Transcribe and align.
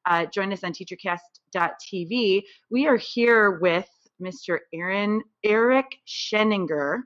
uh, 0.05 0.25
join 0.25 0.51
us 0.53 0.63
on 0.63 0.73
teachercast.tv. 0.73 2.43
We 2.69 2.87
are 2.87 2.97
here 2.97 3.59
with 3.59 3.87
Mr. 4.21 4.59
Aaron 4.73 5.21
Eric 5.43 5.85
Sheninger, 6.07 6.99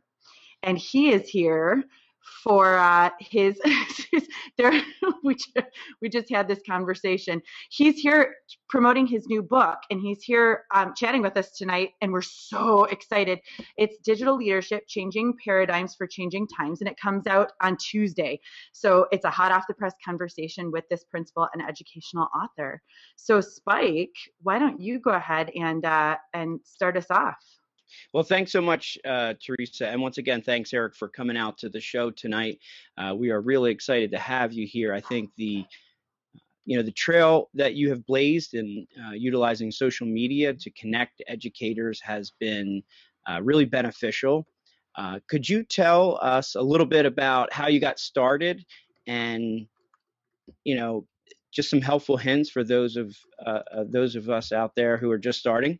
and 0.63 0.77
he 0.77 1.11
is 1.11 1.29
here 1.29 1.83
for 2.43 2.77
uh, 2.77 3.09
his, 3.19 3.59
there 4.57 4.71
we 5.23 5.35
just, 5.35 5.67
we 6.01 6.09
just 6.09 6.29
had 6.29 6.47
this 6.47 6.59
conversation. 6.67 7.41
He's 7.69 7.99
here 7.99 8.35
promoting 8.69 9.07
his 9.07 9.27
new 9.27 9.41
book 9.41 9.79
and 9.89 9.99
he's 9.99 10.23
here 10.23 10.63
um, 10.73 10.93
chatting 10.95 11.21
with 11.21 11.37
us 11.37 11.51
tonight 11.51 11.89
and 12.01 12.11
we're 12.11 12.21
so 12.21 12.85
excited. 12.85 13.39
It's 13.77 13.97
digital 14.03 14.35
leadership 14.35 14.83
changing 14.87 15.33
paradigms 15.43 15.95
for 15.95 16.07
changing 16.07 16.47
times 16.47 16.81
and 16.81 16.89
it 16.89 16.97
comes 16.99 17.27
out 17.27 17.51
on 17.61 17.77
tuesday. 17.77 18.39
So 18.71 19.07
it's 19.11 19.25
a 19.25 19.29
hot 19.29 19.51
off 19.51 19.65
the 19.67 19.73
press 19.73 19.93
conversation 20.03 20.71
with 20.71 20.85
this 20.89 21.03
principal 21.03 21.47
and 21.53 21.61
educational 21.61 22.27
author. 22.35 22.81
So 23.15 23.41
spike 23.41 24.09
why 24.41 24.59
don't 24.59 24.79
you 24.79 24.99
go 24.99 25.11
ahead 25.11 25.51
and 25.55 25.85
uh, 25.85 26.17
and 26.33 26.59
start 26.63 26.97
us 26.97 27.09
off 27.09 27.37
well, 28.13 28.23
thanks 28.23 28.51
so 28.51 28.61
much, 28.61 28.97
uh, 29.05 29.33
Theresa. 29.41 29.87
And 29.87 30.01
once 30.01 30.17
again, 30.17 30.41
thanks, 30.41 30.73
Eric, 30.73 30.95
for 30.95 31.07
coming 31.07 31.37
out 31.37 31.57
to 31.59 31.69
the 31.69 31.81
show 31.81 32.11
tonight. 32.11 32.59
Uh, 32.97 33.13
we 33.15 33.31
are 33.31 33.41
really 33.41 33.71
excited 33.71 34.11
to 34.11 34.19
have 34.19 34.53
you 34.53 34.67
here. 34.67 34.93
I 34.93 35.01
think 35.01 35.31
the 35.37 35.65
you 36.65 36.77
know 36.77 36.83
the 36.83 36.91
trail 36.91 37.49
that 37.53 37.75
you 37.75 37.89
have 37.89 38.05
blazed 38.05 38.53
in 38.53 38.87
uh, 39.05 39.11
utilizing 39.11 39.71
social 39.71 40.07
media 40.07 40.53
to 40.53 40.69
connect 40.71 41.21
educators 41.27 41.99
has 42.01 42.31
been 42.39 42.83
uh, 43.29 43.41
really 43.41 43.65
beneficial. 43.65 44.47
Uh, 44.95 45.19
could 45.27 45.47
you 45.47 45.63
tell 45.63 46.19
us 46.21 46.55
a 46.55 46.61
little 46.61 46.85
bit 46.85 47.05
about 47.05 47.51
how 47.51 47.67
you 47.67 47.79
got 47.79 47.99
started 47.99 48.63
and 49.07 49.67
you 50.63 50.75
know 50.75 51.05
just 51.51 51.69
some 51.69 51.81
helpful 51.81 52.17
hints 52.17 52.49
for 52.49 52.63
those 52.63 52.95
of 52.95 53.15
uh, 53.45 53.61
those 53.85 54.15
of 54.15 54.29
us 54.29 54.51
out 54.51 54.75
there 54.75 54.97
who 54.97 55.11
are 55.11 55.19
just 55.19 55.39
starting? 55.39 55.79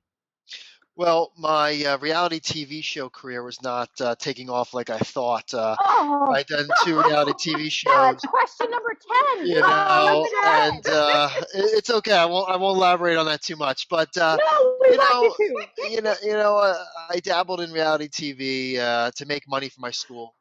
Well, 0.96 1.32
my 1.38 1.84
uh, 1.86 1.98
reality 1.98 2.40
TV 2.40 2.84
show 2.84 3.10
career 3.10 3.42
was 3.44 3.62
not 3.64 3.90
uh, 4.00 4.16
taking 4.16 4.50
off 4.50 4.76
like 4.76 4.92
I 4.92 5.00
thought. 5.00 5.52
Uh, 5.54 5.76
Oh, 5.80 6.32
I 6.32 6.44
done 6.44 6.68
two 6.84 6.98
reality 6.98 7.34
TV 7.56 7.86
God, 7.86 8.22
shows, 8.22 8.22
question 8.22 8.70
number 8.70 8.96
10. 9.38 9.48
you 9.48 9.56
Oh, 9.64 10.30
know, 10.34 10.40
at 10.46 10.74
and 10.74 10.88
uh, 10.88 11.30
it's 11.56 11.90
okay. 11.90 12.14
I 12.14 12.26
won't. 12.26 12.50
I 12.50 12.58
won't 12.58 12.78
elaborate 12.78 13.18
on 13.18 13.26
that 13.26 13.42
too 13.42 13.56
much. 13.56 13.90
But 13.90 14.16
uh, 14.18 14.38
no, 14.38 14.78
you 14.84 14.98
know, 14.98 15.36
you 15.40 15.66
you 15.90 16.02
know, 16.02 16.14
you 16.24 16.34
know, 16.34 16.58
uh, 16.58 16.84
I 17.10 17.20
dabbled 17.20 17.62
in 17.62 17.72
reality 17.72 18.08
TV 18.08 18.78
uh, 18.78 19.12
to 19.16 19.26
make 19.26 19.48
money 19.48 19.70
for 19.70 19.82
my 19.82 19.92
school, 19.92 20.36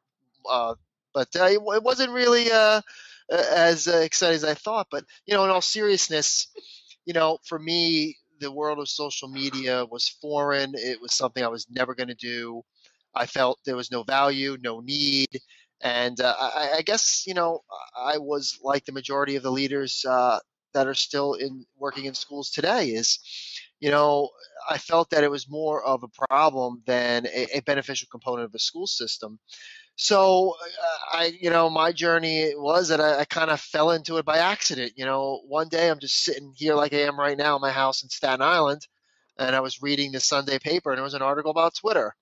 uh, 0.49 0.75
but 1.13 1.35
uh, 1.35 1.45
it, 1.45 1.59
it 1.59 1.83
wasn't 1.83 2.11
really 2.11 2.51
as 2.51 3.87
uh, 3.87 3.97
exciting 3.97 4.35
as 4.35 4.43
I 4.43 4.53
thought. 4.53 4.87
But 4.91 5.05
you 5.25 5.33
know, 5.33 5.43
in 5.45 5.49
all 5.49 5.61
seriousness, 5.61 6.47
you 7.05 7.13
know, 7.13 7.39
for 7.43 7.57
me, 7.57 8.17
the 8.43 8.51
world 8.51 8.79
of 8.79 8.89
social 8.89 9.29
media 9.29 9.85
was 9.85 10.09
foreign. 10.21 10.73
It 10.75 11.01
was 11.01 11.15
something 11.15 11.43
I 11.43 11.49
was 11.49 11.67
never 11.69 11.95
going 11.95 12.09
to 12.09 12.15
do. 12.15 12.63
I 13.15 13.25
felt 13.27 13.59
there 13.65 13.75
was 13.75 13.91
no 13.91 14.03
value, 14.03 14.57
no 14.61 14.79
need, 14.81 15.29
and 15.81 16.19
uh, 16.19 16.35
I, 16.39 16.77
I 16.77 16.81
guess 16.81 17.25
you 17.27 17.33
know 17.35 17.61
I 17.97 18.17
was 18.17 18.59
like 18.63 18.85
the 18.85 18.91
majority 18.91 19.35
of 19.35 19.43
the 19.43 19.51
leaders 19.51 20.05
uh, 20.09 20.39
that 20.73 20.87
are 20.87 20.95
still 20.95 21.33
in 21.33 21.65
working 21.77 22.05
in 22.05 22.15
schools 22.15 22.49
today. 22.49 22.87
Is 22.89 23.19
you 23.79 23.91
know 23.91 24.29
I 24.69 24.77
felt 24.79 25.09
that 25.11 25.23
it 25.23 25.31
was 25.31 25.49
more 25.49 25.83
of 25.83 26.03
a 26.03 26.27
problem 26.29 26.81
than 26.87 27.27
a, 27.27 27.57
a 27.57 27.61
beneficial 27.61 28.07
component 28.11 28.45
of 28.45 28.51
the 28.51 28.59
school 28.59 28.87
system. 28.87 29.39
So 29.95 30.55
uh, 30.61 31.17
I, 31.17 31.25
you 31.39 31.49
know, 31.49 31.69
my 31.69 31.91
journey 31.91 32.53
was 32.55 32.89
that 32.89 32.99
I, 32.99 33.19
I 33.19 33.25
kind 33.25 33.51
of 33.51 33.59
fell 33.61 33.91
into 33.91 34.17
it 34.17 34.25
by 34.25 34.39
accident. 34.39 34.93
You 34.95 35.05
know, 35.05 35.41
one 35.47 35.69
day 35.69 35.89
I'm 35.89 35.99
just 35.99 36.23
sitting 36.23 36.53
here 36.55 36.75
like 36.75 36.93
I 36.93 37.01
am 37.01 37.19
right 37.19 37.37
now 37.37 37.55
in 37.55 37.61
my 37.61 37.71
house 37.71 38.03
in 38.03 38.09
Staten 38.09 38.41
Island, 38.41 38.87
and 39.37 39.55
I 39.55 39.59
was 39.59 39.81
reading 39.81 40.11
the 40.11 40.19
Sunday 40.19 40.59
paper, 40.59 40.91
and 40.91 40.97
there 40.97 41.03
was 41.03 41.13
an 41.13 41.21
article 41.21 41.51
about 41.51 41.75
Twitter. 41.75 42.15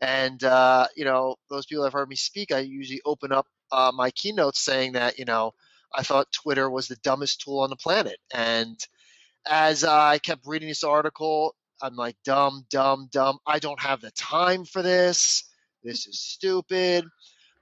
And 0.00 0.42
uh, 0.44 0.88
you 0.96 1.04
know, 1.04 1.36
those 1.50 1.66
people 1.66 1.84
have 1.84 1.92
heard 1.92 2.08
me 2.08 2.16
speak. 2.16 2.52
I 2.52 2.60
usually 2.60 3.02
open 3.04 3.32
up 3.32 3.46
uh, 3.72 3.92
my 3.94 4.10
keynotes 4.10 4.60
saying 4.60 4.92
that 4.92 5.18
you 5.18 5.24
know 5.24 5.52
I 5.94 6.02
thought 6.02 6.32
Twitter 6.32 6.70
was 6.70 6.88
the 6.88 6.96
dumbest 6.96 7.42
tool 7.42 7.60
on 7.60 7.70
the 7.70 7.76
planet. 7.76 8.18
And 8.34 8.78
as 9.48 9.84
I 9.84 10.18
kept 10.18 10.46
reading 10.46 10.68
this 10.68 10.84
article, 10.84 11.54
I'm 11.82 11.96
like, 11.96 12.16
dumb, 12.24 12.66
dumb, 12.70 13.08
dumb. 13.12 13.38
I 13.46 13.58
don't 13.58 13.80
have 13.80 14.00
the 14.00 14.10
time 14.12 14.64
for 14.64 14.82
this. 14.82 15.44
This 15.82 16.06
is 16.06 16.20
stupid. 16.20 17.04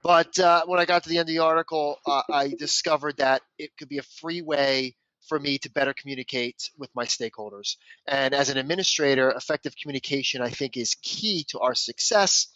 But 0.01 0.37
uh, 0.39 0.63
when 0.65 0.79
I 0.79 0.85
got 0.85 1.03
to 1.03 1.09
the 1.09 1.17
end 1.17 1.29
of 1.29 1.35
the 1.35 1.39
article, 1.39 1.97
uh, 2.05 2.21
I 2.31 2.53
discovered 2.57 3.17
that 3.17 3.41
it 3.57 3.71
could 3.77 3.89
be 3.89 3.97
a 3.97 4.03
free 4.03 4.41
way 4.41 4.95
for 5.27 5.39
me 5.39 5.57
to 5.59 5.71
better 5.71 5.93
communicate 5.93 6.69
with 6.77 6.89
my 6.95 7.05
stakeholders. 7.05 7.75
And 8.07 8.33
as 8.33 8.49
an 8.49 8.57
administrator, 8.57 9.29
effective 9.31 9.75
communication, 9.81 10.41
I 10.41 10.49
think, 10.49 10.77
is 10.77 10.95
key 11.01 11.45
to 11.49 11.59
our 11.59 11.75
success. 11.75 12.47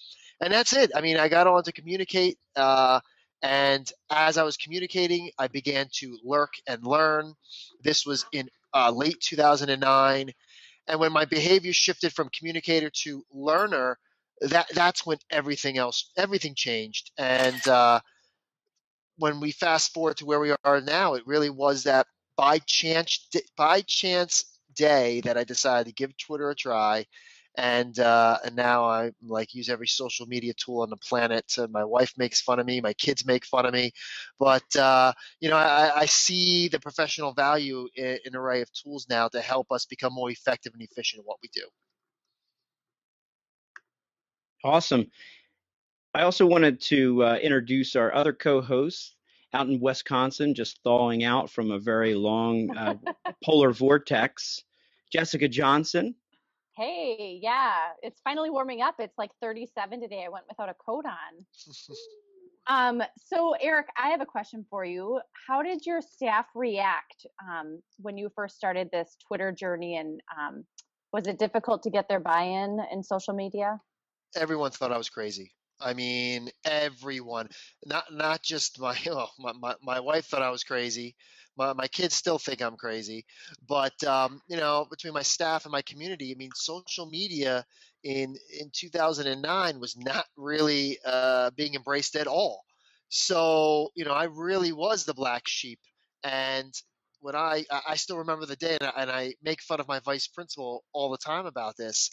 And 0.41 0.53
that's 0.53 0.73
it. 0.73 0.91
I 0.95 1.01
mean, 1.01 1.17
I 1.17 1.27
got 1.27 1.47
on 1.47 1.63
to 1.63 1.71
communicate. 1.71 2.37
Uh, 2.55 3.01
and 3.41 3.89
as 4.09 4.37
I 4.37 4.43
was 4.43 4.57
communicating, 4.57 5.29
I 5.37 5.47
began 5.47 5.87
to 5.95 6.17
lurk 6.23 6.53
and 6.65 6.85
learn. 6.85 7.33
This 7.83 8.05
was 8.05 8.25
in 8.31 8.49
uh, 8.73 8.91
late 8.91 9.19
2009. 9.21 10.31
And 10.87 10.99
when 10.99 11.11
my 11.11 11.25
behavior 11.25 11.73
shifted 11.73 12.13
from 12.13 12.29
communicator 12.29 12.89
to 13.03 13.23
learner, 13.31 13.99
that 14.49 14.67
that's 14.73 15.05
when 15.05 15.17
everything 15.31 15.77
else 15.77 16.11
everything 16.17 16.55
changed. 16.55 17.11
And 17.17 17.67
uh, 17.67 18.01
when 19.17 19.39
we 19.39 19.51
fast 19.51 19.93
forward 19.93 20.17
to 20.17 20.25
where 20.25 20.39
we 20.39 20.53
are 20.63 20.81
now 20.81 21.13
it 21.13 21.23
really 21.27 21.49
was 21.49 21.83
that 21.83 22.07
by 22.35 22.59
chance 22.59 23.29
by 23.55 23.81
chance 23.81 24.59
day 24.75 25.21
that 25.21 25.37
i 25.37 25.43
decided 25.43 25.87
to 25.87 25.93
give 25.93 26.15
twitter 26.17 26.49
a 26.49 26.55
try. 26.55 27.05
And 27.55 27.99
uh, 27.99 28.39
and 28.43 28.55
now 28.55 28.85
i 28.85 29.11
like 29.21 29.53
use 29.53 29.69
every 29.69 29.85
social 29.85 30.25
media 30.25 30.53
tool 30.55 30.81
on 30.81 30.89
the 30.89 30.97
planet 30.97 31.53
uh, 31.59 31.67
my 31.69 31.83
wife 31.85 32.13
makes 32.17 32.41
fun 32.41 32.59
of 32.59 32.65
me 32.65 32.81
my 32.81 32.93
kids 32.93 33.25
make 33.27 33.45
fun 33.45 33.67
of 33.67 33.73
me. 33.73 33.91
But 34.39 34.75
uh, 34.75 35.13
you 35.39 35.49
know 35.49 35.57
I, 35.57 35.91
I 36.01 36.05
see 36.07 36.67
the 36.67 36.79
professional 36.79 37.33
value 37.33 37.87
in, 37.95 38.17
in 38.25 38.35
array 38.35 38.61
of 38.63 38.73
tools 38.73 39.05
now 39.07 39.27
to 39.29 39.39
help 39.41 39.71
us 39.71 39.85
become 39.85 40.13
more 40.13 40.31
effective 40.31 40.73
and 40.73 40.81
efficient 40.81 41.19
in 41.19 41.25
what 41.25 41.37
we 41.43 41.49
do 41.53 41.61
Awesome. 44.63 45.07
I 46.13 46.23
also 46.23 46.45
wanted 46.45 46.79
to 46.81 47.23
uh, 47.23 47.35
introduce 47.41 47.95
our 47.95 48.13
other 48.13 48.33
co-hosts 48.33 49.15
out 49.53 49.67
in 49.67 49.79
Wisconsin, 49.79 50.53
just 50.53 50.81
thawing 50.83 51.23
out 51.23 51.49
from 51.49 51.71
a 51.71 51.79
very 51.79 52.15
long 52.15 52.75
uh, 52.75 52.95
polar 53.43 53.71
vortex. 53.71 54.63
Jessica 55.11 55.47
Johnson. 55.47 56.15
Hey, 56.75 57.39
yeah, 57.41 57.75
it's 58.01 58.19
finally 58.23 58.49
warming 58.49 58.81
up. 58.81 58.95
It's 58.97 59.17
like 59.17 59.29
37 59.41 60.01
today. 60.01 60.23
I 60.25 60.29
went 60.29 60.45
without 60.49 60.69
a 60.69 60.73
coat 60.73 61.05
on. 61.05 61.45
Um, 62.65 63.03
so 63.17 63.55
Eric, 63.59 63.87
I 64.01 64.07
have 64.07 64.21
a 64.21 64.25
question 64.25 64.65
for 64.69 64.85
you. 64.85 65.19
How 65.47 65.61
did 65.61 65.85
your 65.85 65.99
staff 66.01 66.45
react 66.55 67.25
um, 67.45 67.81
when 67.97 68.17
you 68.17 68.31
first 68.33 68.55
started 68.55 68.89
this 68.89 69.17
Twitter 69.27 69.51
journey, 69.51 69.97
and 69.97 70.21
um, 70.39 70.63
was 71.11 71.27
it 71.27 71.37
difficult 71.37 71.83
to 71.83 71.89
get 71.89 72.07
their 72.07 72.21
buy-in 72.21 72.79
in 72.89 73.03
social 73.03 73.33
media? 73.33 73.81
Everyone 74.35 74.71
thought 74.71 74.91
I 74.91 74.97
was 74.97 75.09
crazy. 75.09 75.53
I 75.79 75.93
mean, 75.93 76.49
everyone, 76.65 77.49
not 77.85 78.05
not 78.11 78.41
just 78.43 78.79
my 78.79 78.97
oh, 79.09 79.27
my, 79.39 79.53
my, 79.53 79.75
my 79.81 79.99
wife 79.99 80.25
thought 80.25 80.41
I 80.41 80.49
was 80.49 80.63
crazy. 80.63 81.15
My, 81.55 81.73
my 81.73 81.87
kids 81.87 82.15
still 82.15 82.39
think 82.39 82.61
I'm 82.61 82.77
crazy, 82.77 83.25
but 83.67 84.03
um, 84.03 84.41
you 84.47 84.57
know, 84.57 84.87
between 84.89 85.13
my 85.13 85.21
staff 85.21 85.65
and 85.65 85.71
my 85.71 85.83
community, 85.83 86.31
I 86.31 86.35
mean, 86.37 86.49
social 86.55 87.07
media 87.07 87.65
in 88.03 88.35
in 88.59 88.71
2009 88.73 89.79
was 89.79 89.95
not 89.97 90.25
really 90.35 90.97
uh, 91.05 91.51
being 91.55 91.75
embraced 91.75 92.15
at 92.15 92.27
all. 92.27 92.63
So 93.09 93.91
you 93.95 94.05
know, 94.05 94.13
I 94.13 94.25
really 94.25 94.71
was 94.71 95.05
the 95.05 95.13
black 95.13 95.47
sheep, 95.47 95.79
and 96.23 96.73
when 97.23 97.35
I 97.35 97.65
I 97.87 97.95
still 97.95 98.17
remember 98.17 98.45
the 98.45 98.57
day, 98.57 98.77
and 98.79 98.89
I, 98.89 98.93
and 99.01 99.11
I 99.11 99.33
make 99.41 99.61
fun 99.61 99.79
of 99.79 99.87
my 99.87 99.99
vice 99.99 100.27
principal 100.27 100.83
all 100.93 101.09
the 101.09 101.17
time 101.17 101.45
about 101.45 101.77
this. 101.77 102.11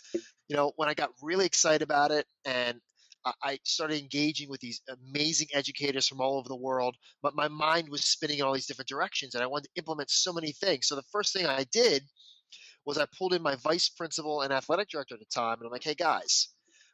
You 0.48 0.56
know, 0.56 0.72
when 0.76 0.88
I 0.88 0.94
got 0.94 1.10
really 1.22 1.46
excited 1.46 1.82
about 1.82 2.12
it, 2.12 2.26
and 2.44 2.80
I- 3.24 3.58
started 3.64 3.98
engaging 3.98 4.48
with 4.48 4.60
these 4.60 4.80
amazing 4.88 5.48
educators 5.52 6.08
from 6.08 6.20
all 6.20 6.38
over 6.38 6.48
the 6.48 6.56
world, 6.56 6.96
but 7.22 7.34
my 7.34 7.48
mind 7.48 7.88
was 7.90 8.04
spinning 8.04 8.38
in 8.38 8.44
all 8.44 8.54
these 8.54 8.66
different 8.66 8.88
directions, 8.88 9.34
and 9.34 9.42
I 9.44 9.46
wanted 9.48 9.64
to 9.64 9.80
implement 9.80 10.10
so 10.10 10.32
many 10.32 10.52
things. 10.52 10.86
So 10.88 10.96
the 10.96 11.02
first 11.12 11.32
thing 11.32 11.46
I 11.46 11.64
did 11.64 12.04
was 12.86 12.98
I 12.98 13.06
pulled 13.18 13.34
in 13.34 13.42
my 13.42 13.56
vice 13.56 13.88
principal 13.88 14.42
and 14.42 14.52
athletic 14.52 14.88
director 14.88 15.14
at 15.14 15.20
the 15.20 15.26
time, 15.26 15.58
and 15.58 15.66
I'm 15.66 15.72
like, 15.72 15.84
hey 15.84 15.94
guys, 15.94 16.48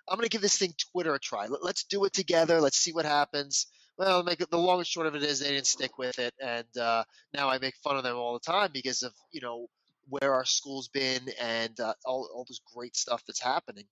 I'm 0.09 0.17
going 0.17 0.29
to 0.29 0.31
give 0.31 0.43
this 0.43 0.59
thing 0.59 0.75
Twitter 0.93 1.15
a 1.15 1.19
try. 1.21 1.47
Let, 1.47 1.63
us 1.63 1.85
do 1.89 2.05
it 2.05 2.13
together. 2.13 2.61
Let's 2.61 2.79
see 2.79 2.93
what 2.93 3.05
happens. 3.05 3.67
Well, 3.99 4.23
make 4.25 4.41
it, 4.41 4.51
the 4.51 4.59
long 4.59 4.79
and 4.79 4.87
short 4.87 5.07
of 5.07 5.15
it 5.15 5.23
is 5.23 5.41
they 5.41 5.51
didn't 5.51 5.67
stick 5.67 5.99
with 5.99 6.19
it, 6.19 6.35
and 6.41 6.67
uh, 6.79 7.05
now 7.35 7.49
I 7.49 7.59
make 7.59 7.77
fun 7.77 7.97
of 7.97 8.05
them 8.05 8.17
all 8.17 8.35
the 8.35 8.41
time 8.41 8.71
because 8.73 9.03
of 9.03 9.15
you 9.33 9.41
know 9.41 9.69
where 10.09 10.35
our 10.35 10.45
school's 10.45 10.89
been 10.89 11.23
and 11.41 11.79
uh, 11.81 11.95
all, 12.05 12.29
all 12.35 12.45
this 12.49 12.61
great 12.75 12.97
stuff 12.97 13.23
that's 13.27 13.43
happening. 13.43 13.85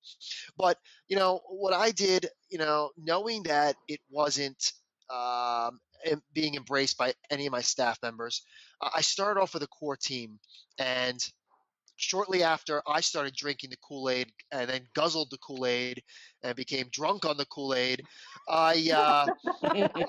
But 0.56 0.78
you 1.08 1.16
know 1.16 1.40
what 1.48 1.72
I 1.74 1.90
did, 1.90 2.26
you 2.50 2.58
know, 2.58 2.90
knowing 2.98 3.44
that 3.44 3.76
it 3.88 4.00
wasn't 4.10 4.72
um, 5.10 5.80
being 6.34 6.54
embraced 6.54 6.98
by 6.98 7.14
any 7.30 7.46
of 7.46 7.52
my 7.52 7.62
staff 7.62 7.98
members, 8.02 8.42
I 8.82 9.00
started 9.00 9.40
off 9.40 9.54
with 9.54 9.62
a 9.62 9.68
core 9.68 9.96
team 9.96 10.38
and 10.78 11.18
shortly 11.96 12.42
after 12.42 12.82
I 12.86 13.00
started 13.00 13.34
drinking 13.34 13.70
the 13.70 13.76
Kool 13.86 14.08
Aid 14.10 14.30
and 14.50 14.68
then 14.68 14.86
guzzled 14.94 15.28
the 15.30 15.38
Kool 15.38 15.66
Aid 15.66 16.02
and 16.42 16.56
became 16.56 16.88
drunk 16.90 17.24
on 17.24 17.36
the 17.36 17.46
Kool 17.46 17.74
Aid, 17.74 18.02
I 18.48 18.90
uh, 18.94 19.26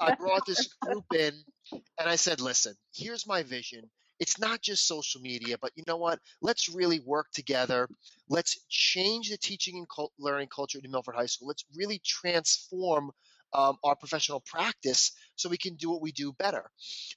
I 0.02 0.16
brought 0.20 0.46
this 0.46 0.68
group 0.82 1.06
in 1.14 1.34
and 1.72 2.10
I 2.10 2.16
said, 2.16 2.42
"Listen, 2.42 2.76
here's 2.94 3.28
my 3.28 3.44
vision. 3.44 3.90
It's 4.20 4.40
not 4.40 4.62
just 4.62 4.88
social 4.88 5.22
media, 5.22 5.58
but 5.62 5.72
you 5.76 5.84
know 5.88 5.98
what? 5.98 6.20
Let's 6.42 6.74
really 6.74 7.02
work 7.06 7.28
together. 7.34 7.90
Let's 8.30 8.58
change 8.70 9.30
the 9.30 9.38
teaching 9.38 9.78
and 9.78 10.08
learning 10.20 10.48
culture 10.56 10.80
at 10.82 10.90
Milford 10.90 11.16
High 11.16 11.26
School. 11.26 11.50
Let's 11.50 11.66
really 11.76 12.02
transform 12.06 13.12
um, 13.54 13.78
our 13.84 13.96
professional 13.96 14.42
practice 14.46 15.12
so 15.36 15.50
we 15.50 15.58
can 15.58 15.76
do 15.76 15.90
what 15.90 16.02
we 16.02 16.12
do 16.12 16.34
better. 16.34 16.70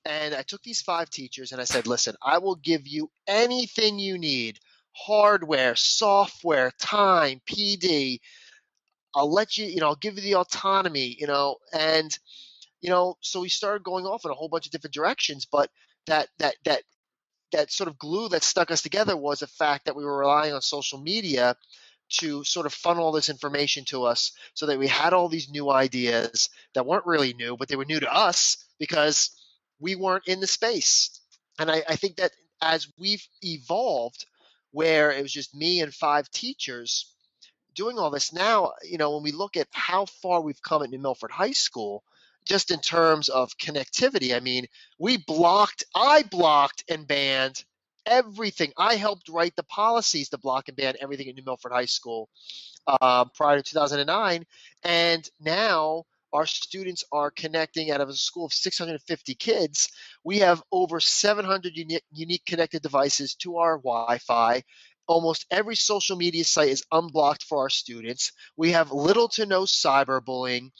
And 0.05 0.35
I 0.35 0.43
took 0.43 0.63
these 0.63 0.83
five 0.83 1.11
teachers 1.11 1.53
and 1.53 1.61
I 1.61 1.65
said, 1.65 1.87
listen, 1.87 2.15
I 2.23 2.39
will 2.39 2.57
give 2.57 2.87
you 2.87 3.11
anything 3.27 3.99
you 3.99 4.19
need 4.19 4.59
hardware, 4.93 5.77
software, 5.77 6.73
time, 6.79 7.41
PD. 7.49 8.21
I'll 9.15 9.33
let 9.33 9.57
you, 9.57 9.67
you 9.67 9.81
know, 9.81 9.89
I'll 9.89 9.95
give 9.97 10.17
you 10.17 10.23
the 10.23 10.37
autonomy, 10.37 11.17
you 11.19 11.27
know, 11.27 11.57
and 11.73 12.17
you 12.81 12.91
know, 12.91 13.17
so 13.21 13.41
we 13.41 13.49
started 13.49 13.83
going 13.83 14.07
off 14.07 14.25
in 14.25 14.31
a 14.31 14.35
whole 14.35 14.49
bunch 14.49 14.67
of 14.67 14.73
different 14.73 14.95
directions, 14.95 15.47
but 15.47 15.71
that 16.07 16.29
that 16.39 16.55
that 16.65 16.83
that 17.53 17.73
sort 17.73 17.89
of 17.89 17.99
glue 17.99 18.29
that 18.29 18.43
stuck 18.43 18.71
us 18.71 18.83
together 18.83 19.17
was 19.17 19.41
the 19.41 19.47
fact 19.47 19.87
that 19.87 19.97
we 19.97 20.05
were 20.05 20.19
relying 20.19 20.53
on 20.53 20.61
social 20.61 21.01
media 21.01 21.57
to 22.09 22.45
sort 22.45 22.67
of 22.67 22.75
funnel 22.75 23.05
all 23.05 23.13
this 23.13 23.29
information 23.29 23.85
to 23.87 24.05
us 24.05 24.33
so 24.55 24.67
that 24.67 24.79
we 24.79 24.89
had 24.89 25.13
all 25.13 25.29
these 25.29 25.51
new 25.51 25.71
ideas 25.71 26.51
that 26.75 26.87
weren't 26.87 27.07
really 27.07 27.35
new, 27.35 27.57
but 27.57 27.69
they 27.69 27.77
were 27.77 27.85
new 27.85 28.01
to 28.01 28.13
us 28.13 28.65
because 28.79 29.31
we 29.81 29.95
weren't 29.95 30.27
in 30.27 30.41
the 30.41 30.47
space. 30.47 31.21
And 31.59 31.71
I, 31.71 31.83
I 31.89 31.97
think 31.97 32.17
that 32.17 32.33
as 32.61 32.89
we've 32.99 33.27
evolved, 33.43 34.27
where 34.71 35.11
it 35.13 35.23
was 35.23 35.33
just 35.33 35.55
me 35.55 35.81
and 35.81 35.95
five 35.95 36.31
teachers 36.31 37.13
doing 37.75 37.99
all 37.99 38.11
this, 38.11 38.33
now, 38.33 38.73
you 38.83 38.99
know, 38.99 39.15
when 39.15 39.23
we 39.23 39.33
look 39.33 39.57
at 39.57 39.69
how 39.73 40.07
far 40.07 40.41
we've 40.41 40.63
come 40.63 40.83
at 40.83 40.91
New 40.91 40.99
Milford 40.99 41.31
High 41.31 41.53
School, 41.53 42.03
just 42.45 42.71
in 42.71 42.81
terms 42.81 43.29
of 43.29 43.57
connectivity, 43.59 44.35
I 44.35 44.41
mean, 44.41 44.67
we 44.99 45.19
blocked, 45.19 45.85
I 45.95 46.23
blocked 46.23 46.85
and 46.89 47.07
banned 47.07 47.65
everything. 48.09 48.73
I 48.77 48.97
helped 48.97 49.29
write 49.29 49.55
the 49.57 49.63
policies 49.63 50.31
to 50.31 50.39
block 50.39 50.69
and 50.69 50.77
ban 50.77 50.95
everything 51.01 51.29
at 51.29 51.35
New 51.35 51.45
Milford 51.45 51.73
High 51.73 51.85
School 51.85 52.29
uh, 52.87 53.27
prior 53.27 53.59
to 53.59 53.63
2009. 53.63 54.47
And 54.83 55.31
now 55.41 56.05
our 56.33 56.47
students 56.47 57.05
are 57.13 57.31
connecting 57.31 57.91
out 57.91 58.01
of 58.01 58.09
a 58.09 58.15
school 58.15 58.47
of 58.47 58.53
650 58.53 59.35
kids. 59.35 59.89
We 60.25 60.39
have 60.41 60.63
over 60.73 61.01
700 61.01 61.77
unique, 61.77 62.05
unique 62.13 62.45
connected 62.47 62.83
devices 62.83 63.35
to 63.37 63.59
our 63.59 63.79
Wi 63.79 64.19
Fi. 64.19 64.63
Almost 65.07 65.47
every 65.51 65.77
social 65.77 66.17
media 66.17 66.45
site 66.45 66.69
is 66.69 66.85
unblocked 66.93 67.45
for 67.45 67.59
our 67.59 67.71
students. 67.71 68.33
We 68.59 68.73
have 68.73 68.93
little 68.93 69.29
to 69.31 69.47
no 69.47 69.63
cyberbullying. 69.63 70.71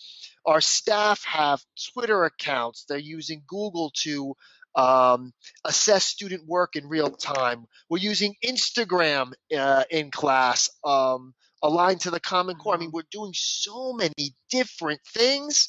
Our 0.45 0.61
staff 0.61 1.25
have 1.25 1.65
Twitter 1.93 2.25
accounts. 2.25 2.85
They're 2.85 2.99
using 2.99 3.43
Google 3.47 3.91
to 4.03 4.35
um, 4.79 5.33
assess 5.65 6.05
student 6.05 6.47
work 6.47 6.77
in 6.77 6.89
real 6.89 7.11
time. 7.11 7.67
We're 7.91 7.99
using 7.99 8.37
Instagram 8.45 9.33
uh, 9.57 9.83
in 9.91 10.13
class, 10.13 10.71
um, 10.85 11.35
aligned 11.63 12.03
to 12.03 12.13
the 12.13 12.21
Common 12.21 12.55
Core. 12.55 12.75
I 12.75 12.79
mean, 12.79 12.93
we're 12.93 13.03
doing 13.11 13.33
so 13.35 13.93
many 13.93 14.37
different 14.51 15.01
things, 15.05 15.69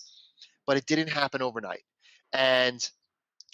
but 0.68 0.78
it 0.78 0.86
didn't 0.86 1.10
happen 1.10 1.42
overnight. 1.42 1.82
And 2.32 2.88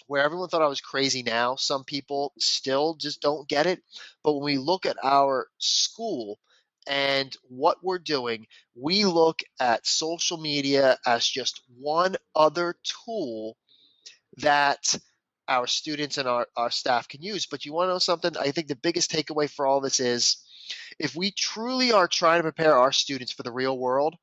where 0.08 0.22
everyone 0.22 0.50
thought 0.50 0.60
I 0.60 0.68
was 0.68 0.82
crazy 0.82 1.22
now, 1.22 1.56
some 1.56 1.84
people 1.84 2.34
still 2.38 2.94
just 2.94 3.22
don't 3.22 3.48
get 3.48 3.64
it. 3.64 3.80
But 4.22 4.34
when 4.34 4.44
we 4.44 4.58
look 4.58 4.84
at 4.84 4.98
our 5.02 5.48
school, 5.58 6.38
and 6.88 7.36
what 7.48 7.78
we're 7.82 7.98
doing, 7.98 8.46
we 8.76 9.04
look 9.04 9.40
at 9.58 9.84
social 9.84 10.36
media 10.36 10.98
as 11.04 11.26
just 11.26 11.62
one 11.80 12.14
other 12.36 12.76
tool 12.84 13.56
that 14.36 14.96
our 15.48 15.66
students 15.66 16.18
and 16.18 16.28
our, 16.28 16.46
our 16.56 16.70
staff 16.70 17.08
can 17.08 17.22
use. 17.22 17.46
But 17.46 17.64
you 17.64 17.72
want 17.72 17.88
to 17.88 17.94
know 17.94 17.98
something? 17.98 18.36
I 18.36 18.50
think 18.50 18.68
the 18.68 18.76
biggest 18.76 19.10
takeaway 19.10 19.48
for 19.48 19.66
all 19.66 19.80
this 19.80 20.00
is 20.00 20.36
if 20.98 21.14
we 21.14 21.30
truly 21.30 21.92
are 21.92 22.08
trying 22.08 22.40
to 22.40 22.44
prepare 22.44 22.76
our 22.76 22.92
students 22.92 23.32
for 23.32 23.42
the 23.42 23.52
real 23.52 23.78
world, 23.78 24.16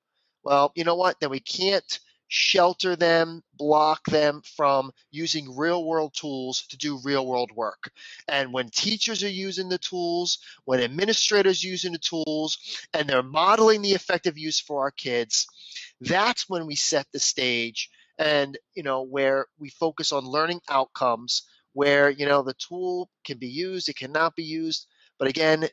well, 0.43 0.71
you 0.75 0.83
know 0.83 0.95
what? 0.95 1.19
Then 1.19 1.29
we 1.29 1.39
can't 1.39 1.99
shelter 2.27 2.95
them, 2.95 3.43
block 3.53 4.03
them 4.05 4.41
from 4.55 4.91
using 5.11 5.55
real 5.55 5.85
world 5.85 6.13
tools 6.15 6.65
to 6.67 6.77
do 6.77 6.99
real 7.03 7.27
world 7.27 7.51
work. 7.55 7.91
And 8.27 8.51
when 8.51 8.69
teachers 8.69 9.23
are 9.23 9.29
using 9.29 9.69
the 9.69 9.77
tools, 9.77 10.39
when 10.65 10.81
administrators 10.81 11.63
using 11.63 11.91
the 11.91 11.99
tools, 11.99 12.57
and 12.93 13.07
they're 13.07 13.21
modeling 13.21 13.83
the 13.83 13.91
effective 13.91 14.37
use 14.37 14.59
for 14.59 14.81
our 14.81 14.91
kids, 14.91 15.47
that's 16.01 16.49
when 16.49 16.65
we 16.65 16.75
set 16.75 17.05
the 17.11 17.19
stage 17.19 17.89
and 18.23 18.57
you 18.73 18.83
know 18.83 19.01
where 19.03 19.45
we 19.59 19.69
focus 19.69 20.11
on 20.13 20.23
learning 20.23 20.61
outcomes 20.69 21.43
where 21.73 22.09
you 22.09 22.25
know 22.25 22.41
the 22.41 22.53
tool 22.53 23.09
can 23.25 23.37
be 23.37 23.47
used 23.47 23.89
it 23.89 23.97
cannot 23.97 24.35
be 24.35 24.43
used. 24.43 24.87
But 25.19 25.27
again 25.27 25.67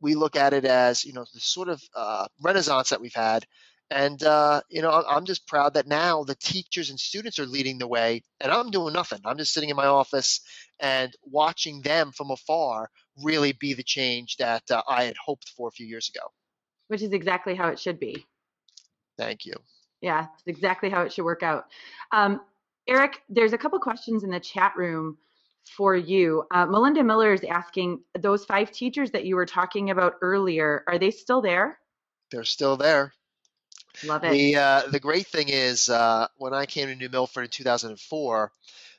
we 0.00 0.14
look 0.14 0.36
at 0.36 0.52
it 0.52 0.64
as 0.64 1.04
you 1.04 1.12
know 1.12 1.26
the 1.34 1.40
sort 1.40 1.68
of 1.68 1.82
uh, 1.94 2.26
renaissance 2.42 2.90
that 2.90 3.00
we've 3.00 3.14
had. 3.14 3.44
And 3.90 4.20
uh, 4.22 4.62
you 4.68 4.82
know 4.82 5.04
i'm 5.08 5.24
just 5.24 5.46
proud 5.46 5.74
that 5.74 5.86
now 5.86 6.24
the 6.24 6.34
teachers 6.36 6.90
and 6.90 6.98
students 6.98 7.38
are 7.38 7.46
leading 7.46 7.78
the 7.78 7.86
way 7.88 8.22
and 8.40 8.52
i'm 8.52 8.70
doing 8.70 8.92
nothing. 8.92 9.20
I'm 9.24 9.38
just 9.38 9.52
sitting 9.52 9.70
in 9.70 9.76
my 9.76 9.86
office 9.86 10.40
and 10.80 11.12
watching 11.22 11.82
them 11.82 12.12
from 12.12 12.30
afar 12.30 12.90
really 13.22 13.52
be 13.52 13.74
the 13.74 13.82
change 13.82 14.36
that 14.36 14.62
uh, 14.70 14.82
i 14.88 15.04
had 15.04 15.16
hoped 15.24 15.48
for 15.56 15.68
a 15.68 15.72
few 15.72 15.86
years 15.86 16.10
ago. 16.14 16.26
Which 16.88 17.02
is 17.02 17.12
exactly 17.12 17.54
how 17.56 17.68
it 17.68 17.80
should 17.80 17.98
be. 17.98 18.24
Thank 19.18 19.44
you 19.46 19.54
yeah, 20.06 20.28
exactly 20.46 20.88
how 20.88 21.02
it 21.02 21.12
should 21.12 21.24
work 21.24 21.42
out. 21.42 21.64
Um, 22.12 22.40
Eric, 22.86 23.22
there's 23.28 23.52
a 23.52 23.58
couple 23.58 23.80
questions 23.80 24.22
in 24.22 24.30
the 24.30 24.38
chat 24.38 24.74
room 24.76 25.18
for 25.64 25.96
you. 25.96 26.44
Uh, 26.52 26.64
Melinda 26.64 27.02
Miller 27.02 27.32
is 27.32 27.42
asking 27.42 28.00
those 28.16 28.44
five 28.44 28.70
teachers 28.70 29.10
that 29.10 29.24
you 29.24 29.34
were 29.34 29.46
talking 29.46 29.90
about 29.90 30.14
earlier, 30.22 30.84
are 30.86 30.96
they 30.96 31.10
still 31.10 31.42
there? 31.42 31.80
They're 32.30 32.44
still 32.44 32.76
there. 32.76 33.14
Love 34.04 34.22
it. 34.22 34.30
The, 34.30 34.56
uh, 34.56 34.82
the 34.92 35.00
great 35.00 35.26
thing 35.26 35.48
is, 35.48 35.90
uh, 35.90 36.28
when 36.36 36.54
I 36.54 36.66
came 36.66 36.86
to 36.86 36.94
New 36.94 37.08
Milford 37.08 37.42
in 37.42 37.50
2004, 37.50 38.52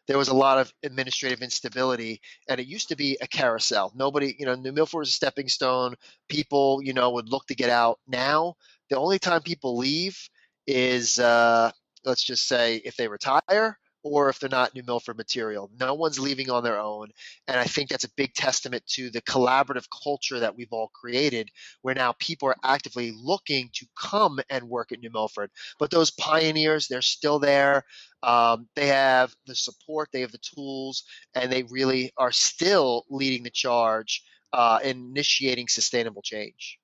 there 0.07 0.17
was 0.17 0.27
a 0.27 0.33
lot 0.33 0.57
of 0.57 0.73
administrative 0.83 1.41
instability, 1.41 2.19
and 2.49 2.59
it 2.59 2.67
used 2.67 2.89
to 2.89 2.97
be 2.97 3.17
a 3.21 3.27
carousel. 3.27 3.93
Nobody, 3.95 4.35
you 4.37 4.45
know, 4.45 4.55
New 4.55 4.73
Milford 4.73 4.99
was 4.99 5.09
a 5.09 5.13
stepping 5.13 5.47
stone. 5.47 5.95
People, 6.27 6.81
you 6.83 6.91
know, 6.91 7.11
would 7.11 7.29
look 7.29 7.45
to 7.47 7.55
get 7.55 7.69
out. 7.69 7.99
Now, 8.07 8.55
the 8.89 8.97
only 8.97 9.19
time 9.19 9.41
people 9.41 9.77
leave 9.77 10.29
is 10.67 11.19
uh, 11.19 11.71
let's 12.05 12.23
just 12.23 12.47
say 12.47 12.75
if 12.77 12.95
they 12.95 13.07
retire 13.07 13.77
or 14.03 14.29
if 14.29 14.39
they're 14.39 14.49
not 14.49 14.73
New 14.73 14.83
Milford 14.83 15.17
material. 15.17 15.69
No 15.79 15.93
one's 15.93 16.19
leaving 16.19 16.49
on 16.49 16.63
their 16.63 16.79
own. 16.79 17.09
And 17.47 17.59
I 17.59 17.65
think 17.65 17.89
that's 17.89 18.03
a 18.03 18.13
big 18.15 18.33
testament 18.33 18.85
to 18.91 19.09
the 19.09 19.21
collaborative 19.21 19.85
culture 20.03 20.39
that 20.39 20.55
we've 20.55 20.71
all 20.71 20.89
created, 20.93 21.49
where 21.81 21.95
now 21.95 22.13
people 22.19 22.47
are 22.47 22.55
actively 22.63 23.11
looking 23.15 23.69
to 23.73 23.85
come 23.99 24.39
and 24.49 24.69
work 24.69 24.91
at 24.91 24.99
New 24.99 25.09
Milford. 25.11 25.51
But 25.79 25.91
those 25.91 26.11
pioneers, 26.11 26.87
they're 26.87 27.01
still 27.01 27.39
there. 27.39 27.83
Um, 28.23 28.67
they 28.75 28.87
have 28.87 29.35
the 29.45 29.55
support, 29.55 30.09
they 30.11 30.21
have 30.21 30.31
the 30.31 30.55
tools, 30.55 31.03
and 31.35 31.51
they 31.51 31.63
really 31.63 32.11
are 32.17 32.31
still 32.31 33.05
leading 33.09 33.43
the 33.43 33.49
charge 33.49 34.23
uh, 34.53 34.79
in 34.83 35.09
initiating 35.09 35.67
sustainable 35.67 36.21
change. 36.21 36.79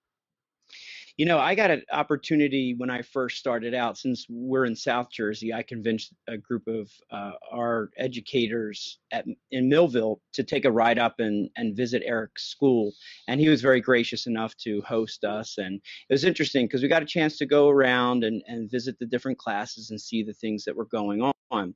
You 1.15 1.27
know, 1.27 1.37
I 1.37 1.53
got 1.53 1.69
an 1.69 1.83
opportunity 1.91 2.73
when 2.75 2.89
I 2.89 3.03
first 3.03 3.37
started 3.37 3.75
out. 3.75 3.99
Since 3.99 4.25
we're 4.29 4.65
in 4.65 4.75
South 4.75 5.11
Jersey, 5.11 5.53
I 5.53 5.61
convinced 5.61 6.11
a 6.27 6.37
group 6.39 6.67
of 6.67 6.89
uh, 7.11 7.33
our 7.51 7.91
educators 7.97 8.97
at, 9.11 9.25
in 9.51 9.69
Millville 9.69 10.21
to 10.33 10.43
take 10.43 10.65
a 10.65 10.71
ride 10.71 10.97
up 10.97 11.19
and, 11.19 11.51
and 11.55 11.77
visit 11.77 12.01
Eric's 12.03 12.45
school. 12.45 12.93
And 13.27 13.39
he 13.39 13.47
was 13.47 13.61
very 13.61 13.79
gracious 13.79 14.25
enough 14.25 14.57
to 14.63 14.81
host 14.81 15.23
us. 15.23 15.59
And 15.59 15.75
it 15.75 16.13
was 16.13 16.23
interesting 16.23 16.65
because 16.65 16.81
we 16.81 16.87
got 16.87 17.03
a 17.03 17.05
chance 17.05 17.37
to 17.37 17.45
go 17.45 17.69
around 17.69 18.23
and, 18.23 18.41
and 18.47 18.71
visit 18.71 18.97
the 18.97 19.05
different 19.05 19.37
classes 19.37 19.91
and 19.91 20.01
see 20.01 20.23
the 20.23 20.33
things 20.33 20.63
that 20.63 20.75
were 20.75 20.85
going 20.85 21.31
on. 21.51 21.75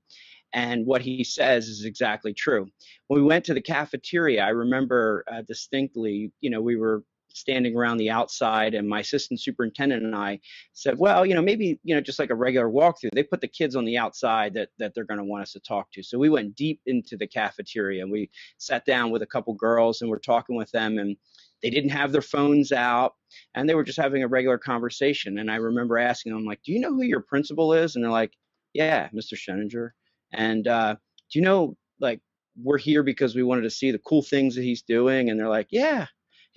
And 0.54 0.88
what 0.88 1.04
he 1.04 1.24
says 1.24 1.68
is 1.68 1.86
exactly 1.86 2.34
true. 2.34 2.68
When 3.08 3.22
we 3.22 3.28
went 3.28 3.46
to 3.46 3.54
the 3.54 3.62
cafeteria, 3.62 4.44
I 4.44 4.50
remember 4.50 5.24
uh, 5.32 5.44
distinctly, 5.48 6.32
you 6.42 6.50
know, 6.50 6.62
we 6.62 6.76
were 6.76 7.04
standing 7.30 7.76
around 7.76 7.98
the 7.98 8.10
outside 8.10 8.74
and 8.74 8.88
my 8.88 9.02
assistant 9.02 9.40
superintendent 9.40 10.04
and 10.04 10.16
I 10.16 10.40
said, 10.74 10.98
well, 10.98 11.26
you 11.26 11.36
know, 11.36 11.42
maybe, 11.42 11.80
you 11.84 11.96
know, 11.96 12.02
just 12.02 12.20
like 12.20 12.30
a 12.30 12.36
regular 12.36 12.70
walkthrough, 12.70 13.12
they 13.14 13.24
put 13.24 13.42
the 13.42 13.48
kids 13.48 13.76
on 13.76 13.86
the 13.86 13.98
outside 13.98 14.54
that, 14.56 14.70
that 14.80 14.94
they're 14.94 15.06
going 15.06 15.20
to 15.20 15.24
want 15.24 15.44
us 15.44 15.54
to 15.54 15.60
talk 15.60 15.92
to. 15.94 16.04
So 16.04 16.18
we 16.18 16.30
went 16.30 16.56
deep 16.56 16.82
into 16.86 17.18
the 17.18 17.28
cafeteria 17.28 18.02
and 18.02 18.12
we 18.12 18.30
sat 18.58 18.86
down 18.86 19.12
with 19.12 19.22
a 19.22 19.28
couple 19.28 19.54
girls 19.54 20.02
and 20.02 20.10
we're 20.10 20.20
talking 20.20 20.56
with 20.56 20.72
them 20.72 20.98
and 20.98 21.16
they 21.62 21.70
didn't 21.70 21.90
have 21.90 22.12
their 22.12 22.22
phones 22.22 22.72
out 22.72 23.16
and 23.56 23.68
they 23.68 23.76
were 23.76 23.84
just 23.84 24.00
having 24.00 24.24
a 24.24 24.28
regular 24.28 24.58
conversation. 24.58 25.40
And 25.40 25.52
I 25.52 25.56
remember 25.56 25.98
asking 25.98 26.34
them 26.34 26.46
like, 26.46 26.62
do 26.64 26.72
you 26.72 26.80
know 26.80 26.94
who 26.94 27.04
your 27.04 27.22
principal 27.22 27.74
is? 27.74 27.96
And 27.96 28.04
they're 28.04 28.12
like, 28.12 28.34
yeah, 28.74 29.10
Mr. 29.10 29.34
Sheninger. 29.34 29.90
And 30.34 30.68
uh, 30.68 30.96
do 31.32 31.40
you 31.40 31.46
know, 31.46 31.78
like, 32.00 32.22
we're 32.62 32.78
here 32.78 33.04
because 33.04 33.36
we 33.36 33.44
wanted 33.44 33.62
to 33.62 33.70
see 33.70 33.92
the 33.92 34.00
cool 34.00 34.22
things 34.22 34.56
that 34.56 34.64
he's 34.64 34.82
doing. 34.82 35.30
And 35.30 35.40
they're 35.40 35.50
like, 35.50 35.68
yeah, 35.70 36.08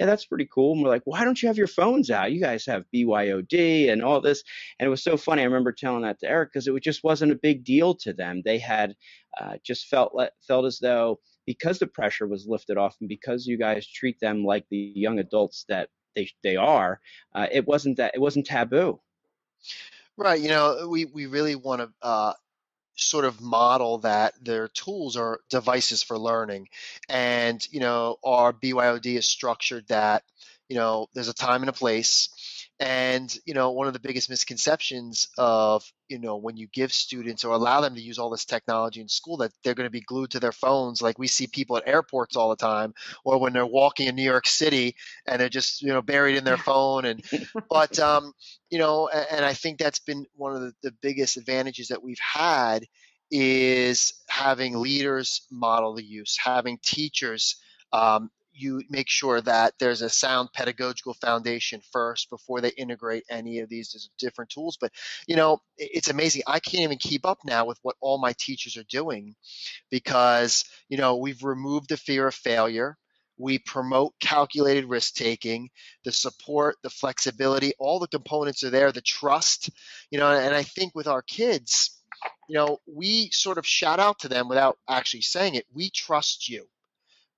yeah, 0.00 0.06
that's 0.06 0.24
pretty 0.24 0.48
cool. 0.50 0.72
And 0.72 0.82
we're 0.82 0.88
like, 0.88 1.02
why 1.04 1.26
don't 1.26 1.42
you 1.42 1.48
have 1.48 1.58
your 1.58 1.66
phones 1.66 2.10
out? 2.10 2.32
You 2.32 2.40
guys 2.40 2.64
have 2.64 2.86
BYOD 2.94 3.92
and 3.92 4.02
all 4.02 4.22
this. 4.22 4.42
And 4.78 4.86
it 4.86 4.88
was 4.88 5.04
so 5.04 5.18
funny. 5.18 5.42
I 5.42 5.44
remember 5.44 5.72
telling 5.72 6.04
that 6.04 6.18
to 6.20 6.26
Eric 6.26 6.54
because 6.54 6.66
it 6.66 6.82
just 6.82 7.04
wasn't 7.04 7.32
a 7.32 7.38
big 7.42 7.64
deal 7.64 7.94
to 7.96 8.14
them. 8.14 8.40
They 8.42 8.58
had 8.58 8.94
uh, 9.38 9.56
just 9.62 9.88
felt 9.88 10.18
felt 10.48 10.64
as 10.64 10.78
though 10.78 11.20
because 11.44 11.78
the 11.78 11.86
pressure 11.86 12.26
was 12.26 12.46
lifted 12.48 12.78
off 12.78 12.96
and 13.00 13.10
because 13.10 13.46
you 13.46 13.58
guys 13.58 13.86
treat 13.86 14.18
them 14.20 14.42
like 14.42 14.64
the 14.70 14.90
young 14.96 15.18
adults 15.18 15.66
that 15.68 15.90
they 16.16 16.30
they 16.42 16.56
are, 16.56 16.98
uh, 17.34 17.48
it 17.52 17.66
wasn't 17.66 17.98
that 17.98 18.12
it 18.14 18.22
wasn't 18.22 18.46
taboo. 18.46 18.98
Right. 20.16 20.40
You 20.40 20.48
know, 20.48 20.88
we 20.88 21.04
we 21.04 21.26
really 21.26 21.56
want 21.56 21.82
to 21.82 21.90
uh, 22.00 22.32
sort 22.96 23.24
of 23.24 23.40
model 23.40 23.98
that 23.98 24.34
their 24.42 24.68
tools 24.68 25.16
are 25.16 25.40
devices 25.48 26.02
for 26.02 26.18
learning. 26.18 26.68
And, 27.08 27.66
you 27.70 27.80
know, 27.80 28.16
our 28.24 28.52
BYOD 28.52 29.16
is 29.16 29.26
structured 29.26 29.86
that, 29.88 30.22
you 30.68 30.76
know, 30.76 31.08
there's 31.14 31.28
a 31.28 31.34
time 31.34 31.62
and 31.62 31.70
a 31.70 31.72
place. 31.72 32.28
And, 32.80 33.36
you 33.44 33.52
know, 33.52 33.72
one 33.72 33.88
of 33.88 33.92
the 33.92 34.00
biggest 34.00 34.30
misconceptions 34.30 35.28
of, 35.36 35.84
you 36.08 36.18
know, 36.18 36.38
when 36.38 36.56
you 36.56 36.66
give 36.72 36.94
students 36.94 37.44
or 37.44 37.52
allow 37.52 37.82
them 37.82 37.94
to 37.94 38.00
use 38.00 38.18
all 38.18 38.30
this 38.30 38.46
technology 38.46 39.02
in 39.02 39.08
school 39.08 39.36
that 39.38 39.52
they're 39.62 39.74
going 39.74 39.86
to 39.86 39.90
be 39.90 40.00
glued 40.00 40.30
to 40.30 40.40
their 40.40 40.50
phones. 40.50 41.02
Like 41.02 41.18
we 41.18 41.26
see 41.26 41.46
people 41.46 41.76
at 41.76 41.86
airports 41.86 42.36
all 42.36 42.48
the 42.48 42.56
time, 42.56 42.94
or 43.22 43.38
when 43.38 43.52
they're 43.52 43.66
walking 43.66 44.06
in 44.06 44.16
New 44.16 44.22
York 44.22 44.46
City 44.46 44.96
and 45.26 45.38
they're 45.38 45.50
just, 45.50 45.82
you 45.82 45.88
know, 45.88 46.00
buried 46.00 46.36
in 46.36 46.44
their 46.44 46.56
phone. 46.70 47.04
And, 47.04 47.22
but, 47.68 47.98
um, 48.00 48.32
you 48.70 48.78
know, 48.78 49.08
and 49.08 49.44
I 49.44 49.52
think 49.52 49.78
that's 49.78 50.00
been 50.00 50.24
one 50.34 50.56
of 50.56 50.62
the, 50.62 50.72
the 50.82 50.94
biggest 51.02 51.36
advantages 51.36 51.88
that 51.88 52.02
we've 52.02 52.18
had 52.18 52.86
is 53.30 54.14
having 54.26 54.78
leaders 54.78 55.46
model 55.50 55.94
the 55.94 56.02
use, 56.02 56.38
having 56.42 56.78
teachers 56.82 57.56
um, 57.92 58.30
you 58.60 58.82
make 58.90 59.08
sure 59.08 59.40
that 59.40 59.74
there's 59.78 60.02
a 60.02 60.08
sound 60.08 60.50
pedagogical 60.52 61.14
foundation 61.14 61.80
first 61.92 62.30
before 62.30 62.60
they 62.60 62.70
integrate 62.70 63.24
any 63.30 63.60
of 63.60 63.68
these 63.68 64.10
different 64.18 64.50
tools. 64.50 64.76
But 64.80 64.92
you 65.26 65.36
know, 65.36 65.60
it's 65.78 66.10
amazing. 66.10 66.42
I 66.46 66.60
can't 66.60 66.84
even 66.84 66.98
keep 66.98 67.24
up 67.24 67.38
now 67.44 67.64
with 67.64 67.78
what 67.82 67.96
all 68.00 68.18
my 68.18 68.32
teachers 68.38 68.76
are 68.76 68.84
doing 68.84 69.34
because 69.90 70.64
you 70.88 70.98
know 70.98 71.16
we've 71.16 71.42
removed 71.42 71.88
the 71.88 71.96
fear 71.96 72.26
of 72.26 72.34
failure. 72.34 72.96
We 73.38 73.58
promote 73.58 74.12
calculated 74.20 74.84
risk 74.84 75.14
taking, 75.14 75.70
the 76.04 76.12
support, 76.12 76.76
the 76.82 76.90
flexibility, 76.90 77.72
all 77.78 77.98
the 77.98 78.06
components 78.06 78.62
are 78.64 78.70
there, 78.70 78.92
the 78.92 79.00
trust, 79.00 79.70
you 80.10 80.18
know, 80.18 80.30
and 80.30 80.54
I 80.54 80.62
think 80.62 80.94
with 80.94 81.06
our 81.06 81.22
kids, 81.22 82.02
you 82.50 82.54
know, 82.54 82.80
we 82.86 83.30
sort 83.30 83.56
of 83.56 83.66
shout 83.66 83.98
out 83.98 84.18
to 84.18 84.28
them 84.28 84.46
without 84.46 84.76
actually 84.86 85.22
saying 85.22 85.54
it. 85.54 85.64
We 85.72 85.88
trust 85.88 86.50
you 86.50 86.66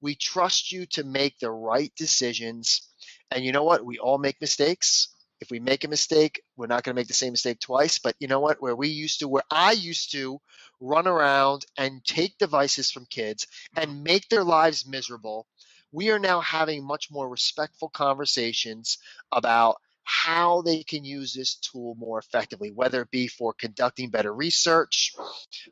we 0.03 0.17
trust 0.17 0.73
you 0.73 0.85
to 0.87 1.05
make 1.05 1.39
the 1.39 1.51
right 1.51 1.93
decisions. 1.97 2.83
And 3.31 3.45
you 3.45 3.53
know 3.53 3.63
what? 3.63 3.85
We 3.85 3.99
all 3.99 4.19
make 4.19 4.41
mistakes. 4.41 5.09
If 5.41 5.51
we 5.51 5.61
make 5.61 5.85
a 5.85 5.89
mistake, 5.89 6.43
we're 6.57 6.67
not 6.67 6.83
going 6.83 6.95
to 6.95 7.01
make 7.01 7.09
the 7.09 7.15
same 7.15 7.33
mistake 7.33 7.61
twice. 7.61 7.99
But 7.99 8.17
you 8.19 8.29
know 8.29 8.41
what? 8.41 8.61
Where 8.61 8.77
we 8.77 8.89
used 8.89 9.21
to, 9.21 9.29
where 9.29 9.43
I 9.51 9.73
used 9.73 10.13
to 10.13 10.41
run 10.81 11.07
around 11.07 11.65
and 11.79 12.05
take 12.05 12.37
devices 12.39 12.91
from 12.91 13.07
kids 13.07 13.47
and 13.77 14.05
make 14.05 14.29
their 14.29 14.45
lives 14.45 14.87
miserable, 14.87 15.47
we 15.93 16.11
are 16.11 16.19
now 16.19 16.41
having 16.41 16.85
much 16.85 17.11
more 17.11 17.29
respectful 17.29 17.89
conversations 17.89 18.99
about 19.31 19.77
how 20.23 20.63
they 20.63 20.85
can 20.85 21.05
use 21.05 21.35
this 21.35 21.57
tool 21.57 21.97
more 21.99 22.19
effectively, 22.19 22.71
whether 22.71 23.03
it 23.03 23.11
be 23.11 23.27
for 23.27 23.53
conducting 23.53 24.09
better 24.09 24.33
research, 24.33 25.13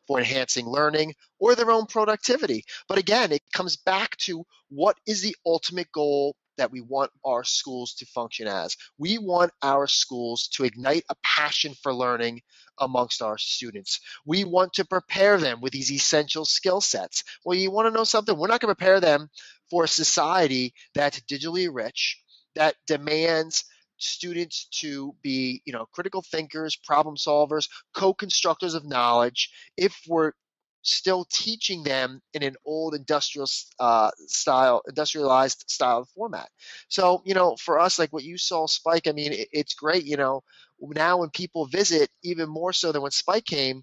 for 0.08 0.18
enhancing 0.18 0.66
learning, 0.66 1.14
or 1.38 1.54
their 1.54 1.70
own 1.70 1.86
productivity. 1.86 2.64
But 2.88 2.98
again, 2.98 3.30
it 3.30 3.42
comes 3.52 3.76
back 3.76 4.16
to 4.18 4.44
what 4.68 4.98
is 5.06 5.22
the 5.22 5.36
ultimate 5.46 5.92
goal 5.92 6.34
that 6.58 6.72
we 6.72 6.80
want 6.80 7.12
our 7.24 7.44
schools 7.44 7.94
to 7.94 8.06
function 8.06 8.48
as. 8.48 8.76
We 8.98 9.18
want 9.18 9.52
our 9.62 9.86
schools 9.86 10.48
to 10.54 10.64
ignite 10.64 11.04
a 11.08 11.14
passion 11.22 11.74
for 11.80 11.94
learning 11.94 12.42
amongst 12.78 13.22
our 13.22 13.38
students. 13.38 14.00
We 14.26 14.42
want 14.44 14.72
to 14.74 14.84
prepare 14.84 15.38
them 15.38 15.60
with 15.60 15.72
these 15.72 15.92
essential 15.92 16.44
skill 16.44 16.80
sets. 16.80 17.22
Well, 17.44 17.56
you 17.56 17.70
want 17.70 17.86
to 17.86 17.96
know 17.96 18.04
something? 18.04 18.36
We're 18.36 18.48
not 18.48 18.60
going 18.60 18.72
to 18.72 18.76
prepare 18.76 19.00
them 19.00 19.30
for 19.70 19.84
a 19.84 19.88
society 19.88 20.74
that's 20.94 21.20
digitally 21.20 21.68
rich, 21.72 22.20
that 22.56 22.74
demands 22.88 23.64
students 24.02 24.66
to 24.80 25.14
be, 25.22 25.62
you 25.64 25.72
know, 25.72 25.86
critical 25.92 26.22
thinkers, 26.22 26.76
problem 26.76 27.16
solvers, 27.16 27.68
co-constructors 27.94 28.74
of 28.74 28.84
knowledge. 28.84 29.50
If 29.76 29.96
we're 30.08 30.32
still 30.82 31.26
teaching 31.30 31.82
them 31.82 32.22
in 32.32 32.42
an 32.42 32.56
old 32.64 32.94
industrial 32.94 33.46
uh, 33.78 34.10
style, 34.26 34.82
industrialized 34.88 35.64
style 35.68 36.06
format. 36.14 36.48
So, 36.88 37.22
you 37.24 37.34
know, 37.34 37.56
for 37.56 37.78
us, 37.78 37.98
like 37.98 38.12
what 38.12 38.24
you 38.24 38.38
saw, 38.38 38.66
Spike, 38.66 39.06
I 39.06 39.12
mean, 39.12 39.32
it, 39.32 39.48
it's 39.52 39.74
great. 39.74 40.04
You 40.04 40.16
know, 40.16 40.42
now 40.80 41.18
when 41.18 41.30
people 41.30 41.66
visit, 41.66 42.08
even 42.22 42.48
more 42.48 42.72
so 42.72 42.92
than 42.92 43.02
when 43.02 43.10
Spike 43.10 43.44
came, 43.44 43.82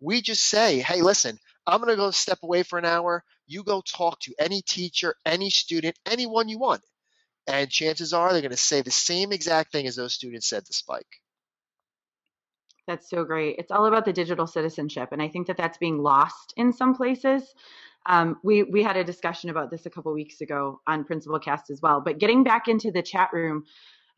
we 0.00 0.22
just 0.22 0.44
say, 0.44 0.80
hey, 0.80 1.02
listen, 1.02 1.38
I'm 1.66 1.80
going 1.80 1.90
to 1.90 1.96
go 1.96 2.10
step 2.10 2.38
away 2.42 2.62
for 2.62 2.78
an 2.78 2.86
hour. 2.86 3.22
You 3.46 3.62
go 3.62 3.82
talk 3.82 4.20
to 4.20 4.34
any 4.38 4.62
teacher, 4.62 5.14
any 5.26 5.50
student, 5.50 5.98
anyone 6.06 6.48
you 6.48 6.58
want. 6.58 6.82
And 7.48 7.70
chances 7.70 8.12
are 8.12 8.30
they're 8.30 8.42
going 8.42 8.50
to 8.50 8.58
say 8.58 8.82
the 8.82 8.90
same 8.90 9.32
exact 9.32 9.72
thing 9.72 9.86
as 9.86 9.96
those 9.96 10.12
students 10.12 10.46
said 10.46 10.66
to 10.66 10.72
Spike. 10.74 11.22
That's 12.86 13.08
so 13.08 13.24
great. 13.24 13.56
It's 13.58 13.70
all 13.70 13.86
about 13.86 14.04
the 14.04 14.12
digital 14.12 14.46
citizenship, 14.46 15.10
and 15.12 15.22
I 15.22 15.28
think 15.28 15.46
that 15.46 15.56
that's 15.56 15.78
being 15.78 15.98
lost 15.98 16.52
in 16.56 16.72
some 16.72 16.94
places. 16.94 17.54
Um, 18.06 18.36
we 18.42 18.62
we 18.62 18.82
had 18.82 18.96
a 18.96 19.04
discussion 19.04 19.50
about 19.50 19.70
this 19.70 19.86
a 19.86 19.90
couple 19.90 20.12
weeks 20.12 20.42
ago 20.42 20.80
on 20.86 21.04
Principal 21.04 21.38
Cast 21.38 21.70
as 21.70 21.80
well. 21.82 22.02
But 22.02 22.18
getting 22.18 22.44
back 22.44 22.68
into 22.68 22.90
the 22.90 23.02
chat 23.02 23.30
room, 23.32 23.64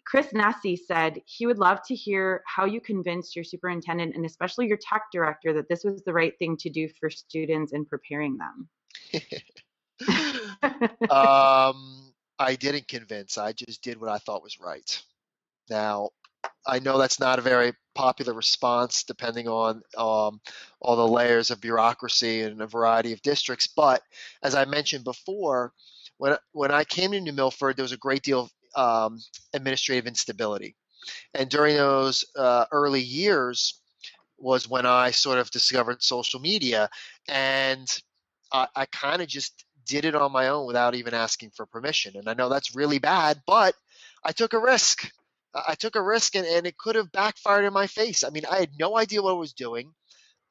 Chris 0.05 0.33
Nesi 0.33 0.77
said 0.77 1.21
he 1.25 1.47
would 1.47 1.59
love 1.59 1.81
to 1.87 1.95
hear 1.95 2.43
how 2.47 2.65
you 2.65 2.81
convinced 2.81 3.37
your 3.37 3.45
superintendent 3.45 4.15
and 4.15 4.27
especially 4.27 4.67
your 4.67 4.79
tech 4.81 5.03
director 5.13 5.53
that 5.53 5.69
this 5.69 5.85
was 5.85 6.03
the 6.03 6.13
right 6.13 6.37
thing 6.39 6.57
to 6.59 6.71
do 6.71 6.89
for 7.01 7.11
students 7.11 7.73
in 7.73 7.85
preparing 7.85 8.39
them. 8.39 8.69
um, 11.11 12.10
I 12.41 12.57
didn't 12.57 12.89
convince. 12.89 13.37
I 13.37 13.53
just 13.53 13.83
did 13.83 14.01
what 14.01 14.09
I 14.09 14.17
thought 14.17 14.43
was 14.43 14.59
right. 14.59 15.03
Now, 15.69 16.09
I 16.67 16.79
know 16.79 16.97
that's 16.97 17.21
not 17.21 17.39
a 17.39 17.43
very 17.43 17.75
popular 17.95 18.33
response 18.33 19.05
depending 19.05 19.47
on 19.47 19.83
um, 19.97 20.41
all 20.81 20.97
the 20.97 21.07
layers 21.07 21.51
of 21.51 21.61
bureaucracy 21.61 22.41
in 22.41 22.63
a 22.63 22.67
variety 22.67 23.13
of 23.13 23.21
districts. 23.21 23.67
But 23.67 24.03
as 24.43 24.55
I 24.55 24.65
mentioned 24.65 25.05
before, 25.05 25.75
when, 26.17 26.35
when 26.53 26.71
I 26.71 26.85
came 26.85 27.13
to 27.13 27.21
New 27.21 27.35
Milford, 27.35 27.77
there 27.77 27.85
was 27.85 27.93
a 27.93 27.99
great 27.99 28.23
deal 28.23 28.49
of 28.75 29.13
um, 29.13 29.19
administrative 29.53 30.07
instability. 30.07 30.77
And 31.35 31.51
during 31.51 31.77
those 31.77 32.25
uh, 32.37 32.65
early 32.73 33.03
years 33.03 33.83
was 34.39 34.67
when 34.67 34.87
I 34.87 35.11
sort 35.11 35.39
of 35.39 35.51
discovered 35.51 36.03
social 36.03 36.41
media. 36.41 36.89
And 37.29 37.87
I, 38.51 38.67
I 38.75 38.87
kind 38.87 39.21
of 39.21 39.29
just 39.29 39.67
did 39.91 40.05
it 40.05 40.15
on 40.15 40.31
my 40.31 40.49
own 40.49 40.67
without 40.67 40.95
even 40.95 41.15
asking 41.15 41.51
for 41.51 41.67
permission. 41.67 42.17
And 42.17 42.29
I 42.29 42.35
know 42.35 42.49
that's 42.49 42.77
really 42.77 43.01
bad, 43.01 43.43
but 43.45 43.75
I 44.25 44.31
took 44.31 44.53
a 44.53 44.59
risk. 44.59 45.11
I 45.53 45.75
took 45.75 45.97
a 45.97 46.03
risk 46.03 46.37
and, 46.37 46.47
and 46.47 46.65
it 46.65 46.79
could 46.79 46.95
have 46.95 47.11
backfired 47.11 47.65
in 47.65 47.73
my 47.73 47.89
face. 47.89 48.23
I 48.23 48.31
mean, 48.31 48.45
I 48.49 48.61
had 48.61 48.71
no 48.79 48.97
idea 48.97 49.21
what 49.21 49.33
I 49.33 49.39
was 49.39 49.53
doing. 49.53 49.93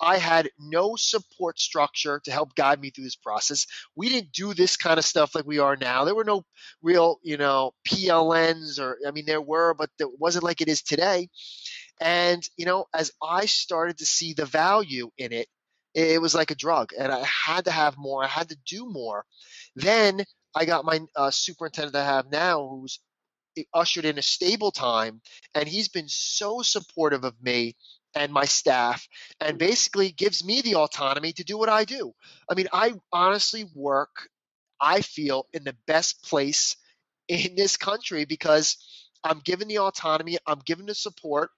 I 0.02 0.18
had 0.18 0.50
no 0.60 0.96
support 0.98 1.58
structure 1.60 2.22
to 2.26 2.32
help 2.32 2.56
guide 2.56 2.82
me 2.82 2.90
through 2.90 3.06
this 3.06 3.16
process. 3.16 3.66
We 3.96 4.10
didn't 4.10 4.34
do 4.34 4.54
this 4.54 4.76
kind 4.76 4.98
of 4.98 5.06
stuff 5.06 5.36
like 5.36 5.46
we 5.46 5.60
are 5.60 5.78
now. 5.78 6.04
There 6.04 6.16
were 6.16 6.26
no 6.26 6.44
real, 6.82 7.20
you 7.24 7.38
know, 7.38 7.72
PLNs 7.88 8.80
or, 8.80 8.98
I 9.08 9.12
mean, 9.12 9.26
there 9.26 9.42
were, 9.42 9.74
but 9.74 9.90
it 10.00 10.20
wasn't 10.20 10.44
like 10.44 10.60
it 10.62 10.70
is 10.70 10.82
today. 10.82 11.30
And, 12.02 12.48
you 12.58 12.66
know, 12.66 12.86
as 12.94 13.12
I 13.24 13.46
started 13.46 13.98
to 14.00 14.06
see 14.06 14.34
the 14.34 14.46
value 14.46 15.12
in 15.18 15.32
it, 15.34 15.48
it 15.94 16.22
was 16.22 16.36
like 16.36 16.52
a 16.52 16.56
drug, 16.56 16.92
and 16.98 17.12
I 17.12 17.24
had 17.24 17.66
to 17.66 17.72
have 17.72 17.98
more. 17.98 18.24
I 18.24 18.28
had 18.28 18.50
to 18.50 18.58
do 18.66 18.86
more. 18.86 19.26
Then 19.76 20.24
I 20.56 20.66
got 20.66 20.86
my 20.86 21.02
uh, 21.16 21.32
superintendent 21.32 21.96
I 21.96 22.06
have 22.06 22.32
now, 22.32 22.68
who's 22.68 23.00
ushered 23.74 24.06
in 24.06 24.18
a 24.18 24.22
stable 24.22 24.72
time, 24.72 25.22
and 25.56 25.68
he's 25.68 25.90
been 25.90 26.08
so 26.08 26.62
supportive 26.62 27.24
of 27.24 27.42
me 27.42 27.76
and 28.16 28.32
my 28.32 28.46
staff 28.46 29.08
and 29.40 29.58
basically 29.58 30.12
gives 30.12 30.44
me 30.44 30.62
the 30.62 30.76
autonomy 30.76 31.32
to 31.34 31.44
do 31.44 31.58
what 31.58 31.70
I 31.70 31.86
do. 31.86 32.14
I 32.50 32.56
mean, 32.56 32.68
I 32.74 32.94
honestly 33.12 33.66
work, 33.76 34.30
I 34.82 35.02
feel, 35.02 35.48
in 35.54 35.64
the 35.64 35.76
best 35.86 36.24
place 36.24 36.76
in 37.28 37.56
this 37.56 37.78
country 37.78 38.26
because 38.26 38.78
I'm 39.24 39.40
given 39.40 39.68
the 39.68 39.80
autonomy, 39.80 40.38
I'm 40.48 40.60
given 40.66 40.86
the 40.86 40.96
support, 40.96 41.52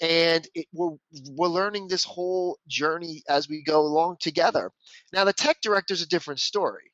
and 0.00 0.46
it, 0.54 0.66
we're 0.72 0.96
we're 1.30 1.48
learning 1.48 1.88
this 1.88 2.04
whole 2.04 2.58
journey 2.66 3.22
as 3.28 3.48
we 3.48 3.62
go 3.62 3.80
along 3.80 4.16
together. 4.20 4.70
Now, 5.12 5.24
the 5.24 5.32
tech 5.32 5.58
director 5.62 5.94
is 5.94 6.02
a 6.02 6.08
different 6.08 6.40
story. 6.40 6.90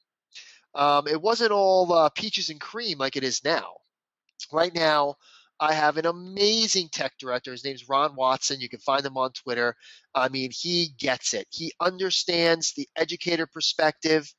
Um, 0.75 1.09
it 1.09 1.21
wasn't 1.21 1.53
all 1.53 1.93
uh, 1.93 2.09
peaches 2.11 2.51
and 2.51 2.61
cream 2.61 2.99
like 2.99 3.17
it 3.17 3.25
is 3.25 3.43
now. 3.45 3.75
Right 4.53 4.75
now, 4.75 5.17
I 5.59 5.75
have 5.75 5.99
an 5.99 6.07
amazing 6.07 6.89
tech 6.91 7.13
director. 7.19 7.53
His 7.53 7.65
name's 7.65 7.89
Ron 7.89 8.15
Watson. 8.17 8.61
You 8.61 8.69
can 8.69 8.81
find 8.81 9.05
him 9.05 9.17
on 9.19 9.33
Twitter. 9.33 9.75
I 10.15 10.29
mean, 10.29 10.51
he 10.53 10.89
gets 10.99 11.35
it. 11.35 11.47
He 11.51 11.73
understands 11.81 12.73
the 12.73 12.89
educator 12.97 13.47
perspective. 13.47 14.33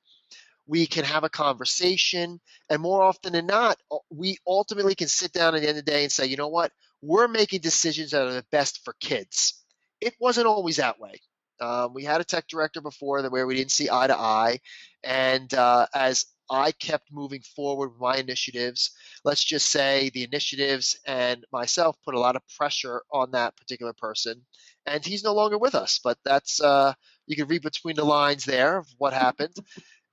We 0.68 0.88
can 0.88 1.04
have 1.04 1.24
a 1.24 1.30
conversation, 1.30 2.40
and 2.70 2.82
more 2.82 3.04
often 3.04 3.34
than 3.34 3.46
not, 3.46 3.78
we 4.10 4.38
ultimately 4.48 4.96
can 4.96 5.08
sit 5.08 5.34
down 5.34 5.54
at 5.54 5.62
the 5.62 5.68
end 5.68 5.78
of 5.78 5.86
the 5.86 5.92
day 5.92 6.04
and 6.04 6.12
say, 6.12 6.28
you 6.28 6.38
know 6.38 6.48
what? 6.48 6.72
We're 7.02 7.28
making 7.28 7.62
decisions 7.62 8.12
that 8.12 8.26
are 8.28 8.34
the 8.34 8.46
best 8.52 8.84
for 8.84 8.94
kids. 9.00 9.64
It 10.00 10.16
wasn't 10.20 10.48
always 10.48 10.78
that 10.78 11.00
way. 11.00 11.20
Um, 11.60 11.94
we 11.94 12.04
had 12.04 12.22
a 12.22 12.24
tech 12.26 12.48
director 12.48 12.82
before 12.82 13.22
that 13.22 13.32
where 13.32 13.46
we 13.46 13.56
didn't 13.56 13.72
see 13.72 13.90
eye 13.92 14.08
to 14.08 14.18
eye, 14.18 14.60
and 15.04 15.54
uh, 15.54 15.86
as 15.94 16.26
I 16.50 16.72
kept 16.72 17.12
moving 17.12 17.42
forward 17.56 17.90
with 17.90 18.00
my 18.00 18.18
initiatives, 18.18 18.92
let's 19.24 19.44
just 19.44 19.70
say 19.70 20.10
the 20.10 20.24
initiatives 20.24 21.00
and 21.06 21.46
myself 21.52 21.96
put 22.04 22.16
a 22.16 22.20
lot 22.20 22.36
of 22.36 22.42
pressure 22.58 23.04
on 23.14 23.32
that 23.32 23.56
particular 23.56 23.94
person, 23.94 24.42
and 24.88 25.06
he's 25.06 25.24
no 25.24 25.34
longer 25.34 25.58
with 25.58 25.76
us. 25.76 26.00
But 26.04 26.18
that's 26.26 26.60
uh, 26.60 26.94
you 27.28 27.36
can 27.36 27.48
read 27.48 27.62
between 27.62 27.96
the 27.96 28.06
lines 28.06 28.44
there 28.44 28.78
of 28.78 28.88
what 28.98 29.14
happened. 29.14 29.56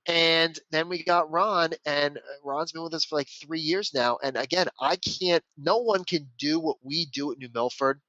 And 0.09 0.57
then 0.71 0.89
we 0.89 1.03
got 1.03 1.29
Ron, 1.29 1.69
and 1.85 2.17
uh, 2.17 2.21
Ron's 2.43 2.71
been 2.71 2.81
with 2.81 2.95
us 2.95 3.05
for 3.05 3.15
like 3.15 3.27
three 3.27 3.59
years 3.59 3.93
now. 3.93 4.17
And 4.23 4.37
again, 4.37 4.67
I 4.81 4.95
can't, 4.95 5.43
no 5.55 5.77
one 5.77 6.03
can 6.03 6.27
do 6.39 6.59
what 6.59 6.77
we 6.81 7.05
do 7.05 7.31
at 7.31 7.37
New 7.37 7.49
Milford 7.53 8.01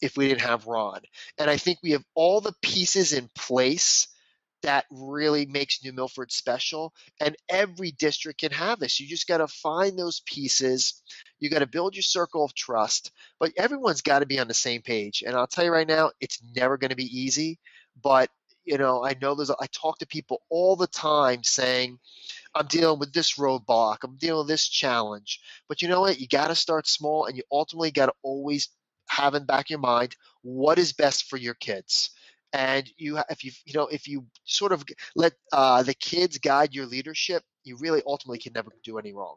if 0.00 0.16
we 0.16 0.26
didn't 0.26 0.40
have 0.40 0.66
Ron. 0.66 0.98
And 1.38 1.48
I 1.48 1.58
think 1.58 1.78
we 1.80 1.92
have 1.92 2.02
all 2.16 2.40
the 2.40 2.54
pieces 2.60 3.12
in 3.12 3.30
place 3.36 4.08
that 4.62 4.84
really 4.90 5.46
makes 5.46 5.84
New 5.84 5.92
Milford 5.92 6.32
special. 6.32 6.92
And 7.20 7.36
every 7.48 7.92
district 7.92 8.40
can 8.40 8.50
have 8.50 8.80
this. 8.80 8.98
You 8.98 9.06
just 9.06 9.28
got 9.28 9.38
to 9.38 9.46
find 9.46 9.96
those 9.96 10.22
pieces. 10.26 11.02
You 11.38 11.50
got 11.50 11.60
to 11.60 11.66
build 11.66 11.94
your 11.94 12.02
circle 12.02 12.44
of 12.44 12.52
trust, 12.52 13.12
but 13.38 13.52
everyone's 13.56 14.02
got 14.02 14.20
to 14.20 14.26
be 14.26 14.40
on 14.40 14.48
the 14.48 14.54
same 14.54 14.82
page. 14.82 15.22
And 15.24 15.36
I'll 15.36 15.46
tell 15.46 15.64
you 15.64 15.70
right 15.70 15.86
now, 15.86 16.10
it's 16.20 16.42
never 16.56 16.78
going 16.78 16.90
to 16.90 16.96
be 16.96 17.20
easy. 17.20 17.60
But 18.02 18.28
you 18.64 18.78
know, 18.78 19.04
I 19.04 19.16
know 19.20 19.34
there's. 19.34 19.50
I 19.50 19.66
talk 19.72 19.98
to 19.98 20.06
people 20.06 20.42
all 20.50 20.76
the 20.76 20.86
time 20.86 21.42
saying, 21.42 21.98
"I'm 22.54 22.66
dealing 22.66 22.98
with 22.98 23.12
this 23.12 23.34
roadblock. 23.36 23.98
I'm 24.04 24.16
dealing 24.16 24.40
with 24.40 24.48
this 24.48 24.68
challenge." 24.68 25.40
But 25.68 25.82
you 25.82 25.88
know 25.88 26.00
what? 26.00 26.20
You 26.20 26.28
got 26.28 26.48
to 26.48 26.54
start 26.54 26.86
small, 26.86 27.26
and 27.26 27.36
you 27.36 27.42
ultimately 27.50 27.90
got 27.90 28.06
to 28.06 28.14
always 28.22 28.68
have 29.08 29.34
in 29.34 29.44
back 29.44 29.68
your 29.68 29.78
mind 29.78 30.16
what 30.42 30.78
is 30.78 30.92
best 30.92 31.28
for 31.28 31.36
your 31.36 31.54
kids 31.54 32.10
and 32.52 32.90
you 32.96 33.18
if 33.30 33.44
you 33.44 33.52
you 33.64 33.74
know 33.74 33.86
if 33.86 34.08
you 34.08 34.24
sort 34.44 34.72
of 34.72 34.84
let 35.14 35.32
uh, 35.52 35.82
the 35.82 35.94
kids 35.94 36.38
guide 36.38 36.74
your 36.74 36.86
leadership 36.86 37.42
you 37.64 37.76
really 37.76 38.02
ultimately 38.06 38.38
can 38.38 38.52
never 38.52 38.70
do 38.84 38.98
any 38.98 39.12
wrong 39.12 39.36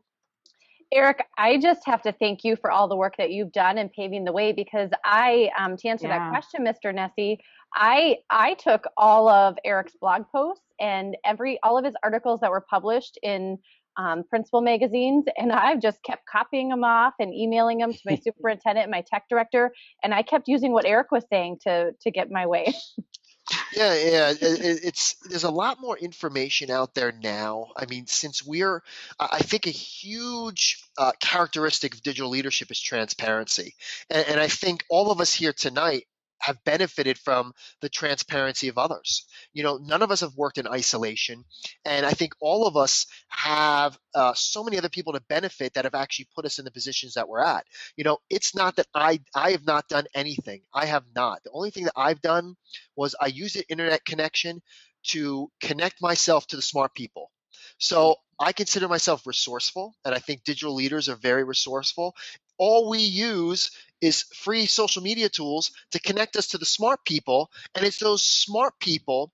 Eric, 0.94 1.26
I 1.36 1.58
just 1.58 1.82
have 1.88 2.04
to 2.04 2.12
thank 2.12 2.44
you 2.44 2.56
for 2.56 2.70
all 2.70 2.88
the 2.88 2.96
work 2.96 3.18
that 3.18 3.32
you've 3.32 3.52
done 3.52 3.80
in 3.80 3.90
paving 3.90 4.24
the 4.24 4.32
way 4.32 4.52
because 4.54 4.92
I, 5.04 5.50
um, 5.58 5.76
to 5.78 5.88
answer 5.88 6.08
yeah. 6.08 6.20
that 6.20 6.30
question, 6.30 6.64
Mr. 6.64 6.94
Nesi, 6.94 7.40
I 7.76 8.18
I 8.30 8.54
took 8.56 8.86
all 8.98 9.28
of 9.28 9.58
Eric's 9.66 9.96
blog 10.00 10.24
posts 10.32 10.64
and 10.80 11.18
every 11.26 11.60
all 11.62 11.78
of 11.78 11.86
his 11.86 11.96
articles 12.04 12.40
that 12.40 12.52
were 12.52 12.66
published 12.68 13.20
in 13.22 13.60
um, 13.98 14.24
principal 14.24 14.62
magazines, 14.62 15.26
and 15.38 15.52
I've 15.52 15.82
just 15.82 16.04
kept 16.04 16.26
copying 16.26 16.70
them 16.70 16.84
off 16.84 17.14
and 17.20 17.34
emailing 17.34 17.80
them 17.80 17.94
to 17.94 18.00
my 18.06 18.16
superintendent 18.24 18.84
and 18.84 18.92
my 18.92 19.02
tech 19.02 19.26
director, 19.30 19.74
and 20.04 20.14
I 20.14 20.22
kept 20.22 20.48
using 20.48 20.72
what 20.72 20.86
Eric 20.86 21.12
was 21.12 21.26
saying 21.30 21.60
to 21.64 21.92
to 22.02 22.12
get 22.12 22.32
my 22.32 22.46
way. 22.46 22.74
yeah, 23.76 23.94
yeah, 23.94 24.30
it, 24.32 24.80
it's 24.84 25.16
there's 25.30 25.44
a 25.44 25.52
lot 25.52 25.80
more 25.80 25.98
information 25.98 26.72
out 26.72 26.94
there 26.94 27.12
now. 27.12 27.68
I 27.78 27.86
mean, 27.86 28.08
since 28.08 28.46
we're, 28.46 28.84
I 29.20 29.40
think 29.40 29.68
a 29.68 29.72
huge 29.72 30.84
uh, 30.98 31.12
characteristic 31.20 31.94
of 31.94 32.04
digital 32.04 32.30
leadership 32.30 32.72
is 32.72 32.80
transparency, 32.80 33.76
and, 34.10 34.28
and 34.28 34.40
I 34.40 34.48
think 34.48 34.84
all 34.90 35.12
of 35.12 35.22
us 35.22 35.34
here 35.34 35.54
tonight 35.54 36.06
have 36.40 36.64
benefited 36.64 37.18
from 37.18 37.54
the 37.82 37.90
transparency 37.90 38.68
of 38.68 38.78
others. 38.78 39.26
You 39.54 39.64
know, 39.64 39.78
none 39.78 40.02
of 40.02 40.12
us 40.12 40.22
have 40.22 40.36
worked 40.36 40.58
in 40.58 40.68
isolation, 40.68 41.46
and 41.86 42.06
I 42.06 42.12
think 42.12 42.34
all 42.40 42.68
of 42.68 42.78
us 42.78 43.08
have 43.30 43.98
uh, 44.14 44.34
so 44.36 44.64
many 44.64 44.78
other 44.78 44.90
people 44.90 45.14
to 45.14 45.22
benefit 45.22 45.74
that 45.74 45.86
have 45.86 45.96
actually 45.96 46.28
put 46.36 46.46
us 46.46 46.60
in 46.60 46.66
the 46.66 46.72
positions 46.72 47.14
that 47.14 47.28
we're 47.28 47.44
at. 47.44 47.66
You 47.96 48.04
know, 48.04 48.18
it's 48.30 48.56
not 48.56 48.76
that 48.78 48.88
I 48.94 49.22
I 49.36 49.52
have 49.52 49.66
not 49.66 49.88
done 49.88 50.06
anything. 50.14 50.62
I 50.74 50.86
have 50.86 51.04
not. 51.16 51.44
The 51.44 51.52
only 51.52 51.72
thing 51.72 51.86
that 51.86 51.94
I've 51.96 52.22
done 52.22 52.56
was 52.96 53.16
I 53.20 53.28
used 53.28 53.56
an 53.56 53.64
internet 53.70 54.06
connection 54.06 54.62
to 55.08 55.52
connect 55.62 56.02
myself 56.02 56.48
to 56.48 56.56
the 56.56 56.62
smart 56.62 56.94
people. 56.96 57.32
So 57.78 58.18
I 58.40 58.52
consider 58.52 58.88
myself 58.88 59.26
resourceful, 59.26 59.96
and 60.04 60.14
I 60.14 60.20
think 60.20 60.44
digital 60.44 60.74
leaders 60.74 61.10
are 61.10 61.16
very 61.16 61.44
resourceful. 61.44 62.16
All 62.58 62.90
we 62.90 63.00
use 63.00 63.72
is 64.06 64.24
free 64.34 64.68
social 64.68 65.02
media 65.02 65.30
tools 65.30 65.72
to 65.92 66.00
connect 66.00 66.36
us 66.36 66.48
to 66.48 66.58
the 66.60 66.66
smart 66.66 67.04
people. 67.06 67.50
And 67.74 67.84
it's 67.84 67.98
those 67.98 68.24
smart 68.24 68.74
people 68.80 69.32